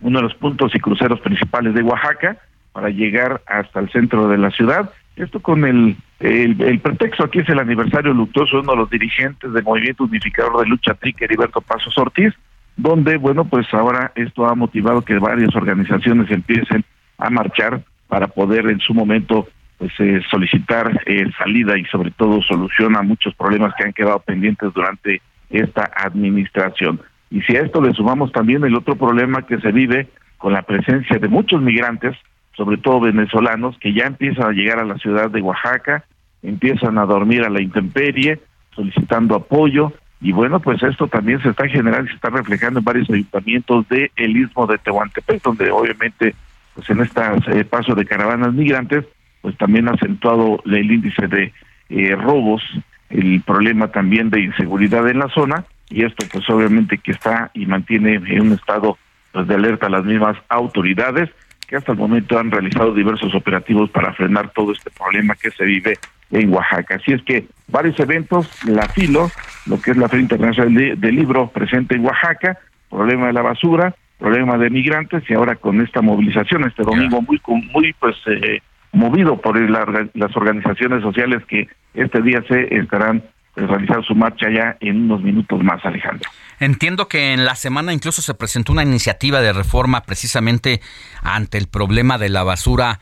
[0.00, 2.38] uno de los puntos y cruceros principales de Oaxaca,
[2.80, 4.90] para llegar hasta el centro de la ciudad.
[5.14, 9.52] Esto con el, el, pretexto aquí es el aniversario luctuoso de uno de los dirigentes
[9.52, 12.32] del Movimiento Unificador de Lucha TRIC, Heriberto Pasos Ortiz,
[12.78, 16.82] donde, bueno, pues ahora esto ha motivado que varias organizaciones empiecen
[17.18, 19.46] a marchar para poder en su momento
[19.76, 24.20] pues eh, solicitar eh, salida y sobre todo solución a muchos problemas que han quedado
[24.20, 25.20] pendientes durante
[25.50, 26.98] esta administración.
[27.30, 30.08] Y si a esto le sumamos también el otro problema que se vive
[30.38, 32.16] con la presencia de muchos migrantes,
[32.52, 36.04] sobre todo venezolanos, que ya empiezan a llegar a la ciudad de Oaxaca,
[36.42, 38.40] empiezan a dormir a la intemperie,
[38.74, 42.84] solicitando apoyo, y bueno, pues esto también se está generando y se está reflejando en
[42.84, 46.34] varios ayuntamientos del el istmo de Tehuantepec, donde obviamente,
[46.74, 49.06] pues en este paso de caravanas migrantes,
[49.40, 51.52] pues también ha acentuado el índice de
[51.88, 52.62] eh, robos,
[53.08, 57.66] el problema también de inseguridad en la zona, y esto pues obviamente que está y
[57.66, 58.98] mantiene en un estado
[59.32, 61.30] pues, de alerta las mismas autoridades,
[61.70, 65.64] que hasta el momento han realizado diversos operativos para frenar todo este problema que se
[65.64, 65.96] vive
[66.32, 66.96] en Oaxaca.
[66.96, 69.30] Así es que varios eventos, la FILO,
[69.66, 73.94] lo que es la Feria Internacional del Libro presente en Oaxaca, problema de la basura,
[74.18, 77.40] problema de migrantes y ahora con esta movilización este domingo muy
[77.72, 78.60] muy pues eh,
[78.92, 83.22] movido por las organizaciones sociales que este día se estarán
[83.54, 86.28] pues, realizando su marcha ya en unos minutos más, Alejandro.
[86.60, 90.80] Entiendo que en la semana incluso se presentó una iniciativa de reforma precisamente
[91.22, 93.00] ante el problema de la basura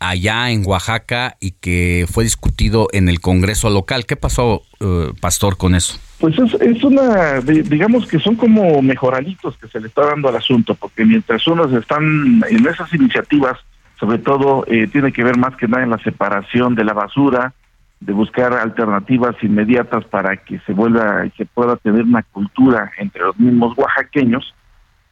[0.00, 4.06] allá en Oaxaca y que fue discutido en el Congreso local.
[4.06, 5.98] ¿Qué pasó, eh, Pastor, con eso?
[6.18, 10.74] Pues es, una, digamos que son como mejoralitos que se le está dando al asunto,
[10.74, 13.58] porque mientras unos están en esas iniciativas,
[14.00, 17.52] sobre todo eh, tiene que ver más que nada en la separación de la basura,
[18.00, 23.22] de buscar alternativas inmediatas para que se vuelva y se pueda tener una cultura entre
[23.22, 24.54] los mismos oaxaqueños.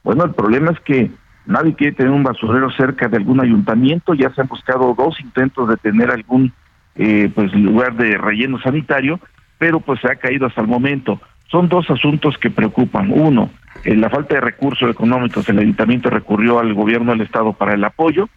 [0.05, 1.11] Bueno, el problema es que
[1.47, 5.69] nadie quiere tener un basurero cerca de algún ayuntamiento, ya se han buscado dos intentos
[5.69, 6.53] de tener algún
[6.95, 9.21] eh, pues lugar de relleno sanitario,
[9.59, 11.21] pero pues se ha caído hasta el momento.
[11.51, 13.11] Son dos asuntos que preocupan.
[13.13, 13.51] Uno,
[13.85, 15.49] eh, la falta de recursos económicos.
[15.49, 18.29] El ayuntamiento recurrió al gobierno del estado para el apoyo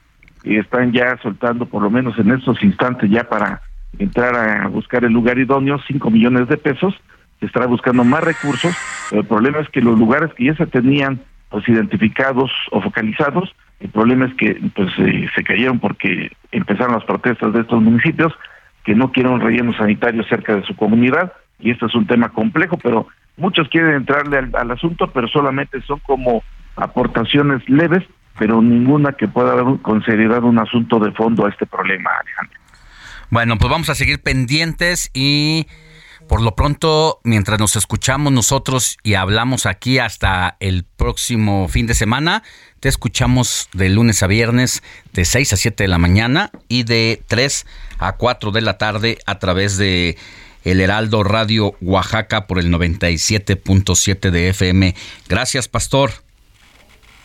[0.44, 3.62] están ya soltando, por lo menos en estos instantes, ya para
[3.98, 6.94] entrar a buscar el lugar idóneo, cinco millones de pesos.
[7.40, 8.76] Se estará buscando más recursos,
[9.10, 13.56] pero el problema es que los lugares que ya se tenían pues identificados o focalizados,
[13.80, 18.34] el problema es que pues eh, se cayeron porque empezaron las protestas de estos municipios
[18.84, 22.30] que no quieren un relleno sanitario cerca de su comunidad y este es un tema
[22.30, 23.08] complejo, pero
[23.38, 26.44] muchos quieren entrarle al, asunto, pero solamente son como
[26.76, 28.04] aportaciones leves,
[28.38, 32.59] pero ninguna que pueda considerar un asunto de fondo a este problema, Alejandro.
[33.30, 35.68] Bueno, pues vamos a seguir pendientes y
[36.28, 41.94] por lo pronto, mientras nos escuchamos nosotros y hablamos aquí hasta el próximo fin de
[41.94, 42.44] semana,
[42.80, 44.84] te escuchamos de lunes a viernes
[45.14, 47.66] de 6 a 7 de la mañana y de 3
[48.00, 50.18] a 4 de la tarde a través de
[50.64, 54.96] El Heraldo Radio Oaxaca por el 97.7 de FM.
[55.28, 56.12] Gracias, Pastor.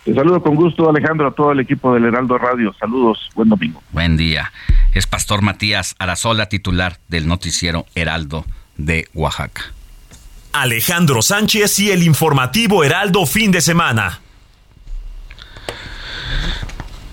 [0.04, 2.74] Te saludo con gusto, Alejandro, a todo el equipo del Heraldo Radio.
[2.78, 3.82] Saludos, buen domingo.
[3.90, 4.52] Buen día.
[4.92, 8.44] Es Pastor Matías Arazola, titular del noticiero Heraldo
[8.76, 9.62] de Oaxaca.
[10.52, 14.20] Alejandro Sánchez y el informativo Heraldo fin de semana.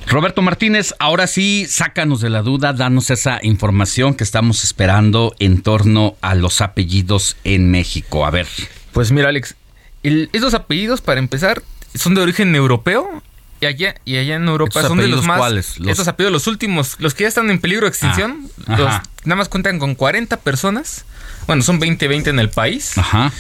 [0.06, 5.62] Roberto Martínez, ahora sí, sácanos de la duda, danos esa información que estamos esperando en
[5.62, 8.26] torno a los apellidos en México.
[8.26, 8.48] A ver.
[8.92, 9.56] Pues mira, Alex,
[10.04, 11.62] esos apellidos, para empezar,
[11.96, 13.24] son de origen europeo
[13.60, 15.38] y allá, y allá en Europa son de los más.
[15.38, 15.80] ¿cuáles?
[15.80, 15.90] Los...
[15.90, 19.50] Estos apellidos, los últimos, los que ya están en peligro de extinción, ah, nada más
[19.50, 21.06] cuentan con 40 personas
[21.48, 22.98] bueno, son 20-20 en el país.
[22.98, 23.32] Ajá.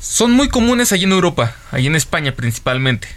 [0.00, 3.08] Son muy comunes allí en Europa, allí en España principalmente.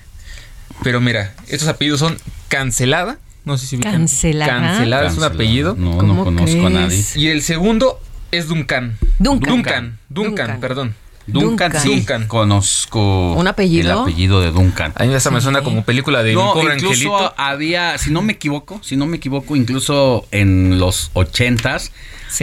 [0.84, 2.18] Pero mira, estos apellidos son
[2.48, 3.18] Cancelada.
[3.46, 4.52] No sé si Cancelada.
[4.52, 5.76] Cancelada es un apellido.
[5.78, 7.04] No, no conozco a nadie.
[7.16, 8.00] Y el segundo
[8.32, 8.98] es Duncan.
[9.20, 9.50] Duncan.
[9.50, 10.96] Duncan, Duncan, perdón.
[11.28, 12.28] Duncan, sí, Duncan.
[12.28, 13.92] conozco ¿Un apellido?
[13.92, 14.94] el apellido de Duncan.
[14.96, 18.34] A mí esa me suena como película de no, un incluso había, si no me
[18.34, 21.92] equivoco, si no me equivoco, incluso en los ochentas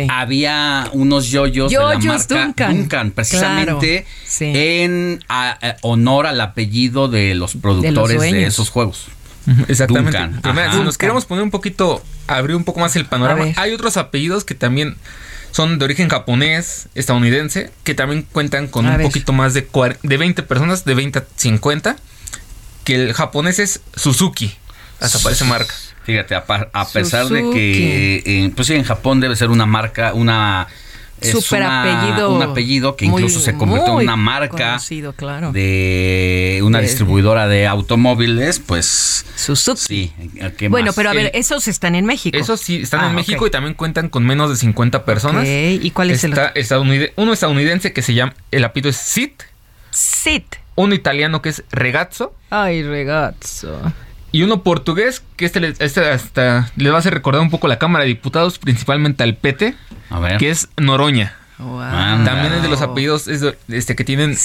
[0.09, 4.07] había unos yoyos de la marca Duncan, precisamente
[4.41, 5.25] en
[5.83, 9.07] honor al apellido de los productores de, esos juegos.
[9.69, 10.19] Exactamente.
[10.73, 14.45] si nos queremos poner un poquito, abrir un poco más el panorama, hay otros apellidos
[14.45, 14.97] que también
[15.55, 19.65] son de origen japonés, estadounidense, que también cuentan con un poquito más de,
[20.03, 21.97] de 20 personas, de 20 a 50,
[22.83, 24.53] que el japonés es Suzuki,
[24.99, 25.73] hasta parece marca.
[26.03, 30.67] Fíjate, a, pesar de que, eh, pues sí, en Japón debe ser una marca, una
[31.21, 32.35] Super apellido.
[32.35, 34.79] Un apellido que incluso se convirtió en una marca
[35.53, 39.25] de una distribuidora de automóviles, pues.
[39.37, 40.13] Suzuki.
[40.59, 42.37] Sí, bueno, pero a ver, esos están en México.
[42.37, 45.47] Esos sí están en ah, México y también cuentan con menos de 50 personas.
[45.47, 49.43] ¿Y cuál es el estadounidense, Uno estadounidense que se llama, el apellido es Sit.
[49.91, 50.57] Sit.
[50.77, 52.35] Uno italiano que es Regazzo.
[52.51, 53.81] Ay, Regazzo.
[54.35, 57.71] Y uno portugués, que este, este hasta le va a hacer recordar un poco a
[57.71, 59.77] la Cámara de Diputados, principalmente al PT,
[60.41, 61.37] que es Noroña.
[61.57, 64.37] También es de los apellidos este, que tienen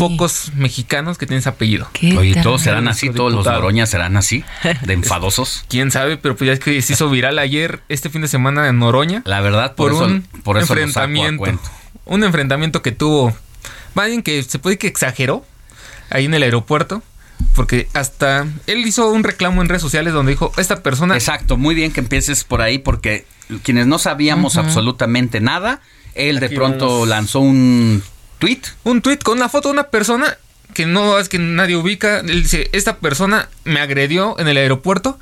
[0.00, 1.88] pocos mexicanos que tienen ese apellido.
[2.18, 4.42] Oye, todos serán así, todos los Noroña serán así,
[4.82, 5.64] de enfadosos.
[5.68, 8.66] Quién sabe, pero pues ya es que se hizo viral ayer, este fin de semana
[8.66, 9.22] en Noroña.
[9.24, 11.44] La verdad, por, un enfrentamiento.
[12.06, 13.32] Un enfrentamiento que tuvo,
[13.94, 15.44] más bien que se puede que exageró
[16.10, 17.04] ahí en el aeropuerto
[17.54, 21.14] porque hasta él hizo un reclamo en redes sociales donde dijo, esta persona...
[21.14, 23.26] Exacto, muy bien que empieces por ahí porque
[23.62, 25.80] quienes no sabíamos absolutamente nada,
[26.14, 28.02] él de pronto lanzó un
[28.38, 28.60] tweet.
[28.84, 30.36] Un tweet con una foto de una persona
[30.74, 32.20] que no es que nadie ubica.
[32.20, 35.18] Él dice, esta persona me agredió en el aeropuerto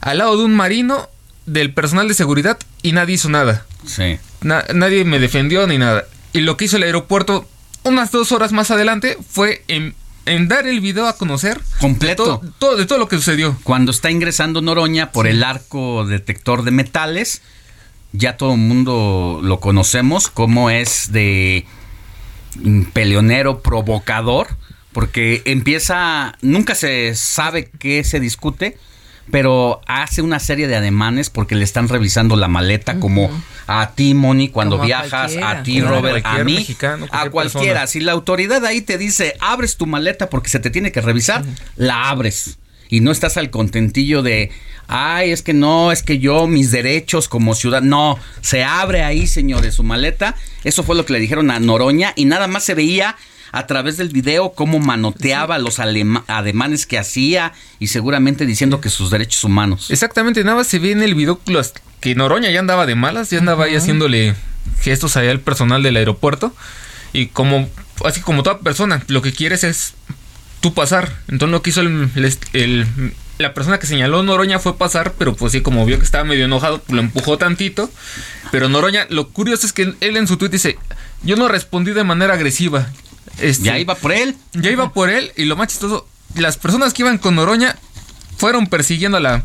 [0.00, 1.08] al lado de un marino
[1.46, 3.64] del personal de seguridad y nadie hizo nada.
[3.86, 4.18] Sí.
[4.42, 6.04] nadie me defendió ni nada.
[6.32, 7.48] Y lo que hizo el aeropuerto
[7.84, 9.94] unas dos horas más adelante fue en
[10.28, 11.60] en dar el video a conocer.
[11.80, 12.40] Completo.
[12.42, 13.56] De todo, de todo lo que sucedió.
[13.62, 17.42] Cuando está ingresando Noroña por el arco detector de metales,
[18.12, 21.66] ya todo el mundo lo conocemos como es de
[22.92, 24.48] peleonero provocador,
[24.92, 28.78] porque empieza, nunca se sabe qué se discute,
[29.30, 33.30] pero hace una serie de ademanes porque le están revisando la maleta como
[33.66, 36.66] a ti, Moni, cuando viajas, a, ti, Robert, a mí,
[37.10, 37.86] a cualquiera.
[37.86, 41.44] Si la autoridad ahí te dice, abres tu maleta porque se te tiene que revisar,
[41.76, 42.58] la abres.
[42.88, 44.50] Y no estás al contentillo de,
[44.86, 49.26] ay, es que no, es que yo, mis derechos como ciudad, no, se abre ahí,
[49.26, 50.34] señores, su maleta.
[50.64, 53.16] Eso fue lo que le dijeron a Noroña y nada más se veía
[53.52, 59.10] a través del video cómo manoteaba los ademanes que hacía y seguramente diciendo que sus
[59.10, 59.90] derechos humanos.
[59.90, 61.40] Exactamente, nada más se ve en el video
[62.00, 64.34] que Noroña ya andaba de malas, ya andaba ahí haciéndole
[64.80, 66.54] gestos allá al personal del aeropuerto
[67.12, 67.68] y como
[68.04, 69.94] así como toda persona, lo que quieres es
[70.60, 71.12] tú pasar.
[71.28, 72.86] Entonces lo que hizo el,
[73.38, 76.44] la persona que señaló Noroña fue pasar, pero pues sí, como vio que estaba medio
[76.44, 77.90] enojado, lo empujó tantito.
[78.50, 80.78] Pero Noroña, lo curioso es que él en su tweet dice,
[81.22, 82.88] yo no respondí de manera agresiva.
[83.38, 84.36] Este, ya iba por él.
[84.54, 87.76] Ya iba por él y lo más chistoso, las personas que iban con Noroña
[88.36, 89.44] fueron persiguiendo a la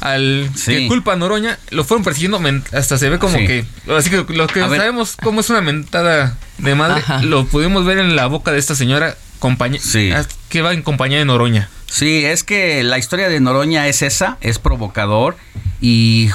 [0.00, 2.40] al que culpa a Noroña, lo fueron persiguiendo
[2.72, 6.74] hasta se ve como que así que lo que sabemos cómo es una mentada de
[6.74, 9.80] madre, lo pudimos ver en la boca de esta señora compañía
[10.48, 11.68] que va en compañía de Noroña.
[11.86, 15.36] Sí, es que la historia de Noroña es esa, es provocador
[15.80, 16.30] y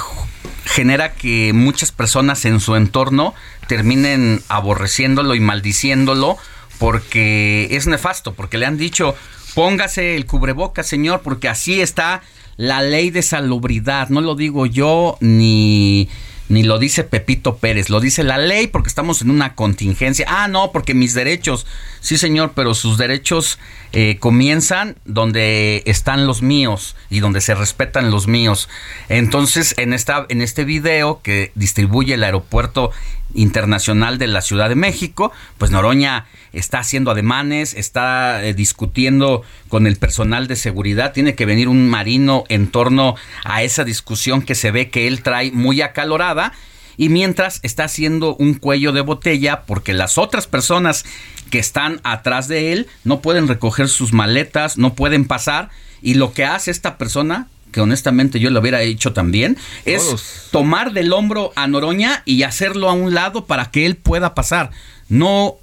[0.64, 3.34] genera que muchas personas en su entorno
[3.66, 6.36] terminen aborreciéndolo y maldiciéndolo
[6.78, 9.14] porque es nefasto, porque le han dicho,
[9.54, 12.22] póngase el cubreboca, señor, porque así está
[12.56, 14.08] la ley de salubridad.
[14.08, 16.08] No lo digo yo ni
[16.48, 20.26] ni lo dice Pepito Pérez, lo dice la ley porque estamos en una contingencia.
[20.28, 21.66] Ah, no, porque mis derechos,
[22.00, 23.58] sí señor, pero sus derechos
[23.92, 28.68] eh, comienzan donde están los míos y donde se respetan los míos.
[29.08, 32.92] Entonces, en, esta, en este video que distribuye el aeropuerto
[33.36, 39.86] internacional de la Ciudad de México, pues Noroña está haciendo ademanes, está eh, discutiendo con
[39.86, 43.14] el personal de seguridad, tiene que venir un marino en torno
[43.44, 46.52] a esa discusión que se ve que él trae muy acalorada.
[46.98, 51.04] Y mientras está haciendo un cuello de botella porque las otras personas
[51.50, 55.68] que están atrás de él no pueden recoger sus maletas, no pueden pasar
[56.00, 60.92] y lo que hace esta persona que honestamente yo lo hubiera hecho también, es tomar
[60.92, 64.70] del hombro a Noroña y hacerlo a un lado para que él pueda pasar.
[65.08, 65.56] No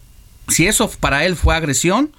[0.48, 2.12] si eso para él fue agresión,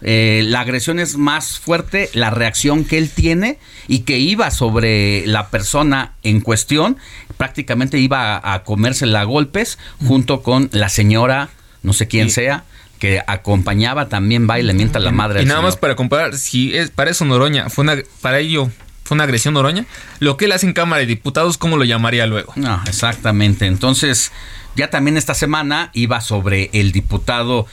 [0.00, 5.26] eh, la agresión es más fuerte, la reacción que él tiene y que iba sobre
[5.26, 6.96] la persona en cuestión,
[7.36, 11.50] prácticamente iba a, comérsela a golpes junto con la señora,
[11.82, 12.64] no sé quién sea,
[12.98, 15.42] que acompañaba también va y le mienta la madre.
[15.42, 18.70] Y nada más para comparar, si es para eso Noroña, fue una, para ello
[19.04, 19.86] fue una agresión Noroña,
[20.20, 22.52] lo que él hace en Cámara de Diputados, ¿cómo lo llamaría luego?
[22.56, 23.66] No, exactamente.
[23.66, 24.32] Entonces,
[24.76, 27.66] ya también esta semana iba sobre el diputado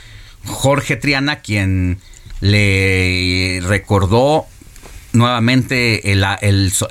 [0.46, 2.00] Jorge Triana, quien
[2.42, 4.46] le recordó
[5.14, 6.26] nuevamente el,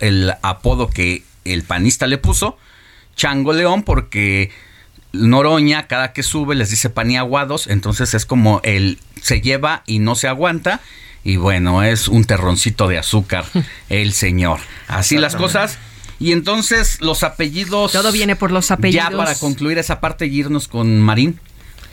[0.01, 2.59] el, apodo que el panista le puso,
[3.17, 4.51] Chango León, porque
[5.13, 10.15] Noroña cada que sube les dice paniaguados, entonces es como él se lleva y no
[10.15, 10.81] se aguanta.
[11.29, 13.45] Y bueno, es un terroncito de azúcar
[13.91, 14.61] el señor.
[14.87, 15.77] Así las cosas.
[16.19, 17.93] Y entonces los apellidos.
[17.93, 19.11] Todo viene por los apellidos.
[19.11, 21.39] Ya para concluir esa parte y irnos con Marín.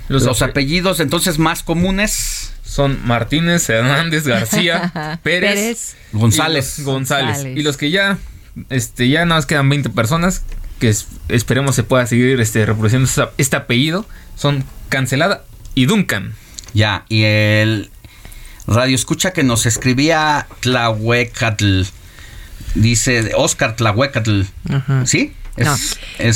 [0.07, 6.79] Los, apellidos entonces más comunes son Martínez, Hernández, García, Pérez, González.
[6.79, 7.45] Y González.
[7.57, 8.17] Y los que ya,
[8.69, 10.43] este, ya nada más quedan 20 personas
[10.79, 10.95] que
[11.27, 14.05] esperemos se pueda seguir este, reproduciendo este, apellido
[14.37, 15.43] son Cancelada
[15.73, 16.35] y Duncan.
[16.73, 17.89] Ya, y el
[18.67, 21.83] radio escucha que nos escribía Tlahuecatl
[22.75, 24.41] Dice Oscar Tlahuecatl.
[25.05, 25.33] ¿Sí?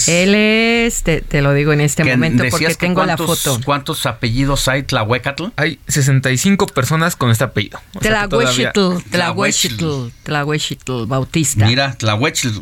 [0.08, 3.60] Él es, te, lo digo en este momento porque tengo la foto.
[3.66, 5.48] ¿Cuántos apellidos hay Tlahuecatl?
[5.58, 7.82] Hay 65 personas con este apellido.
[8.00, 11.66] Tlahuechitl, Tlahuechitl, Tlahuechitl, Bautista.
[11.66, 12.60] Mira, Tlahuechitl.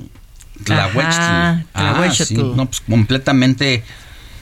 [0.64, 1.22] Tlahuechitl.
[1.76, 2.34] Ah, sí.
[2.36, 3.84] No, pues completamente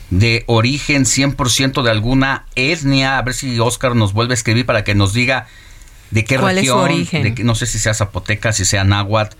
[0.10, 3.18] de origen 100% de alguna etnia.
[3.18, 5.48] A ver si Oscar nos vuelve a escribir para que nos diga
[6.12, 7.24] de qué ¿Cuál región, es su origen?
[7.24, 9.36] De que, no sé si sea zapoteca, si sea náhuatl,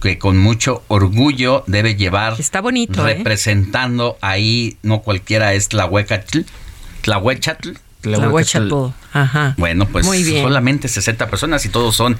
[0.00, 2.36] que con mucho orgullo debe llevar.
[2.38, 3.06] Está bonito.
[3.08, 3.14] ¿eh?
[3.14, 6.40] Representando ahí, no cualquiera es Tlahuecatl,
[7.00, 7.70] Tlahuechatl.
[8.02, 8.92] Tlahuechatl.
[9.14, 9.54] Ajá.
[9.56, 12.18] Bueno, pues solamente 60 personas y todos son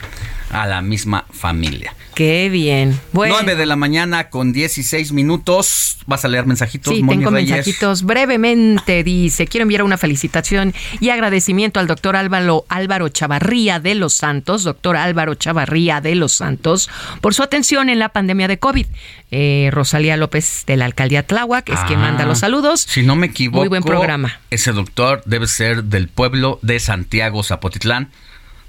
[0.55, 1.94] a la misma familia.
[2.14, 2.98] Qué bien.
[3.12, 3.35] Bueno.
[3.35, 5.98] 9 de la mañana con 16 minutos.
[6.06, 6.94] ¿Vas a leer mensajitos?
[6.94, 8.05] Sí, tengo mensajitos.
[8.05, 14.14] Brevemente dice, quiero enviar una felicitación y agradecimiento al doctor Álvaro, Álvaro Chavarría de los
[14.14, 16.89] Santos, doctor Álvaro Chavarría de los Santos,
[17.20, 18.86] por su atención en la pandemia de COVID.
[19.32, 22.86] Eh, Rosalía López de la alcaldía Tláhuac es quien manda los ah, saludos.
[22.89, 24.39] Si no me equivoco, muy buen programa.
[24.51, 28.10] Ese doctor debe ser del pueblo de Santiago Zapotitlán.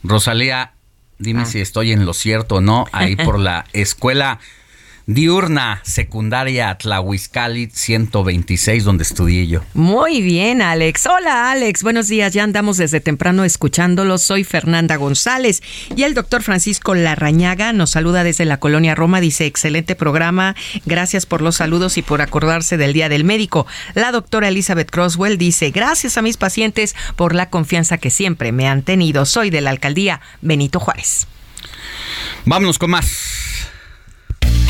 [0.02, 0.72] Rosalía
[1.18, 1.46] Dime ah.
[1.46, 4.40] si estoy en lo cierto o no, ahí por la escuela
[5.08, 9.62] diurna secundaria Tlahuizcali 126 donde estudié yo.
[9.74, 11.06] Muy bien, Alex.
[11.06, 11.84] Hola, Alex.
[11.84, 12.34] Buenos días.
[12.34, 14.18] Ya andamos desde temprano escuchándolo.
[14.18, 15.62] Soy Fernanda González
[15.96, 19.22] y el doctor Francisco Larrañaga nos saluda desde la colonia Roma.
[19.22, 20.56] Dice, excelente programa.
[20.86, 23.68] Gracias por los saludos y por acordarse del Día del Médico.
[23.94, 28.68] La doctora Elizabeth Croswell dice, gracias a mis pacientes por la confianza que siempre me
[28.68, 29.26] han tenido.
[29.26, 31.28] Soy de la alcaldía Benito Juárez.
[32.46, 33.35] Vámonos con más.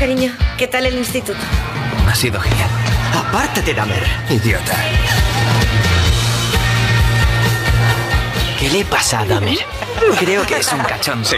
[0.00, 0.32] Cariño.
[0.56, 1.38] ¿Qué tal el instituto?
[2.08, 2.70] Ha sido genial.
[3.14, 4.74] Apártate, Damer, idiota.
[8.58, 9.58] ¿Qué le pasa a Damer?
[10.18, 11.22] Creo que es un cachón.
[11.24, 11.36] Sí.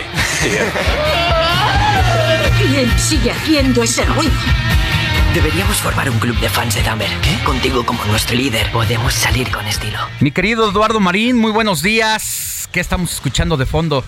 [2.58, 4.32] ¿Quién sigue haciendo ese ruido?
[5.34, 7.10] Deberíamos formar un club de fans de Damer.
[7.20, 7.42] ¿Qué?
[7.42, 8.70] Contigo como nuestro líder.
[8.70, 9.98] Podemos salir con estilo.
[10.20, 12.68] Mi querido Eduardo Marín, muy buenos días.
[12.70, 14.04] ¿Qué estamos escuchando de fondo?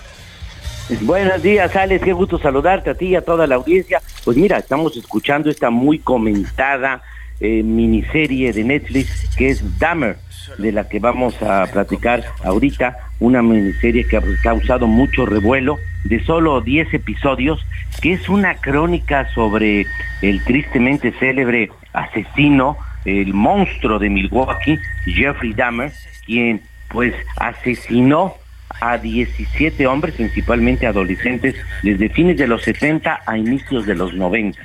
[1.01, 2.03] Buenos días, Alex.
[2.03, 4.01] Qué gusto saludarte a ti y a toda la audiencia.
[4.23, 7.01] Pues mira, estamos escuchando esta muy comentada
[7.39, 10.17] eh, miniserie de Netflix que es Dahmer,
[10.59, 16.23] de la que vamos a platicar ahorita, una miniserie que ha causado mucho revuelo, de
[16.23, 17.65] solo 10 episodios,
[17.99, 19.87] que es una crónica sobre
[20.21, 25.91] el tristemente célebre asesino, el monstruo de Milwaukee, Jeffrey Dahmer,
[26.27, 28.35] quien pues asesinó
[28.81, 34.59] a 17 hombres, principalmente adolescentes, desde fines de los 70 a inicios de los 90.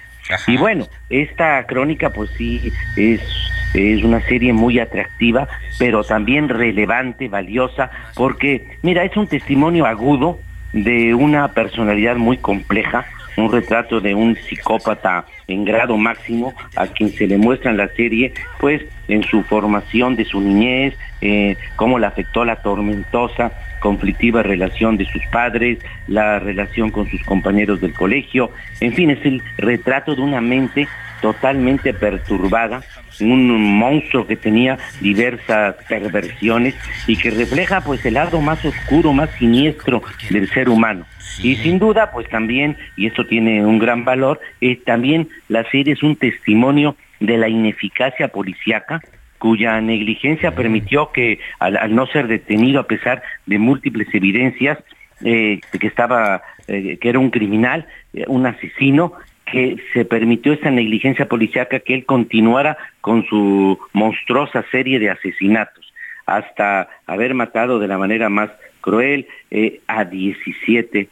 [0.46, 3.20] Y bueno, esta crónica pues sí es,
[3.74, 5.48] es una serie muy atractiva,
[5.78, 10.38] pero también relevante, valiosa, porque mira, es un testimonio agudo
[10.72, 13.06] de una personalidad muy compleja,
[13.36, 17.88] un retrato de un psicópata en grado máximo a quien se le muestra en la
[17.88, 24.42] serie, pues en su formación de su niñez, eh, cómo le afectó la tormentosa, conflictiva
[24.42, 28.50] relación de sus padres, la relación con sus compañeros del colegio,
[28.80, 30.86] en fin, es el retrato de una mente
[31.20, 32.82] totalmente perturbada,
[33.20, 36.74] un monstruo que tenía diversas perversiones
[37.06, 41.04] y que refleja pues el lado más oscuro, más siniestro del ser humano.
[41.42, 45.94] Y sin duda, pues también, y esto tiene un gran valor, eh, también la serie
[45.94, 49.00] es un testimonio de la ineficacia policíaca,
[49.40, 54.78] cuya negligencia permitió que, al, no ser detenido a pesar de múltiples evidencias,
[55.24, 57.86] eh, de que estaba, eh, que era un criminal,
[58.28, 59.14] un asesino,
[59.50, 65.92] que se permitió esa negligencia policíaca que él continuara con su monstruosa serie de asesinatos,
[66.26, 68.50] hasta haber matado de la manera más
[68.82, 71.08] cruel eh, a 17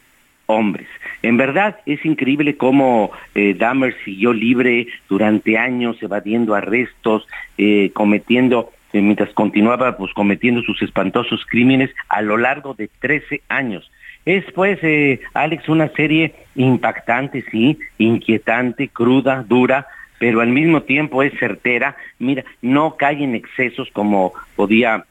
[0.49, 0.87] hombres.
[1.21, 7.27] En verdad es increíble cómo eh, Dahmer siguió libre durante años, evadiendo arrestos,
[7.57, 13.41] eh, cometiendo, eh, mientras continuaba pues cometiendo sus espantosos crímenes a lo largo de 13
[13.47, 13.89] años.
[14.25, 21.21] Es pues, eh, Alex, una serie impactante, sí, inquietante, cruda, dura, pero al mismo tiempo
[21.21, 21.95] es certera.
[22.17, 25.05] Mira, no cae en excesos como podía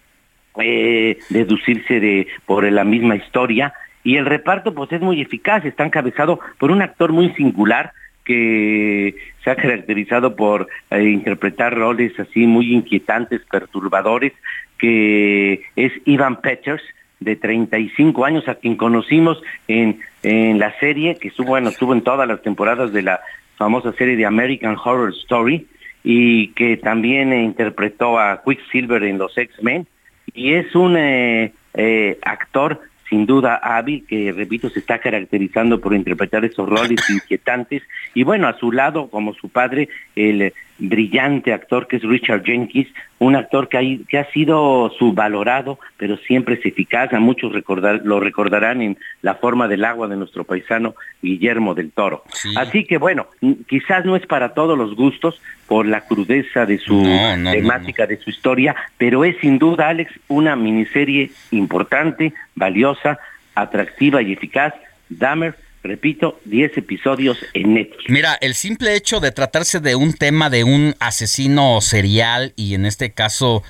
[1.30, 3.72] deducirse de por la misma historia.
[4.04, 7.92] Y el reparto pues es muy eficaz, está encabezado por un actor muy singular
[8.24, 14.32] que se ha caracterizado por eh, interpretar roles así muy inquietantes, perturbadores,
[14.76, 16.82] que es Ivan Peters,
[17.20, 22.02] de 35 años, a quien conocimos en, en la serie, que estuvo, bueno, estuvo en
[22.02, 23.20] todas las temporadas de la
[23.56, 25.66] famosa serie de American Horror Story,
[26.04, 29.86] y que también interpretó a Quicksilver en los X-Men,
[30.32, 35.94] y es un eh, eh, actor sin duda hábil, que repito, se está caracterizando por
[35.94, 37.82] interpretar esos roles inquietantes,
[38.14, 42.88] y bueno, a su lado, como su padre, el brillante actor que es Richard Jenkins,
[43.18, 47.12] un actor que, que ha sido subvalorado, pero siempre es eficaz.
[47.12, 51.90] A muchos recordar, lo recordarán en La forma del agua de nuestro paisano Guillermo del
[51.90, 52.22] Toro.
[52.56, 53.26] Así que bueno,
[53.66, 58.30] quizás no es para todos los gustos por la crudeza de su temática, de su
[58.30, 63.18] historia, pero es sin duda, Alex, una miniserie importante, valiosa,
[63.54, 64.74] atractiva y eficaz.
[65.10, 65.54] Dahmer
[65.88, 68.04] repito, 10 episodios en Netflix.
[68.08, 72.86] Mira, el simple hecho de tratarse de un tema de un asesino serial y en
[72.86, 73.62] este caso,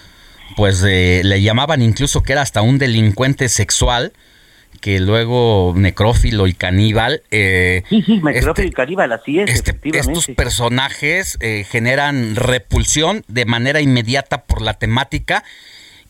[0.56, 4.12] pues le llamaban incluso que era hasta un delincuente sexual,
[4.80, 7.22] que luego necrófilo y caníbal.
[7.30, 9.50] Eh, sí, sí, necrófilo este y caníbal, así es.
[9.50, 15.44] Este, estos personajes eh, generan repulsión de manera inmediata por la temática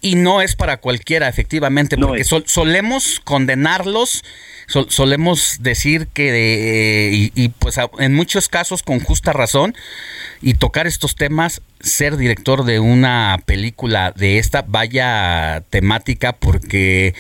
[0.01, 4.23] y no es para cualquiera, efectivamente, porque solemos condenarlos
[4.89, 9.75] solemos decir que, y, y, pues en muchos casos con justa razón,
[10.43, 17.15] y tocar estos temas, ser director de una película de esta vaya temática, porque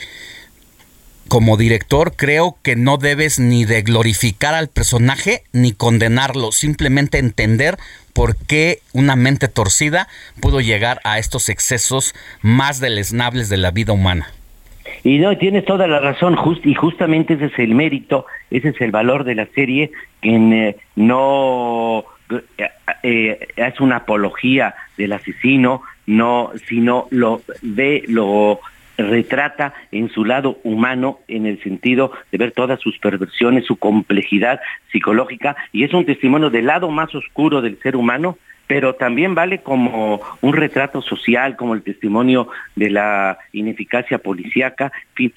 [1.28, 7.78] como director creo que no debes ni de glorificar al personaje ni condenarlo, simplemente entender
[8.18, 10.08] por qué una mente torcida
[10.40, 14.26] pudo llegar a estos excesos más deleznables de la vida humana.
[15.04, 18.90] Y no, tienes toda la razón, y justamente ese es el mérito, ese es el
[18.90, 22.06] valor de la serie, que eh, no
[22.58, 22.68] eh,
[23.04, 28.58] eh, es una apología del asesino, no, sino lo ve, lo
[28.98, 34.60] retrata en su lado humano en el sentido de ver todas sus perversiones, su complejidad
[34.92, 39.62] psicológica y es un testimonio del lado más oscuro del ser humano pero también vale
[39.62, 44.92] como un retrato social, como el testimonio de la ineficacia policíaca,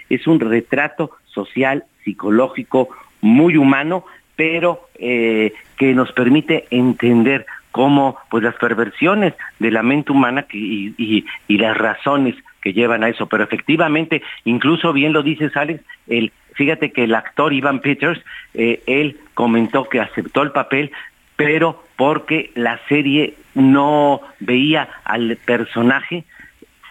[0.10, 2.90] es un retrato social, psicológico,
[3.22, 4.04] muy humano,
[4.36, 11.26] pero eh, que nos permite entender cómo pues las perversiones de la mente humana y,
[11.48, 13.28] las razones que llevan a eso.
[13.28, 18.22] Pero efectivamente, incluso bien lo dice Alex, el, fíjate que el actor Ivan Peters,
[18.54, 20.92] eh, él comentó que aceptó el papel,
[21.36, 26.24] pero porque la serie no veía al personaje,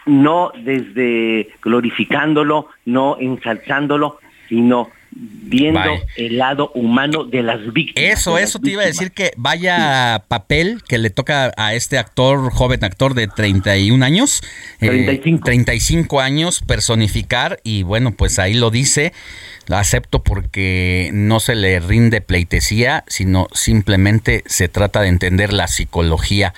[0.06, 4.18] no desde glorificándolo, no ensalzándolo,
[4.48, 5.81] sino viendo
[6.16, 8.19] el lado humano de las víctimas.
[8.19, 12.51] Eso, eso te iba a decir que vaya papel que le toca a este actor,
[12.53, 14.43] joven actor de 31 años,
[14.78, 15.45] 35.
[15.45, 19.12] 35 años, personificar y bueno, pues ahí lo dice,
[19.66, 25.66] lo acepto porque no se le rinde pleitesía, sino simplemente se trata de entender la
[25.66, 26.55] psicología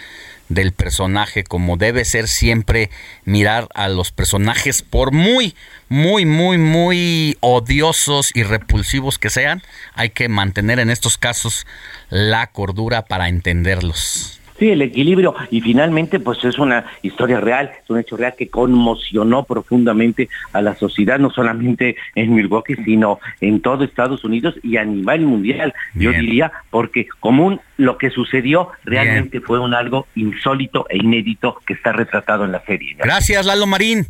[0.54, 2.90] del personaje, como debe ser siempre
[3.24, 5.54] mirar a los personajes, por muy,
[5.88, 9.62] muy, muy, muy odiosos y repulsivos que sean,
[9.94, 11.66] hay que mantener en estos casos
[12.10, 14.41] la cordura para entenderlos.
[14.58, 15.34] Sí, el equilibrio.
[15.50, 20.62] Y finalmente, pues es una historia real, es un hecho real que conmocionó profundamente a
[20.62, 25.74] la sociedad, no solamente en Milwaukee, sino en todo Estados Unidos y a nivel mundial.
[25.94, 31.74] Yo diría, porque común lo que sucedió realmente fue un algo insólito e inédito que
[31.74, 32.96] está retratado en la serie.
[32.98, 34.06] Gracias, Lalo Marín.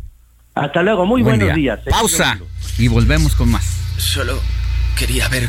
[0.55, 1.81] Hasta luego, muy buenos días.
[1.89, 2.39] Pausa
[2.79, 3.65] y volvemos con más.
[3.97, 4.39] Solo
[4.99, 5.49] quería ver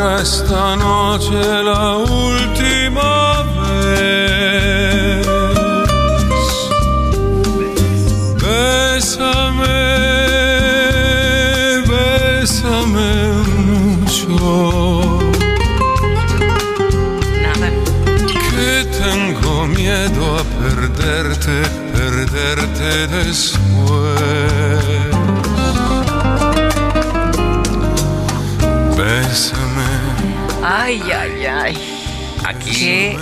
[0.00, 1.34] Esta noche
[1.64, 5.26] la última vez.
[8.42, 9.80] Bésame,
[11.92, 13.10] bésame
[13.66, 15.18] mucho.
[17.42, 17.68] Nada.
[18.26, 21.56] Que tengo miedo miedo a perderte,
[21.92, 23.58] perderte después.
[28.96, 29.67] Bésame.
[30.62, 31.78] Ay, ay, ay.
[32.44, 33.16] Aquí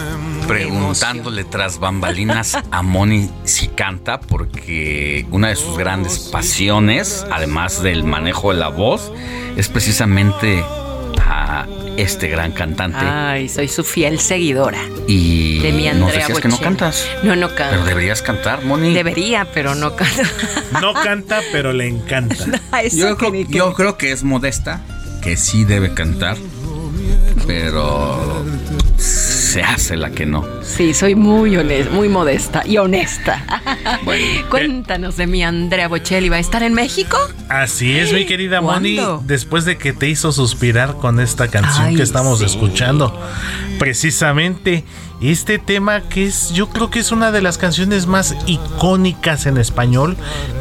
[0.47, 8.05] preguntándole tras bambalinas a Moni si canta, porque una de sus grandes pasiones, además del
[8.05, 9.13] manejo de la voz,
[9.57, 10.65] es precisamente
[11.21, 12.99] a este gran cantante.
[13.01, 14.79] Ay, soy su fiel seguidora.
[15.09, 17.09] Y de mi nos Andrea decías que no cantas.
[17.23, 17.71] No, no canto.
[17.71, 18.95] Pero deberías cantar, Moni.
[18.95, 20.23] Debería, pero no canto.
[20.81, 22.37] No canta, pero le encanta.
[22.91, 23.17] Creo,
[23.49, 24.83] yo creo que es modesta,
[25.23, 26.37] que sí debe cantar,
[27.47, 28.45] pero
[28.99, 30.45] se hace la que no.
[30.63, 33.45] Sí, soy muy honesta, muy modesta y honesta.
[34.05, 36.29] Bueno, Cuéntanos de mi Andrea Bocelli.
[36.29, 37.17] ¿Va a estar en México?
[37.49, 41.97] Así es, mi querida Moni, después de que te hizo suspirar con esta canción Ay,
[41.97, 42.45] que estamos sí.
[42.45, 43.19] escuchando.
[43.79, 44.85] Precisamente
[45.21, 49.57] este tema que es, yo creo que es una de las canciones más icónicas en
[49.57, 50.17] español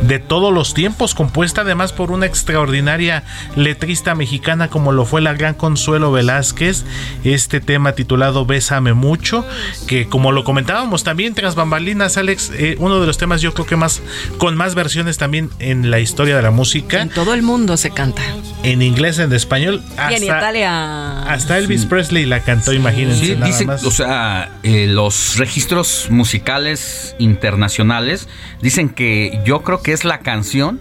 [0.07, 3.23] de todos los tiempos, compuesta además por una extraordinaria
[3.55, 6.85] letrista mexicana como lo fue la gran Consuelo Velázquez.
[7.23, 9.45] Este tema titulado Bésame mucho,
[9.87, 13.65] que como lo comentábamos también tras bambalinas, Alex, eh, uno de los temas yo creo
[13.65, 14.01] que más
[14.37, 17.01] con más versiones también en la historia de la música.
[17.01, 18.21] En todo el mundo se canta.
[18.63, 21.23] En inglés, en español, y en hasta, Italia.
[21.23, 23.25] hasta Elvis Presley la cantó, imagínense.
[23.25, 23.83] Sí, nada dice, más.
[23.83, 28.27] o sea, eh, los registros musicales internacionales
[28.61, 30.79] dicen que yo creo que es la canción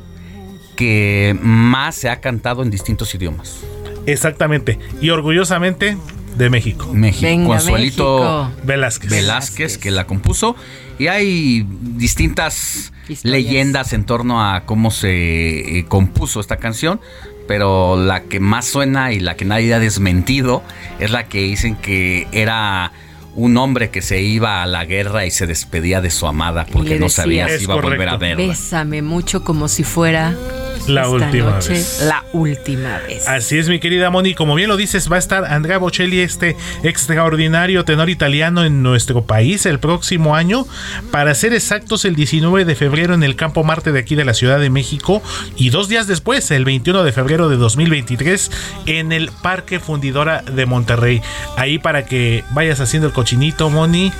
[0.77, 3.61] que más se ha cantado en distintos idiomas.
[4.07, 4.79] Exactamente.
[5.01, 5.97] Y orgullosamente
[6.37, 6.93] de México.
[6.93, 7.27] México.
[7.27, 8.67] Venga, Consuelito México.
[8.67, 9.11] Velázquez.
[9.11, 10.57] Velázquez que la compuso
[10.99, 12.93] y hay distintas
[13.23, 17.01] leyendas en torno a cómo se eh, compuso esta canción,
[17.47, 20.63] pero la que más suena y la que nadie ha desmentido
[20.99, 22.93] es la que dicen que era
[23.37, 26.99] un hombre que se iba a la guerra y se despedía de su amada porque
[26.99, 28.47] no sabía si iba a volver a verla.
[28.47, 30.37] Bésame mucho como si fuera
[30.87, 32.03] La esta última noche vez.
[32.07, 33.27] la última vez.
[33.29, 34.35] Así es, mi querida Moni.
[34.35, 39.25] Como bien lo dices, va a estar Andrea Bocelli, este extraordinario tenor italiano en nuestro
[39.25, 40.67] país el próximo año.
[41.11, 44.35] Para ser exactos, el 19 de febrero en el Campo Marte de aquí de la
[44.35, 45.23] Ciudad de México.
[45.57, 48.51] Y dos días después, el 21 de febrero de 2023,
[48.87, 51.21] en el Parque Fundidora de Monterrey.
[51.57, 54.13] Ahí para que vayas haciendo el cochinito, Moni.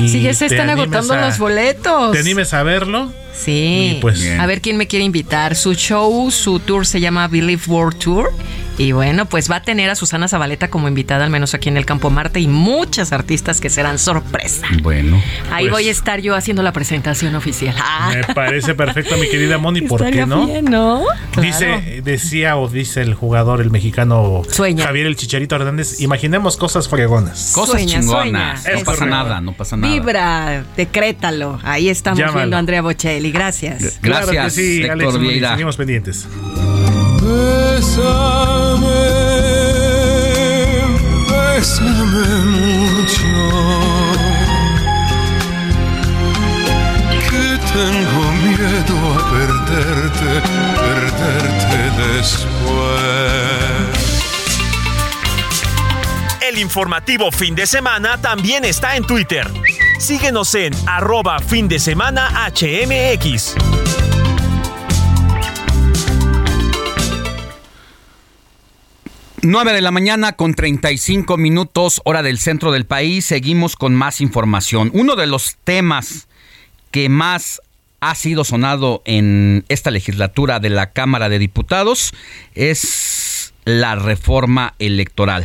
[0.00, 2.12] Y Sí, ya se están agotando a- los boletos.
[2.12, 3.12] Te animes a verlo.
[3.34, 5.56] Sí, Y pues- a ver quién me quiere invitar.
[5.56, 8.32] Su show, su tour se llama Believe World Tour.
[8.78, 11.76] Y bueno, pues va a tener a Susana Zabaleta como invitada, al menos aquí en
[11.76, 14.66] el Campo Marte, y muchas artistas que serán sorpresa.
[14.82, 15.22] Bueno.
[15.52, 17.74] Ahí Pues- voy a estar yo haciendo la presentación oficial.
[17.78, 19.82] Ah, Me parece perfecto, mi querida Moni.
[19.82, 20.46] ¿Por estaría qué no?
[20.46, 21.04] bien, ¿no?
[21.32, 21.42] Claro.
[21.48, 24.86] Dice, decía o dice el jugador, el mexicano Sueña.
[24.86, 27.52] Javier el Chicharito Hernández, imaginemos cosas fregonas.
[27.54, 28.62] Cosas Sueña, chingonas.
[28.62, 28.78] sueña.
[28.78, 29.92] No pasa nada, no pasa nada.
[29.92, 31.60] Vibra, decrétalo.
[31.62, 32.38] Ahí estamos Llámalo.
[32.38, 33.30] viendo a Andrea Bocelli.
[33.32, 33.98] Gracias.
[34.00, 36.26] Claro que Gracias, sí, Héctor Alex seguimos pendientes.
[37.32, 39.00] Bésame,
[41.30, 43.34] bésame mucho.
[47.28, 50.30] Que tengo miedo a perderte,
[50.76, 52.62] perderte después.
[56.42, 59.50] El informativo fin de semana también está en Twitter.
[59.98, 63.54] Síguenos en arroba fin de semana HMX.
[69.44, 73.24] Nueve de la mañana con 35 minutos, hora del centro del país.
[73.24, 74.92] Seguimos con más información.
[74.94, 76.28] Uno de los temas
[76.92, 77.60] que más
[77.98, 82.14] ha sido sonado en esta legislatura de la Cámara de Diputados
[82.54, 85.44] es la reforma electoral.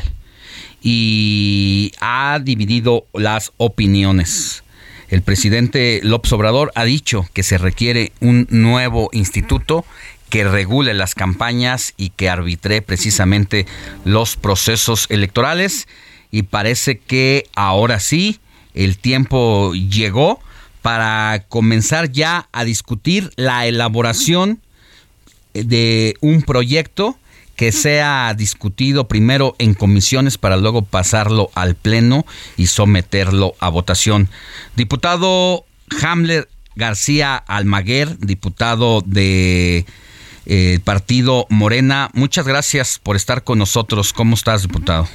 [0.80, 4.64] Y ha dividido las opiniones.
[5.10, 9.86] El presidente López Obrador ha dicho que se requiere un nuevo instituto
[10.30, 13.66] que regule las campañas y que arbitre precisamente
[14.06, 15.88] los procesos electorales.
[16.32, 18.40] Y parece que ahora sí
[18.74, 20.40] el tiempo llegó
[20.82, 24.62] para comenzar ya a discutir la elaboración
[25.54, 27.18] de un proyecto
[27.56, 32.26] que sea discutido primero en comisiones para luego pasarlo al pleno
[32.56, 34.30] y someterlo a votación.
[34.76, 35.66] Diputado
[36.02, 39.88] Hamler García Almaguer, diputado de
[40.50, 44.14] eh, partido Morena, muchas gracias por estar con nosotros.
[44.14, 45.06] ¿Cómo estás, diputado?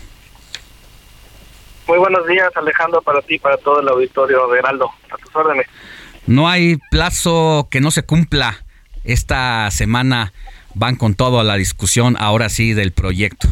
[1.88, 4.90] Muy buenos días, Alejandro, para ti y para todo el auditorio de Heraldo.
[5.10, 5.66] A tus órdenes.
[6.26, 8.64] No hay plazo que no se cumpla.
[9.04, 10.34] Esta semana
[10.74, 13.48] van con todo a la discusión, ahora sí, del proyecto.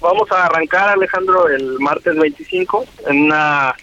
[0.00, 3.74] Vamos a arrancar, Alejandro, el martes 25 en una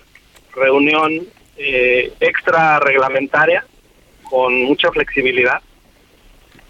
[0.56, 1.12] reunión
[1.58, 3.66] eh, extra reglamentaria
[4.24, 5.62] con mucha flexibilidad.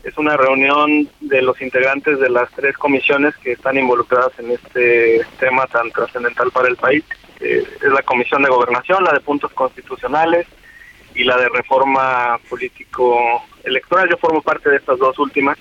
[0.06, 5.26] Es una reunión de los integrantes de las tres comisiones que están involucradas en este
[5.40, 7.04] tema tan trascendental para el país.
[7.40, 10.46] Eh, es la Comisión de Gobernación, la de Puntos Constitucionales
[11.16, 14.08] y la de Reforma Político-Electoral.
[14.08, 15.58] Yo formo parte de estas dos últimas.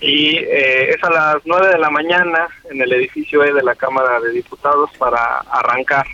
[0.00, 3.74] Y eh, es a las 9 de la mañana en el edificio E de la
[3.74, 6.06] Cámara de Diputados para arrancar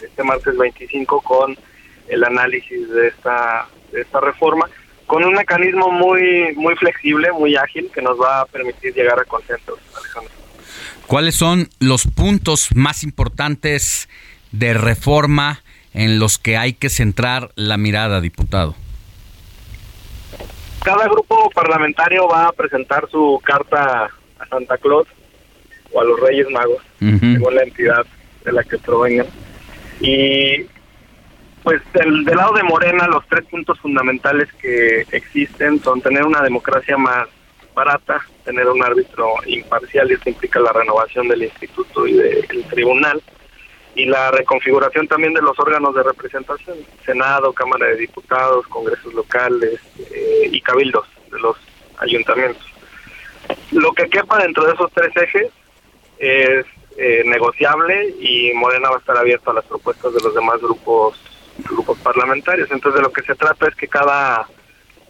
[0.00, 1.58] este martes 25 con
[2.06, 4.70] el análisis de esta, de esta reforma
[5.10, 9.24] con un mecanismo muy muy flexible, muy ágil que nos va a permitir llegar a
[9.24, 10.32] consensos, Alejandro.
[11.08, 14.08] ¿Cuáles son los puntos más importantes
[14.52, 15.64] de reforma
[15.94, 18.76] en los que hay que centrar la mirada, diputado?
[20.84, 24.08] Cada grupo parlamentario va a presentar su carta
[24.38, 25.08] a Santa Claus
[25.90, 28.06] o a los Reyes Magos, según la entidad
[28.44, 29.26] de la que provengan.
[30.00, 30.66] Y
[31.62, 36.96] pues del, lado de Morena los tres puntos fundamentales que existen son tener una democracia
[36.96, 37.28] más
[37.74, 43.22] barata, tener un árbitro imparcial y esto implica la renovación del instituto y del tribunal
[43.94, 49.80] y la reconfiguración también de los órganos de representación, Senado, Cámara de Diputados, Congresos locales
[50.12, 51.56] eh, y cabildos de los
[51.98, 52.64] ayuntamientos.
[53.72, 55.50] Lo que quepa dentro de esos tres ejes
[56.18, 56.66] es
[56.96, 61.18] eh, negociable y Morena va a estar abierto a las propuestas de los demás grupos
[61.68, 62.70] grupos parlamentarios.
[62.70, 64.46] Entonces de lo que se trata es que cada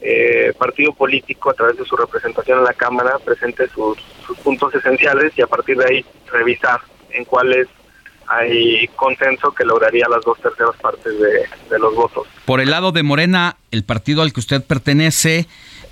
[0.03, 3.99] eh, partido político a través de su representación en la Cámara presente sus,
[4.43, 7.69] puntos esenciales y a partir de ahí revisar en cuáles
[8.27, 12.29] hay consenso que lograría las dos terceras partes de, los votos.
[12.47, 15.47] Por el lado de Morena, el partido al que usted pertenece,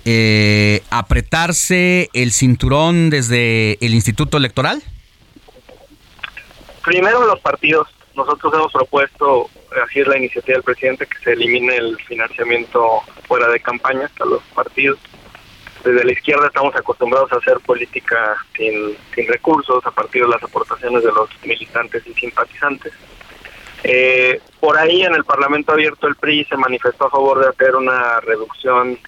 [0.05, 4.81] eh, apretarse el cinturón desde el Instituto Electoral?
[6.83, 7.89] Primero los partidos.
[8.15, 9.49] Nosotros hemos propuesto
[9.83, 14.25] así es la iniciativa del presidente, que se elimine el financiamiento fuera de campaña a
[14.25, 14.99] los partidos.
[15.83, 20.43] Desde la izquierda estamos acostumbrados a hacer política sin, sin recursos, a partir de las
[20.43, 22.93] aportaciones de los militantes y simpatizantes.
[23.83, 27.75] Eh, por ahí en el Parlamento Abierto el PRI se manifestó a favor de hacer
[27.77, 28.99] una reducción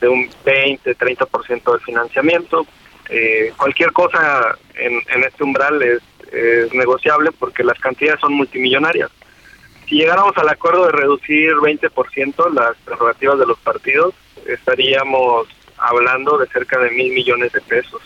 [0.00, 2.66] de un 20-30% del financiamiento.
[3.10, 6.00] Eh, cualquier cosa en, en este umbral es,
[6.32, 9.10] es negociable porque las cantidades son multimillonarias
[9.88, 14.14] si llegáramos al acuerdo de reducir 20% las prerrogativas de los partidos,
[14.46, 15.48] estaríamos
[15.78, 18.02] hablando de cerca de mil millones de pesos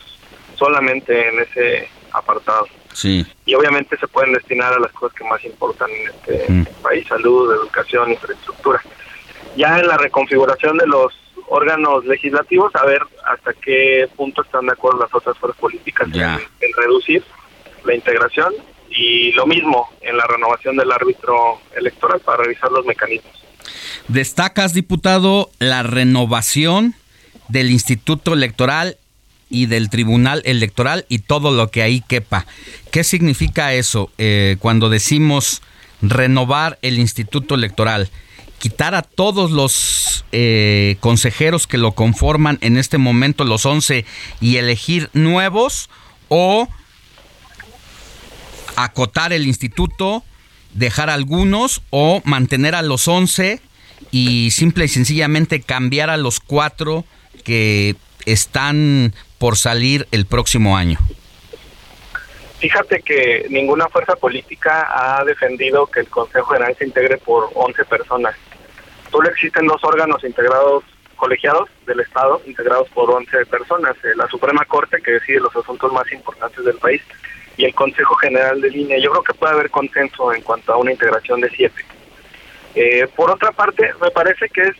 [0.56, 2.66] solamente en ese apartado.
[2.92, 3.24] Sí.
[3.46, 6.82] Y obviamente se pueden destinar a las cosas que más importan en este mm.
[6.82, 8.82] país, salud, educación, infraestructura.
[9.56, 11.14] Ya en la reconfiguración de los
[11.48, 16.72] órganos legislativos, a ver hasta qué punto están de acuerdo las otras fuerzas políticas en
[16.76, 17.24] reducir
[17.84, 18.52] la integración
[18.90, 23.32] y lo mismo en la renovación del árbitro electoral para revisar los mecanismos.
[24.08, 26.94] Destacas, diputado, la renovación
[27.48, 28.96] del Instituto Electoral
[29.48, 32.46] y del Tribunal Electoral y todo lo que ahí quepa.
[32.90, 35.62] ¿Qué significa eso eh, cuando decimos
[36.02, 38.10] renovar el Instituto Electoral?
[38.60, 44.04] quitar a todos los eh, consejeros que lo conforman en este momento, los 11,
[44.40, 45.88] y elegir nuevos
[46.28, 46.68] o
[48.84, 50.24] acotar el instituto,
[50.74, 53.60] dejar algunos o mantener a los 11
[54.10, 57.04] y simple y sencillamente cambiar a los cuatro
[57.44, 57.96] que
[58.26, 60.98] están por salir el próximo año?
[62.58, 67.84] Fíjate que ninguna fuerza política ha defendido que el Consejo General se integre por 11
[67.86, 68.36] personas.
[69.10, 70.84] Solo existen dos órganos integrados,
[71.16, 73.96] colegiados del Estado, integrados por 11 personas.
[74.04, 77.00] Eh, la Suprema Corte, que decide los asuntos más importantes del país,
[77.60, 78.98] y el Consejo General de Línea.
[78.98, 81.84] Yo creo que puede haber consenso en cuanto a una integración de siete.
[82.74, 84.76] Eh, por otra parte, me parece que es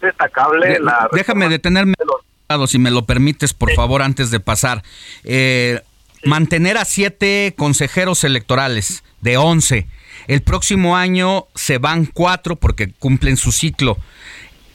[0.00, 1.08] destacable la...
[1.12, 4.82] Déjame detenerme, de si me lo permites, por favor, antes de pasar.
[5.24, 5.80] Eh,
[6.24, 9.88] mantener a siete consejeros electorales de once.
[10.28, 13.98] El próximo año se van cuatro porque cumplen su ciclo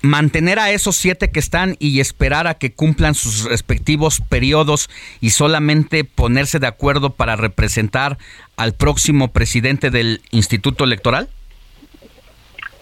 [0.01, 4.89] mantener a esos siete que están y esperar a que cumplan sus respectivos periodos
[5.21, 8.17] y solamente ponerse de acuerdo para representar
[8.55, 11.29] al próximo presidente del Instituto Electoral?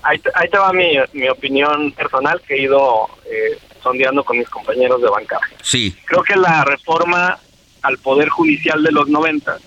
[0.04, 0.20] Ahí,
[0.50, 5.42] te va mi, opinión personal que he ido eh, sondeando con mis compañeros de bancada.
[5.62, 5.96] Sí.
[6.06, 7.38] Creo que la reforma
[7.82, 9.58] al Poder Judicial de los 90,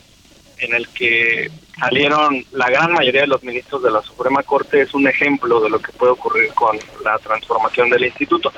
[0.59, 1.51] en el que
[1.81, 5.71] salieron la gran mayoría de los ministros de la Suprema Corte es un ejemplo de
[5.71, 8.53] lo que puede ocurrir con la transformación del instituto.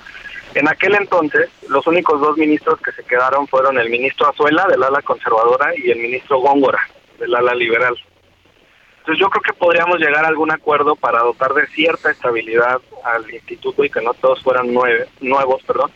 [0.55, 4.83] En aquel entonces, los únicos dos ministros que se quedaron fueron el ministro Azuela, del
[4.83, 6.81] ala conservadora, y el ministro Góngora,
[7.19, 7.97] del ala liberal.
[8.99, 13.29] Entonces yo creo que podríamos llegar a algún acuerdo para dotar de cierta estabilidad al
[13.33, 15.91] instituto y que no todos fueran nueve, nuevos, perdón,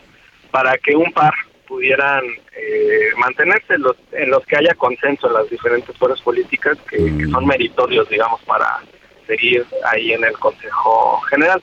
[0.49, 1.33] para que un par
[1.67, 2.23] pudieran
[2.55, 6.97] eh, mantenerse en los, en los que haya consenso en las diferentes fuerzas políticas que,
[6.97, 8.79] que son meritorios, digamos, para
[9.25, 11.61] seguir ahí en el Consejo General.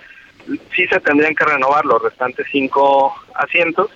[0.76, 3.90] Sí se tendrían que renovar los restantes cinco asientos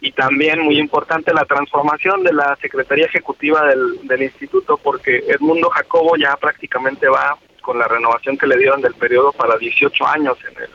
[0.00, 5.68] y también muy importante la transformación de la Secretaría Ejecutiva del, del Instituto, porque Edmundo
[5.70, 10.38] Jacobo ya prácticamente va con la renovación que le dieron del periodo para 18 años
[10.48, 10.70] en el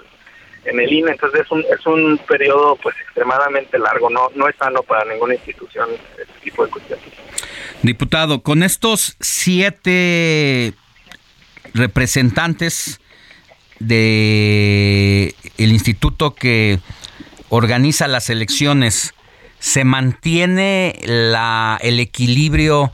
[0.65, 4.55] en el INE, entonces es un, es un periodo pues extremadamente largo, no, no es
[4.55, 7.05] sano para ninguna institución este tipo de cuestiones.
[7.81, 10.73] Diputado, con estos siete
[11.73, 13.01] representantes
[13.79, 16.79] de instituto que
[17.49, 19.13] organiza las elecciones,
[19.59, 22.91] ¿se mantiene la, el equilibrio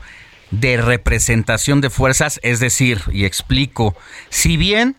[0.50, 2.40] de representación de fuerzas?
[2.42, 3.96] Es decir, y explico,
[4.28, 4.96] si bien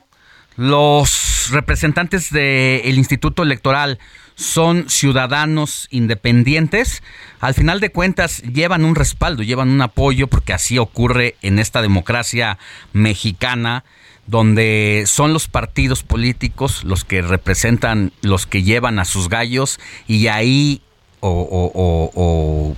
[0.55, 3.99] los representantes del Instituto Electoral
[4.35, 7.03] son ciudadanos independientes,
[7.39, 11.81] al final de cuentas llevan un respaldo, llevan un apoyo, porque así ocurre en esta
[11.81, 12.57] democracia
[12.93, 13.83] mexicana,
[14.27, 20.27] donde son los partidos políticos los que representan, los que llevan a sus gallos, y
[20.27, 20.81] ahí,
[21.19, 22.75] o,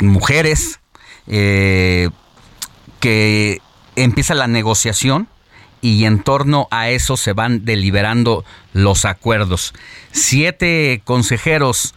[0.00, 0.80] mujeres,
[1.26, 2.10] eh,
[3.00, 3.60] que
[3.96, 5.28] empieza la negociación
[5.80, 9.74] y en torno a eso se van deliberando los acuerdos.
[10.10, 11.94] Siete consejeros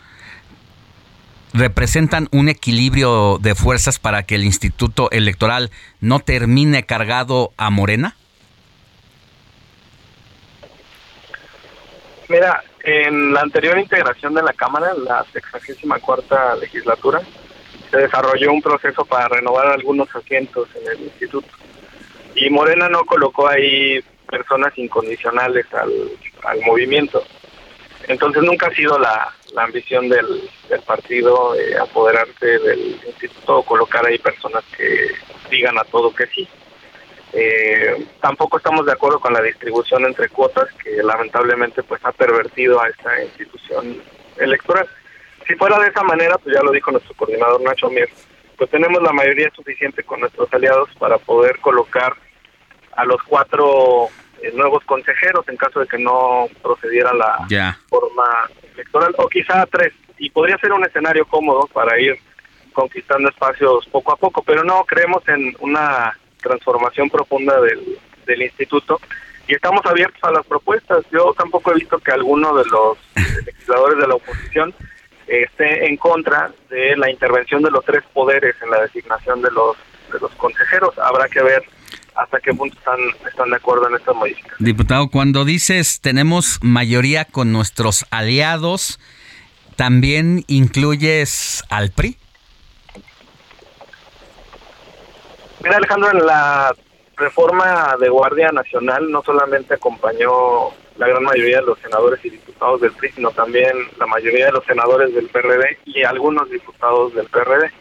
[1.54, 8.16] representan un equilibrio de fuerzas para que el Instituto Electoral no termine cargado a Morena?
[12.28, 17.22] Mira, en la anterior integración de la Cámara, la 64 cuarta legislatura,
[17.90, 21.48] se desarrolló un proceso para renovar algunos asientos en el instituto
[22.40, 24.00] y Morena no colocó ahí
[24.30, 25.92] personas incondicionales al,
[26.44, 27.24] al movimiento.
[28.08, 33.64] Entonces nunca ha sido la, la ambición del, del partido eh, apoderarse del instituto o
[33.64, 35.12] colocar ahí personas que
[35.50, 36.48] digan a todo que sí.
[37.34, 42.82] Eh, tampoco estamos de acuerdo con la distribución entre cuotas que lamentablemente pues ha pervertido
[42.82, 44.02] a esta institución
[44.38, 44.88] electoral.
[45.48, 48.10] Si fuera de esa manera, pues ya lo dijo nuestro coordinador Nacho Mier,
[48.58, 52.16] pues tenemos la mayoría suficiente con nuestros aliados para poder colocar
[52.96, 54.08] a los cuatro
[54.42, 59.94] eh, nuevos consejeros en caso de que no procediera la forma electoral, o quizá tres,
[60.18, 62.18] y podría ser un escenario cómodo para ir
[62.74, 69.00] conquistando espacios poco a poco, pero no creemos en una transformación profunda del, del instituto
[69.50, 71.04] y estamos abiertos a las propuestas.
[71.12, 72.98] Yo tampoco he visto que alguno de los
[73.46, 74.74] legisladores de la oposición
[75.28, 79.76] esté en contra de la intervención de los tres poderes en la designación de los
[80.14, 80.98] de los consejeros.
[81.00, 81.64] Habrá que ver
[82.20, 84.58] hasta qué punto están, están de acuerdo en esta modificación.
[84.60, 89.00] Diputado, cuando dices tenemos mayoría con nuestros aliados,
[89.76, 92.18] ¿también incluyes al PRI?
[95.64, 96.76] Mira, Alejandro, en la
[97.16, 102.82] reforma de Guardia Nacional no solamente acompañó la gran mayoría de los senadores y diputados
[102.82, 107.28] del PRI, sino también la mayoría de los senadores del PRD y algunos diputados del
[107.28, 107.72] PRD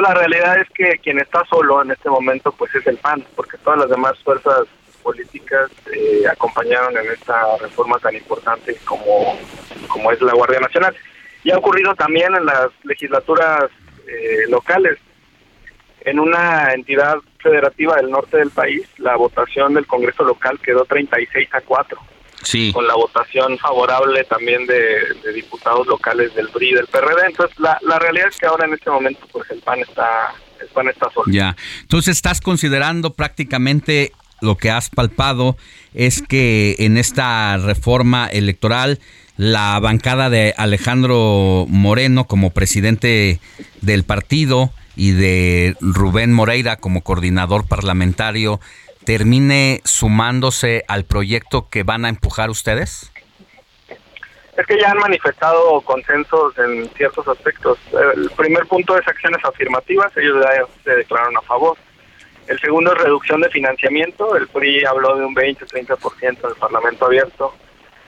[0.00, 3.58] la realidad es que quien está solo en este momento pues es el PAN, porque
[3.58, 4.62] todas las demás fuerzas
[5.02, 9.38] políticas eh, acompañaron en esta reforma tan importante como,
[9.88, 10.96] como es la Guardia Nacional.
[11.44, 13.70] Y ha ocurrido también en las legislaturas
[14.06, 14.98] eh, locales.
[16.04, 21.48] En una entidad federativa del norte del país, la votación del Congreso local quedó 36
[21.52, 22.11] a 4
[22.72, 27.26] con la votación favorable también de, diputados locales del PRI y del PRD.
[27.26, 30.68] Entonces, la, la realidad es que ahora en este momento, pues el PAN está, el
[30.68, 31.32] PAN está solo.
[31.32, 35.56] Ya, entonces estás considerando prácticamente lo que has palpado
[35.94, 38.98] es que en esta reforma electoral
[39.36, 43.40] la bancada de Alejandro Moreno como presidente
[43.80, 48.60] del partido y de Rubén Moreira como coordinador parlamentario
[49.04, 53.12] termine sumándose al proyecto que van a empujar ustedes?
[54.56, 57.78] Es que ya han manifestado consensos en ciertos aspectos.
[58.14, 61.76] El primer punto es acciones afirmativas, ellos ya se declararon a favor.
[62.46, 67.54] El segundo es reducción de financiamiento, el PRI habló de un 20-30% del Parlamento abierto.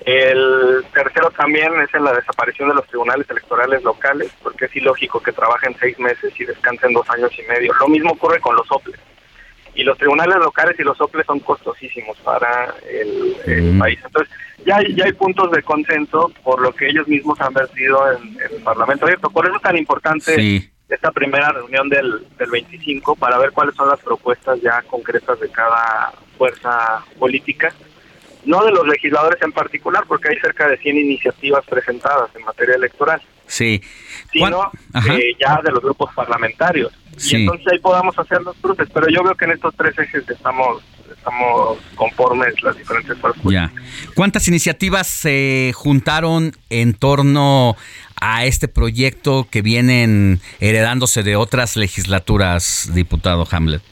[0.04, 5.22] El tercero también es en la desaparición de los tribunales electorales locales, porque es ilógico
[5.22, 7.72] que trabajen seis meses y descansen dos años y medio.
[7.80, 9.00] Lo mismo ocurre con los OPLES
[9.74, 13.98] y los tribunales locales y los OPLES son costosísimos para el, país.
[14.04, 14.32] Entonces,
[14.64, 18.36] ya hay, ya hay puntos de consenso por lo que ellos mismos han vertido en,
[18.40, 19.30] el Parlamento abierto.
[19.30, 23.88] Por eso es tan importante esta primera reunión del, del 25 para ver cuáles son
[23.88, 27.74] las propuestas ya concretas de cada fuerza política,
[28.44, 32.76] no de los legisladores en particular, porque hay cerca de 100 iniciativas presentadas en materia
[32.76, 33.82] electoral, Sí.
[34.34, 34.70] Sino
[35.08, 36.92] eh, ya de los grupos parlamentarios.
[37.16, 37.36] Sí.
[37.36, 40.28] Y entonces ahí podamos hacer los cruces, pero yo veo que en estos tres ejes
[40.28, 43.42] estamos estamos conformes las diferentes fuerzas.
[43.44, 43.72] Ya.
[44.14, 47.76] ¿Cuántas iniciativas se juntaron en torno
[48.20, 53.82] a este proyecto que vienen heredándose de otras legislaturas, diputado Hamlet?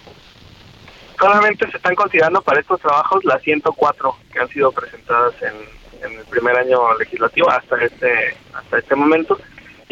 [1.19, 6.19] Solamente se están considerando para estos trabajos las 104 que han sido presentadas en, en
[6.19, 9.39] el primer año legislativo hasta este hasta este momento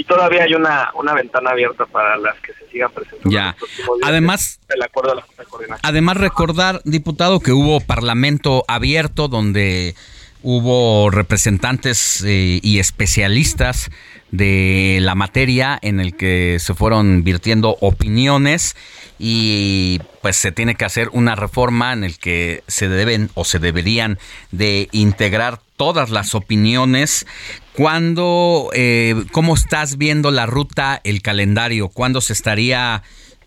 [0.00, 3.28] y todavía hay una, una ventana abierta para las que se sigan presentando.
[3.30, 3.54] Ya.
[4.02, 5.78] Además, del acuerdo de la Coordinación.
[5.82, 9.94] Además, recordar, diputado, que hubo parlamento abierto donde
[10.42, 13.90] hubo representantes eh, y especialistas
[14.30, 18.76] de la materia en el que se fueron virtiendo opiniones
[19.22, 23.58] y pues se tiene que hacer una reforma en el que se deben o se
[23.58, 24.18] deberían
[24.50, 27.26] de integrar todas las opiniones.
[27.74, 31.88] ¿Cuándo, eh, cómo estás viendo la ruta, el calendario?
[31.88, 33.02] ¿Cuándo se estaría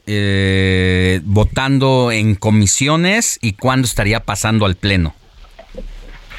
[0.06, 5.16] eh, votando en comisiones y cuándo estaría pasando al pleno?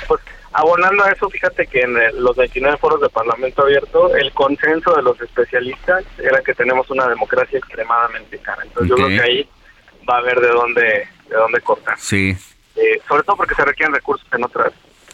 [0.06, 0.20] Pues
[0.54, 4.94] abonando a eso, fíjate que en el- los 29 foros de Parlamento abierto, el consenso
[4.94, 8.62] de los especialistas era que tenemos una democracia extremadamente cara.
[8.62, 9.48] Entonces yo creo que ahí
[10.08, 11.98] va a haber de dónde de dónde cortar.
[11.98, 12.36] Sí.
[12.76, 14.72] Eh, sobre todo porque se requieren recursos en otras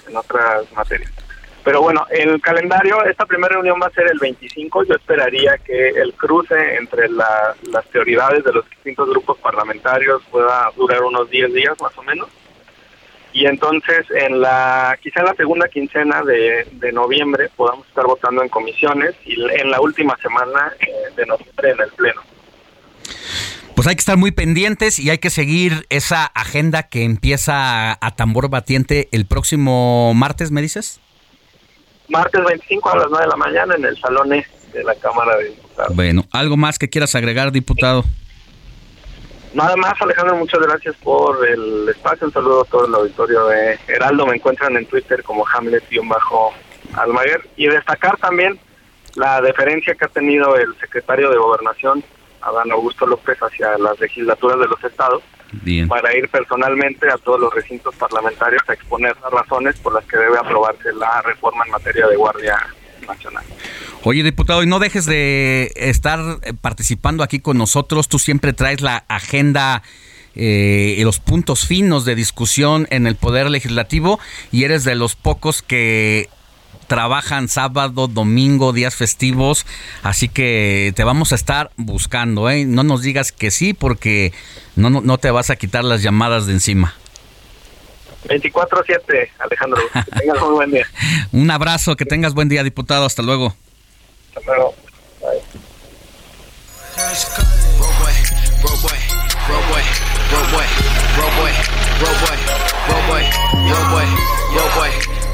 [0.08, 1.10] en otras materias.
[1.62, 4.82] Pero bueno, el calendario, esta primera reunión va a ser el 25.
[4.84, 10.70] Yo esperaría que el cruce entre la- las prioridades de los distintos grupos parlamentarios pueda
[10.74, 12.28] durar unos 10 días más o menos.
[13.32, 18.42] Y entonces, en la quizá en la segunda quincena de, de noviembre podamos estar votando
[18.42, 22.22] en comisiones y en la última semana eh, de noviembre en el Pleno.
[23.74, 27.98] Pues hay que estar muy pendientes y hay que seguir esa agenda que empieza a,
[28.00, 31.00] a tambor batiente el próximo martes, ¿me dices?
[32.08, 35.36] Martes 25 a las 9 de la mañana en el Salón E de la Cámara
[35.36, 35.96] de Diputados.
[35.96, 38.04] Bueno, ¿algo más que quieras agregar, diputado?
[39.52, 42.28] Nada más, Alejandro, muchas gracias por el espacio.
[42.28, 44.26] Un saludo a todo el auditorio de Heraldo.
[44.26, 47.48] Me encuentran en Twitter como Hamlet-Almaguer.
[47.56, 48.60] Y destacar también
[49.16, 52.04] la deferencia que ha tenido el secretario de Gobernación,
[52.42, 55.88] Adán Augusto López, hacia las legislaturas de los estados, Bien.
[55.88, 60.16] para ir personalmente a todos los recintos parlamentarios a exponer las razones por las que
[60.16, 62.56] debe aprobarse la reforma en materia de Guardia
[63.06, 63.44] Nacional.
[64.02, 68.08] Oye, diputado, y no dejes de estar eh, participando aquí con nosotros.
[68.08, 69.82] Tú siempre traes la agenda
[70.34, 74.18] eh, y los puntos finos de discusión en el Poder Legislativo
[74.52, 76.30] y eres de los pocos que
[76.86, 79.64] trabajan sábado, domingo, días festivos,
[80.02, 82.64] así que te vamos a estar buscando, ¿eh?
[82.64, 84.32] No nos digas que sí porque
[84.76, 86.94] no, no, no te vas a quitar las llamadas de encima.
[88.28, 89.82] 24-7, Alejandro.
[89.92, 90.86] Que tengas muy buen día.
[91.32, 93.54] Un abrazo, que tengas buen día, diputado, hasta luego.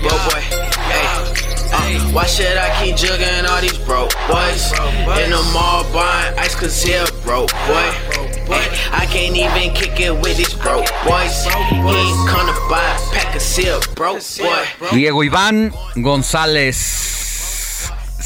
[0.03, 1.07] Yo boy, hey.
[1.73, 4.73] Uh, why should I keep jugging all these broke boys
[5.23, 7.89] in the mall buying ice cause he a broke boy?
[8.47, 11.45] Hey, I can't even kick it with these broke boys.
[11.45, 14.65] He ain't come to buy a pack of seal, broke boy.
[14.93, 17.16] Diego Iván González,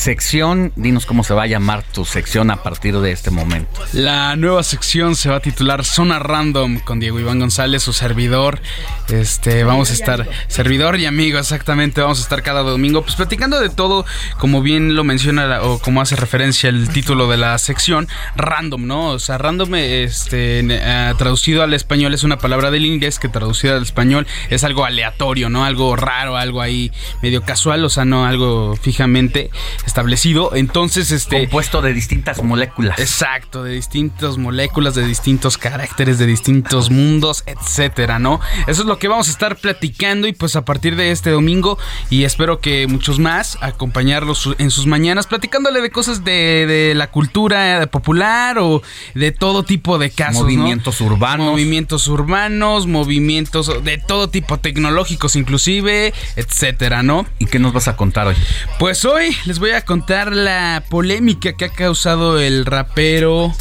[0.00, 3.82] sección, dinos cómo se va a llamar tu sección a partir de este momento.
[3.92, 8.62] La nueva sección se va a titular Zona Random con Diego Iván González, su servidor.
[9.10, 13.60] Este, vamos a estar, servidor y amigo, exactamente, vamos a estar cada domingo, pues platicando
[13.60, 14.06] de todo,
[14.38, 19.08] como bien lo menciona o como hace referencia el título de la sección, random, ¿no?
[19.08, 23.76] O sea, random, este, eh, traducido al español es una palabra del inglés que traducida
[23.76, 25.66] al español es algo aleatorio, ¿no?
[25.66, 26.90] Algo raro, algo ahí
[27.22, 29.50] medio casual, o sea, no algo fijamente
[29.90, 30.54] establecido.
[30.54, 31.40] Entonces, este.
[31.40, 32.98] Compuesto de distintas moléculas.
[32.98, 38.40] Exacto, de distintas moléculas, de distintos caracteres, de distintos mundos, etcétera, ¿no?
[38.66, 41.78] Eso es lo que vamos a estar platicando y pues a partir de este domingo
[42.08, 47.10] y espero que muchos más acompañarlos en sus mañanas platicándole de cosas de, de la
[47.10, 48.82] cultura popular o
[49.14, 50.42] de todo tipo de casos, ¿no?
[50.42, 51.46] Movimientos urbanos.
[51.46, 57.26] Movimientos urbanos, movimientos de todo tipo, tecnológicos inclusive, etcétera, ¿no?
[57.38, 58.36] ¿Y qué nos vas a contar hoy?
[58.78, 63.52] Pues hoy les voy a contar la polémica que ha causado el rapero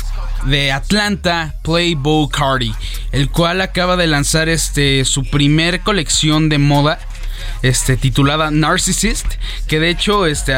[0.46, 2.74] de Atlanta, Playboy Cardi,
[3.12, 7.00] el cual acaba de lanzar este su primer colección de moda
[7.62, 9.26] este, titulada Narcissist,
[9.68, 10.54] que de hecho este,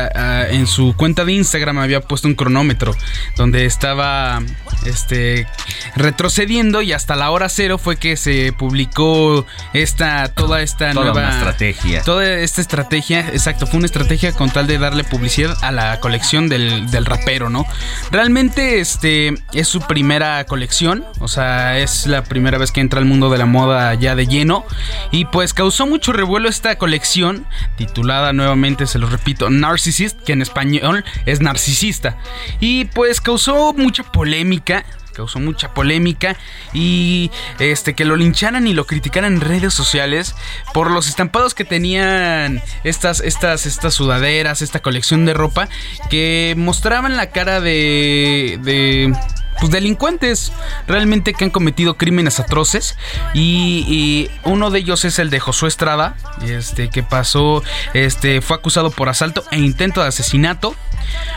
[0.50, 2.96] en su cuenta de Instagram había puesto un cronómetro
[3.36, 4.42] donde estaba
[4.86, 5.48] este,
[5.96, 12.02] retrocediendo y hasta la hora cero fue que se publicó esta, toda esta nueva estrategia.
[12.04, 16.50] Toda esta estrategia, exacto, fue una estrategia con tal de darle publicidad a la colección
[16.50, 17.66] del, del rapero, ¿no?
[18.12, 23.06] Realmente este, es su primera colección, o sea, es la primera vez que entra al
[23.06, 24.66] mundo de la moda ya de lleno
[25.12, 27.46] y pues causó mucho revuelo esta colección
[27.78, 32.18] titulada nuevamente, se lo repito, Narcissist, que en español es narcisista.
[32.60, 36.38] Y pues causó mucha polémica causó mucha polémica
[36.74, 40.36] y este que lo lincharan y lo criticaran en redes sociales
[40.74, 45.70] por los estampados que tenían estas estas estas sudaderas, esta colección de ropa
[46.10, 49.14] que mostraban la cara de de
[49.62, 50.52] pues, delincuentes
[50.88, 52.98] realmente que han cometido crímenes atroces
[53.34, 58.90] y, uno de ellos es el de Josué Estrada, este que pasó, este fue acusado
[58.90, 60.76] por asalto e intento de asesinato.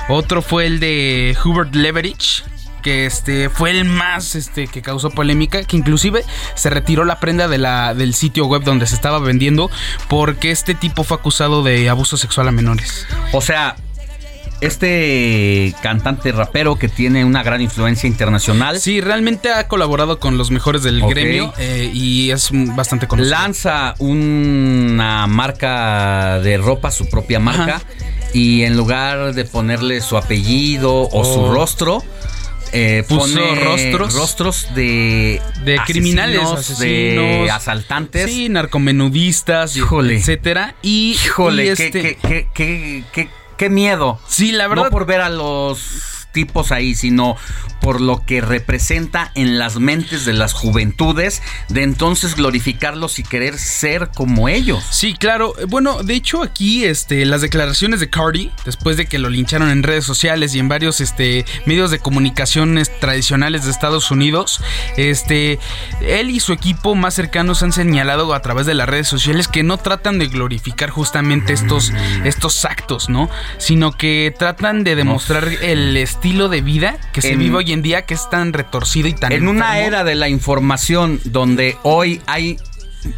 [0.08, 2.44] Otro fue el de Hubert Leverich,
[2.84, 6.22] que este fue el más este que causó polémica, que inclusive
[6.54, 9.70] se retiró la prenda de la, del sitio web donde se estaba vendiendo
[10.08, 13.06] porque este tipo fue acusado de abuso sexual a menores.
[13.32, 13.76] O sea,
[14.60, 18.78] este cantante rapero que tiene una gran influencia internacional.
[18.80, 23.30] Sí, realmente ha colaborado con los mejores del gremio eh, y es bastante conocido.
[23.30, 27.82] Lanza una marca de ropa, su propia marca,
[28.34, 31.54] y en lugar de ponerle su apellido o su oh.
[31.54, 32.02] rostro,
[32.72, 40.16] eh, pone rostros rostros de de criminales asesinos, de asaltantes sí narcomenudistas Híjole.
[40.16, 42.16] etcétera y híjole este...
[42.16, 44.18] qué, qué, qué miedo.
[44.26, 44.84] Sí, la verdad.
[44.84, 47.38] No por ver a los tipos ahí, sino
[47.80, 53.58] por lo que representa en las mentes de las juventudes, de entonces glorificarlos y querer
[53.58, 54.84] ser como ellos.
[54.90, 55.54] Sí, claro.
[55.68, 59.82] Bueno, de hecho aquí este, las declaraciones de Cardi, después de que lo lincharon en
[59.82, 64.60] redes sociales y en varios este, medios de comunicaciones tradicionales de Estados Unidos,
[64.96, 65.58] este,
[66.00, 69.62] él y su equipo más cercanos han señalado a través de las redes sociales que
[69.62, 71.92] no tratan de glorificar justamente estos,
[72.24, 73.30] estos actos, ¿no?
[73.58, 78.06] Sino que tratan de demostrar el estilo de vida que se vive hoy en día
[78.06, 79.30] que es tan retorcido y tan...
[79.30, 82.56] En una era de la información donde hoy hay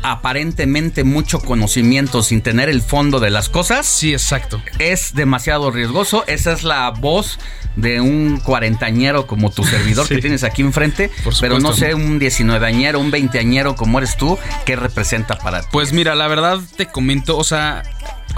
[0.03, 3.87] aparentemente mucho conocimiento sin tener el fondo de las cosas.
[3.87, 4.61] Sí, exacto.
[4.81, 6.25] Es demasiado riesgoso.
[6.27, 7.39] Esa es la voz
[7.77, 12.99] de un cuarentañero como tu servidor que tienes aquí enfrente, pero no sé, un diecinueveañero,
[12.99, 15.69] un veinteañero como eres tú, ¿qué representa para ti?
[15.71, 17.85] Pues mira, la verdad te comento, o sea,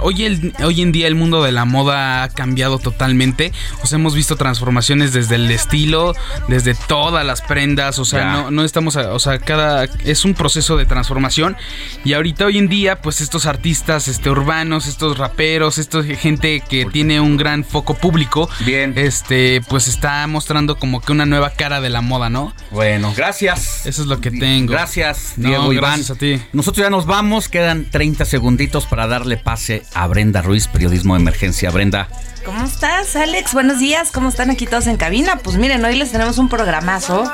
[0.01, 3.51] Hoy, hoy en día el mundo de la moda ha cambiado totalmente.
[3.83, 6.15] O sea, hemos visto transformaciones desde el estilo,
[6.47, 7.99] desde todas las prendas.
[7.99, 11.57] O sea, no, no, estamos, o sea, cada es un proceso de transformación.
[12.05, 16.85] Y ahorita hoy en día, pues estos artistas, este urbanos, estos raperos, esta gente que
[16.85, 21.81] tiene un gran foco público, bien, este, pues está mostrando como que una nueva cara
[21.81, 22.53] de la moda, ¿no?
[22.71, 23.85] Bueno, gracias.
[23.85, 24.71] Eso es lo que tengo.
[24.71, 25.97] Gracias, Diego Iván.
[25.97, 26.41] Gracias a ti.
[26.53, 27.49] Nosotros ya nos vamos.
[27.49, 31.71] Quedan 30 segunditos para darle pase a Brenda Ruiz, periodismo de emergencia.
[31.71, 32.07] Brenda.
[32.45, 33.53] ¿Cómo estás, Alex?
[33.53, 34.09] Buenos días.
[34.11, 35.37] ¿Cómo están aquí todos en cabina?
[35.37, 37.31] Pues miren, hoy les tenemos un programazo.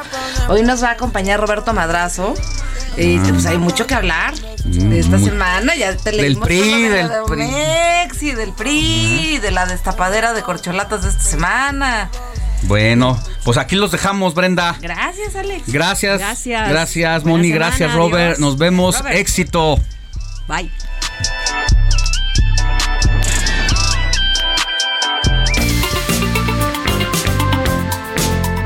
[0.50, 2.34] Hoy nos va a acompañar Roberto Madrazo.
[2.98, 3.24] Y ah.
[3.30, 4.34] pues hay mucho que hablar
[4.64, 5.76] de esta semana.
[5.76, 8.32] Ya te del PRI, del PRI.
[8.34, 12.10] del PRI, de la destapadera de corcholatas de esta semana.
[12.64, 14.76] Bueno, pues aquí los dejamos, Brenda.
[14.82, 15.64] Gracias, Alex.
[15.68, 16.20] Gracias.
[16.20, 16.70] Gracias.
[16.70, 17.52] Gracias, Moni.
[17.52, 18.40] Gracias, Robert.
[18.40, 19.02] Nos vemos.
[19.12, 19.80] Éxito.
[20.48, 20.72] Bye.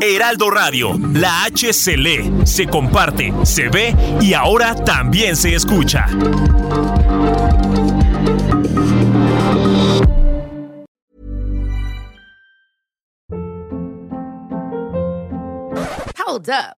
[0.00, 6.06] Heraldo Radio, la H se lee, se comparte, se ve y ahora también se escucha.
[16.26, 16.79] Hold up.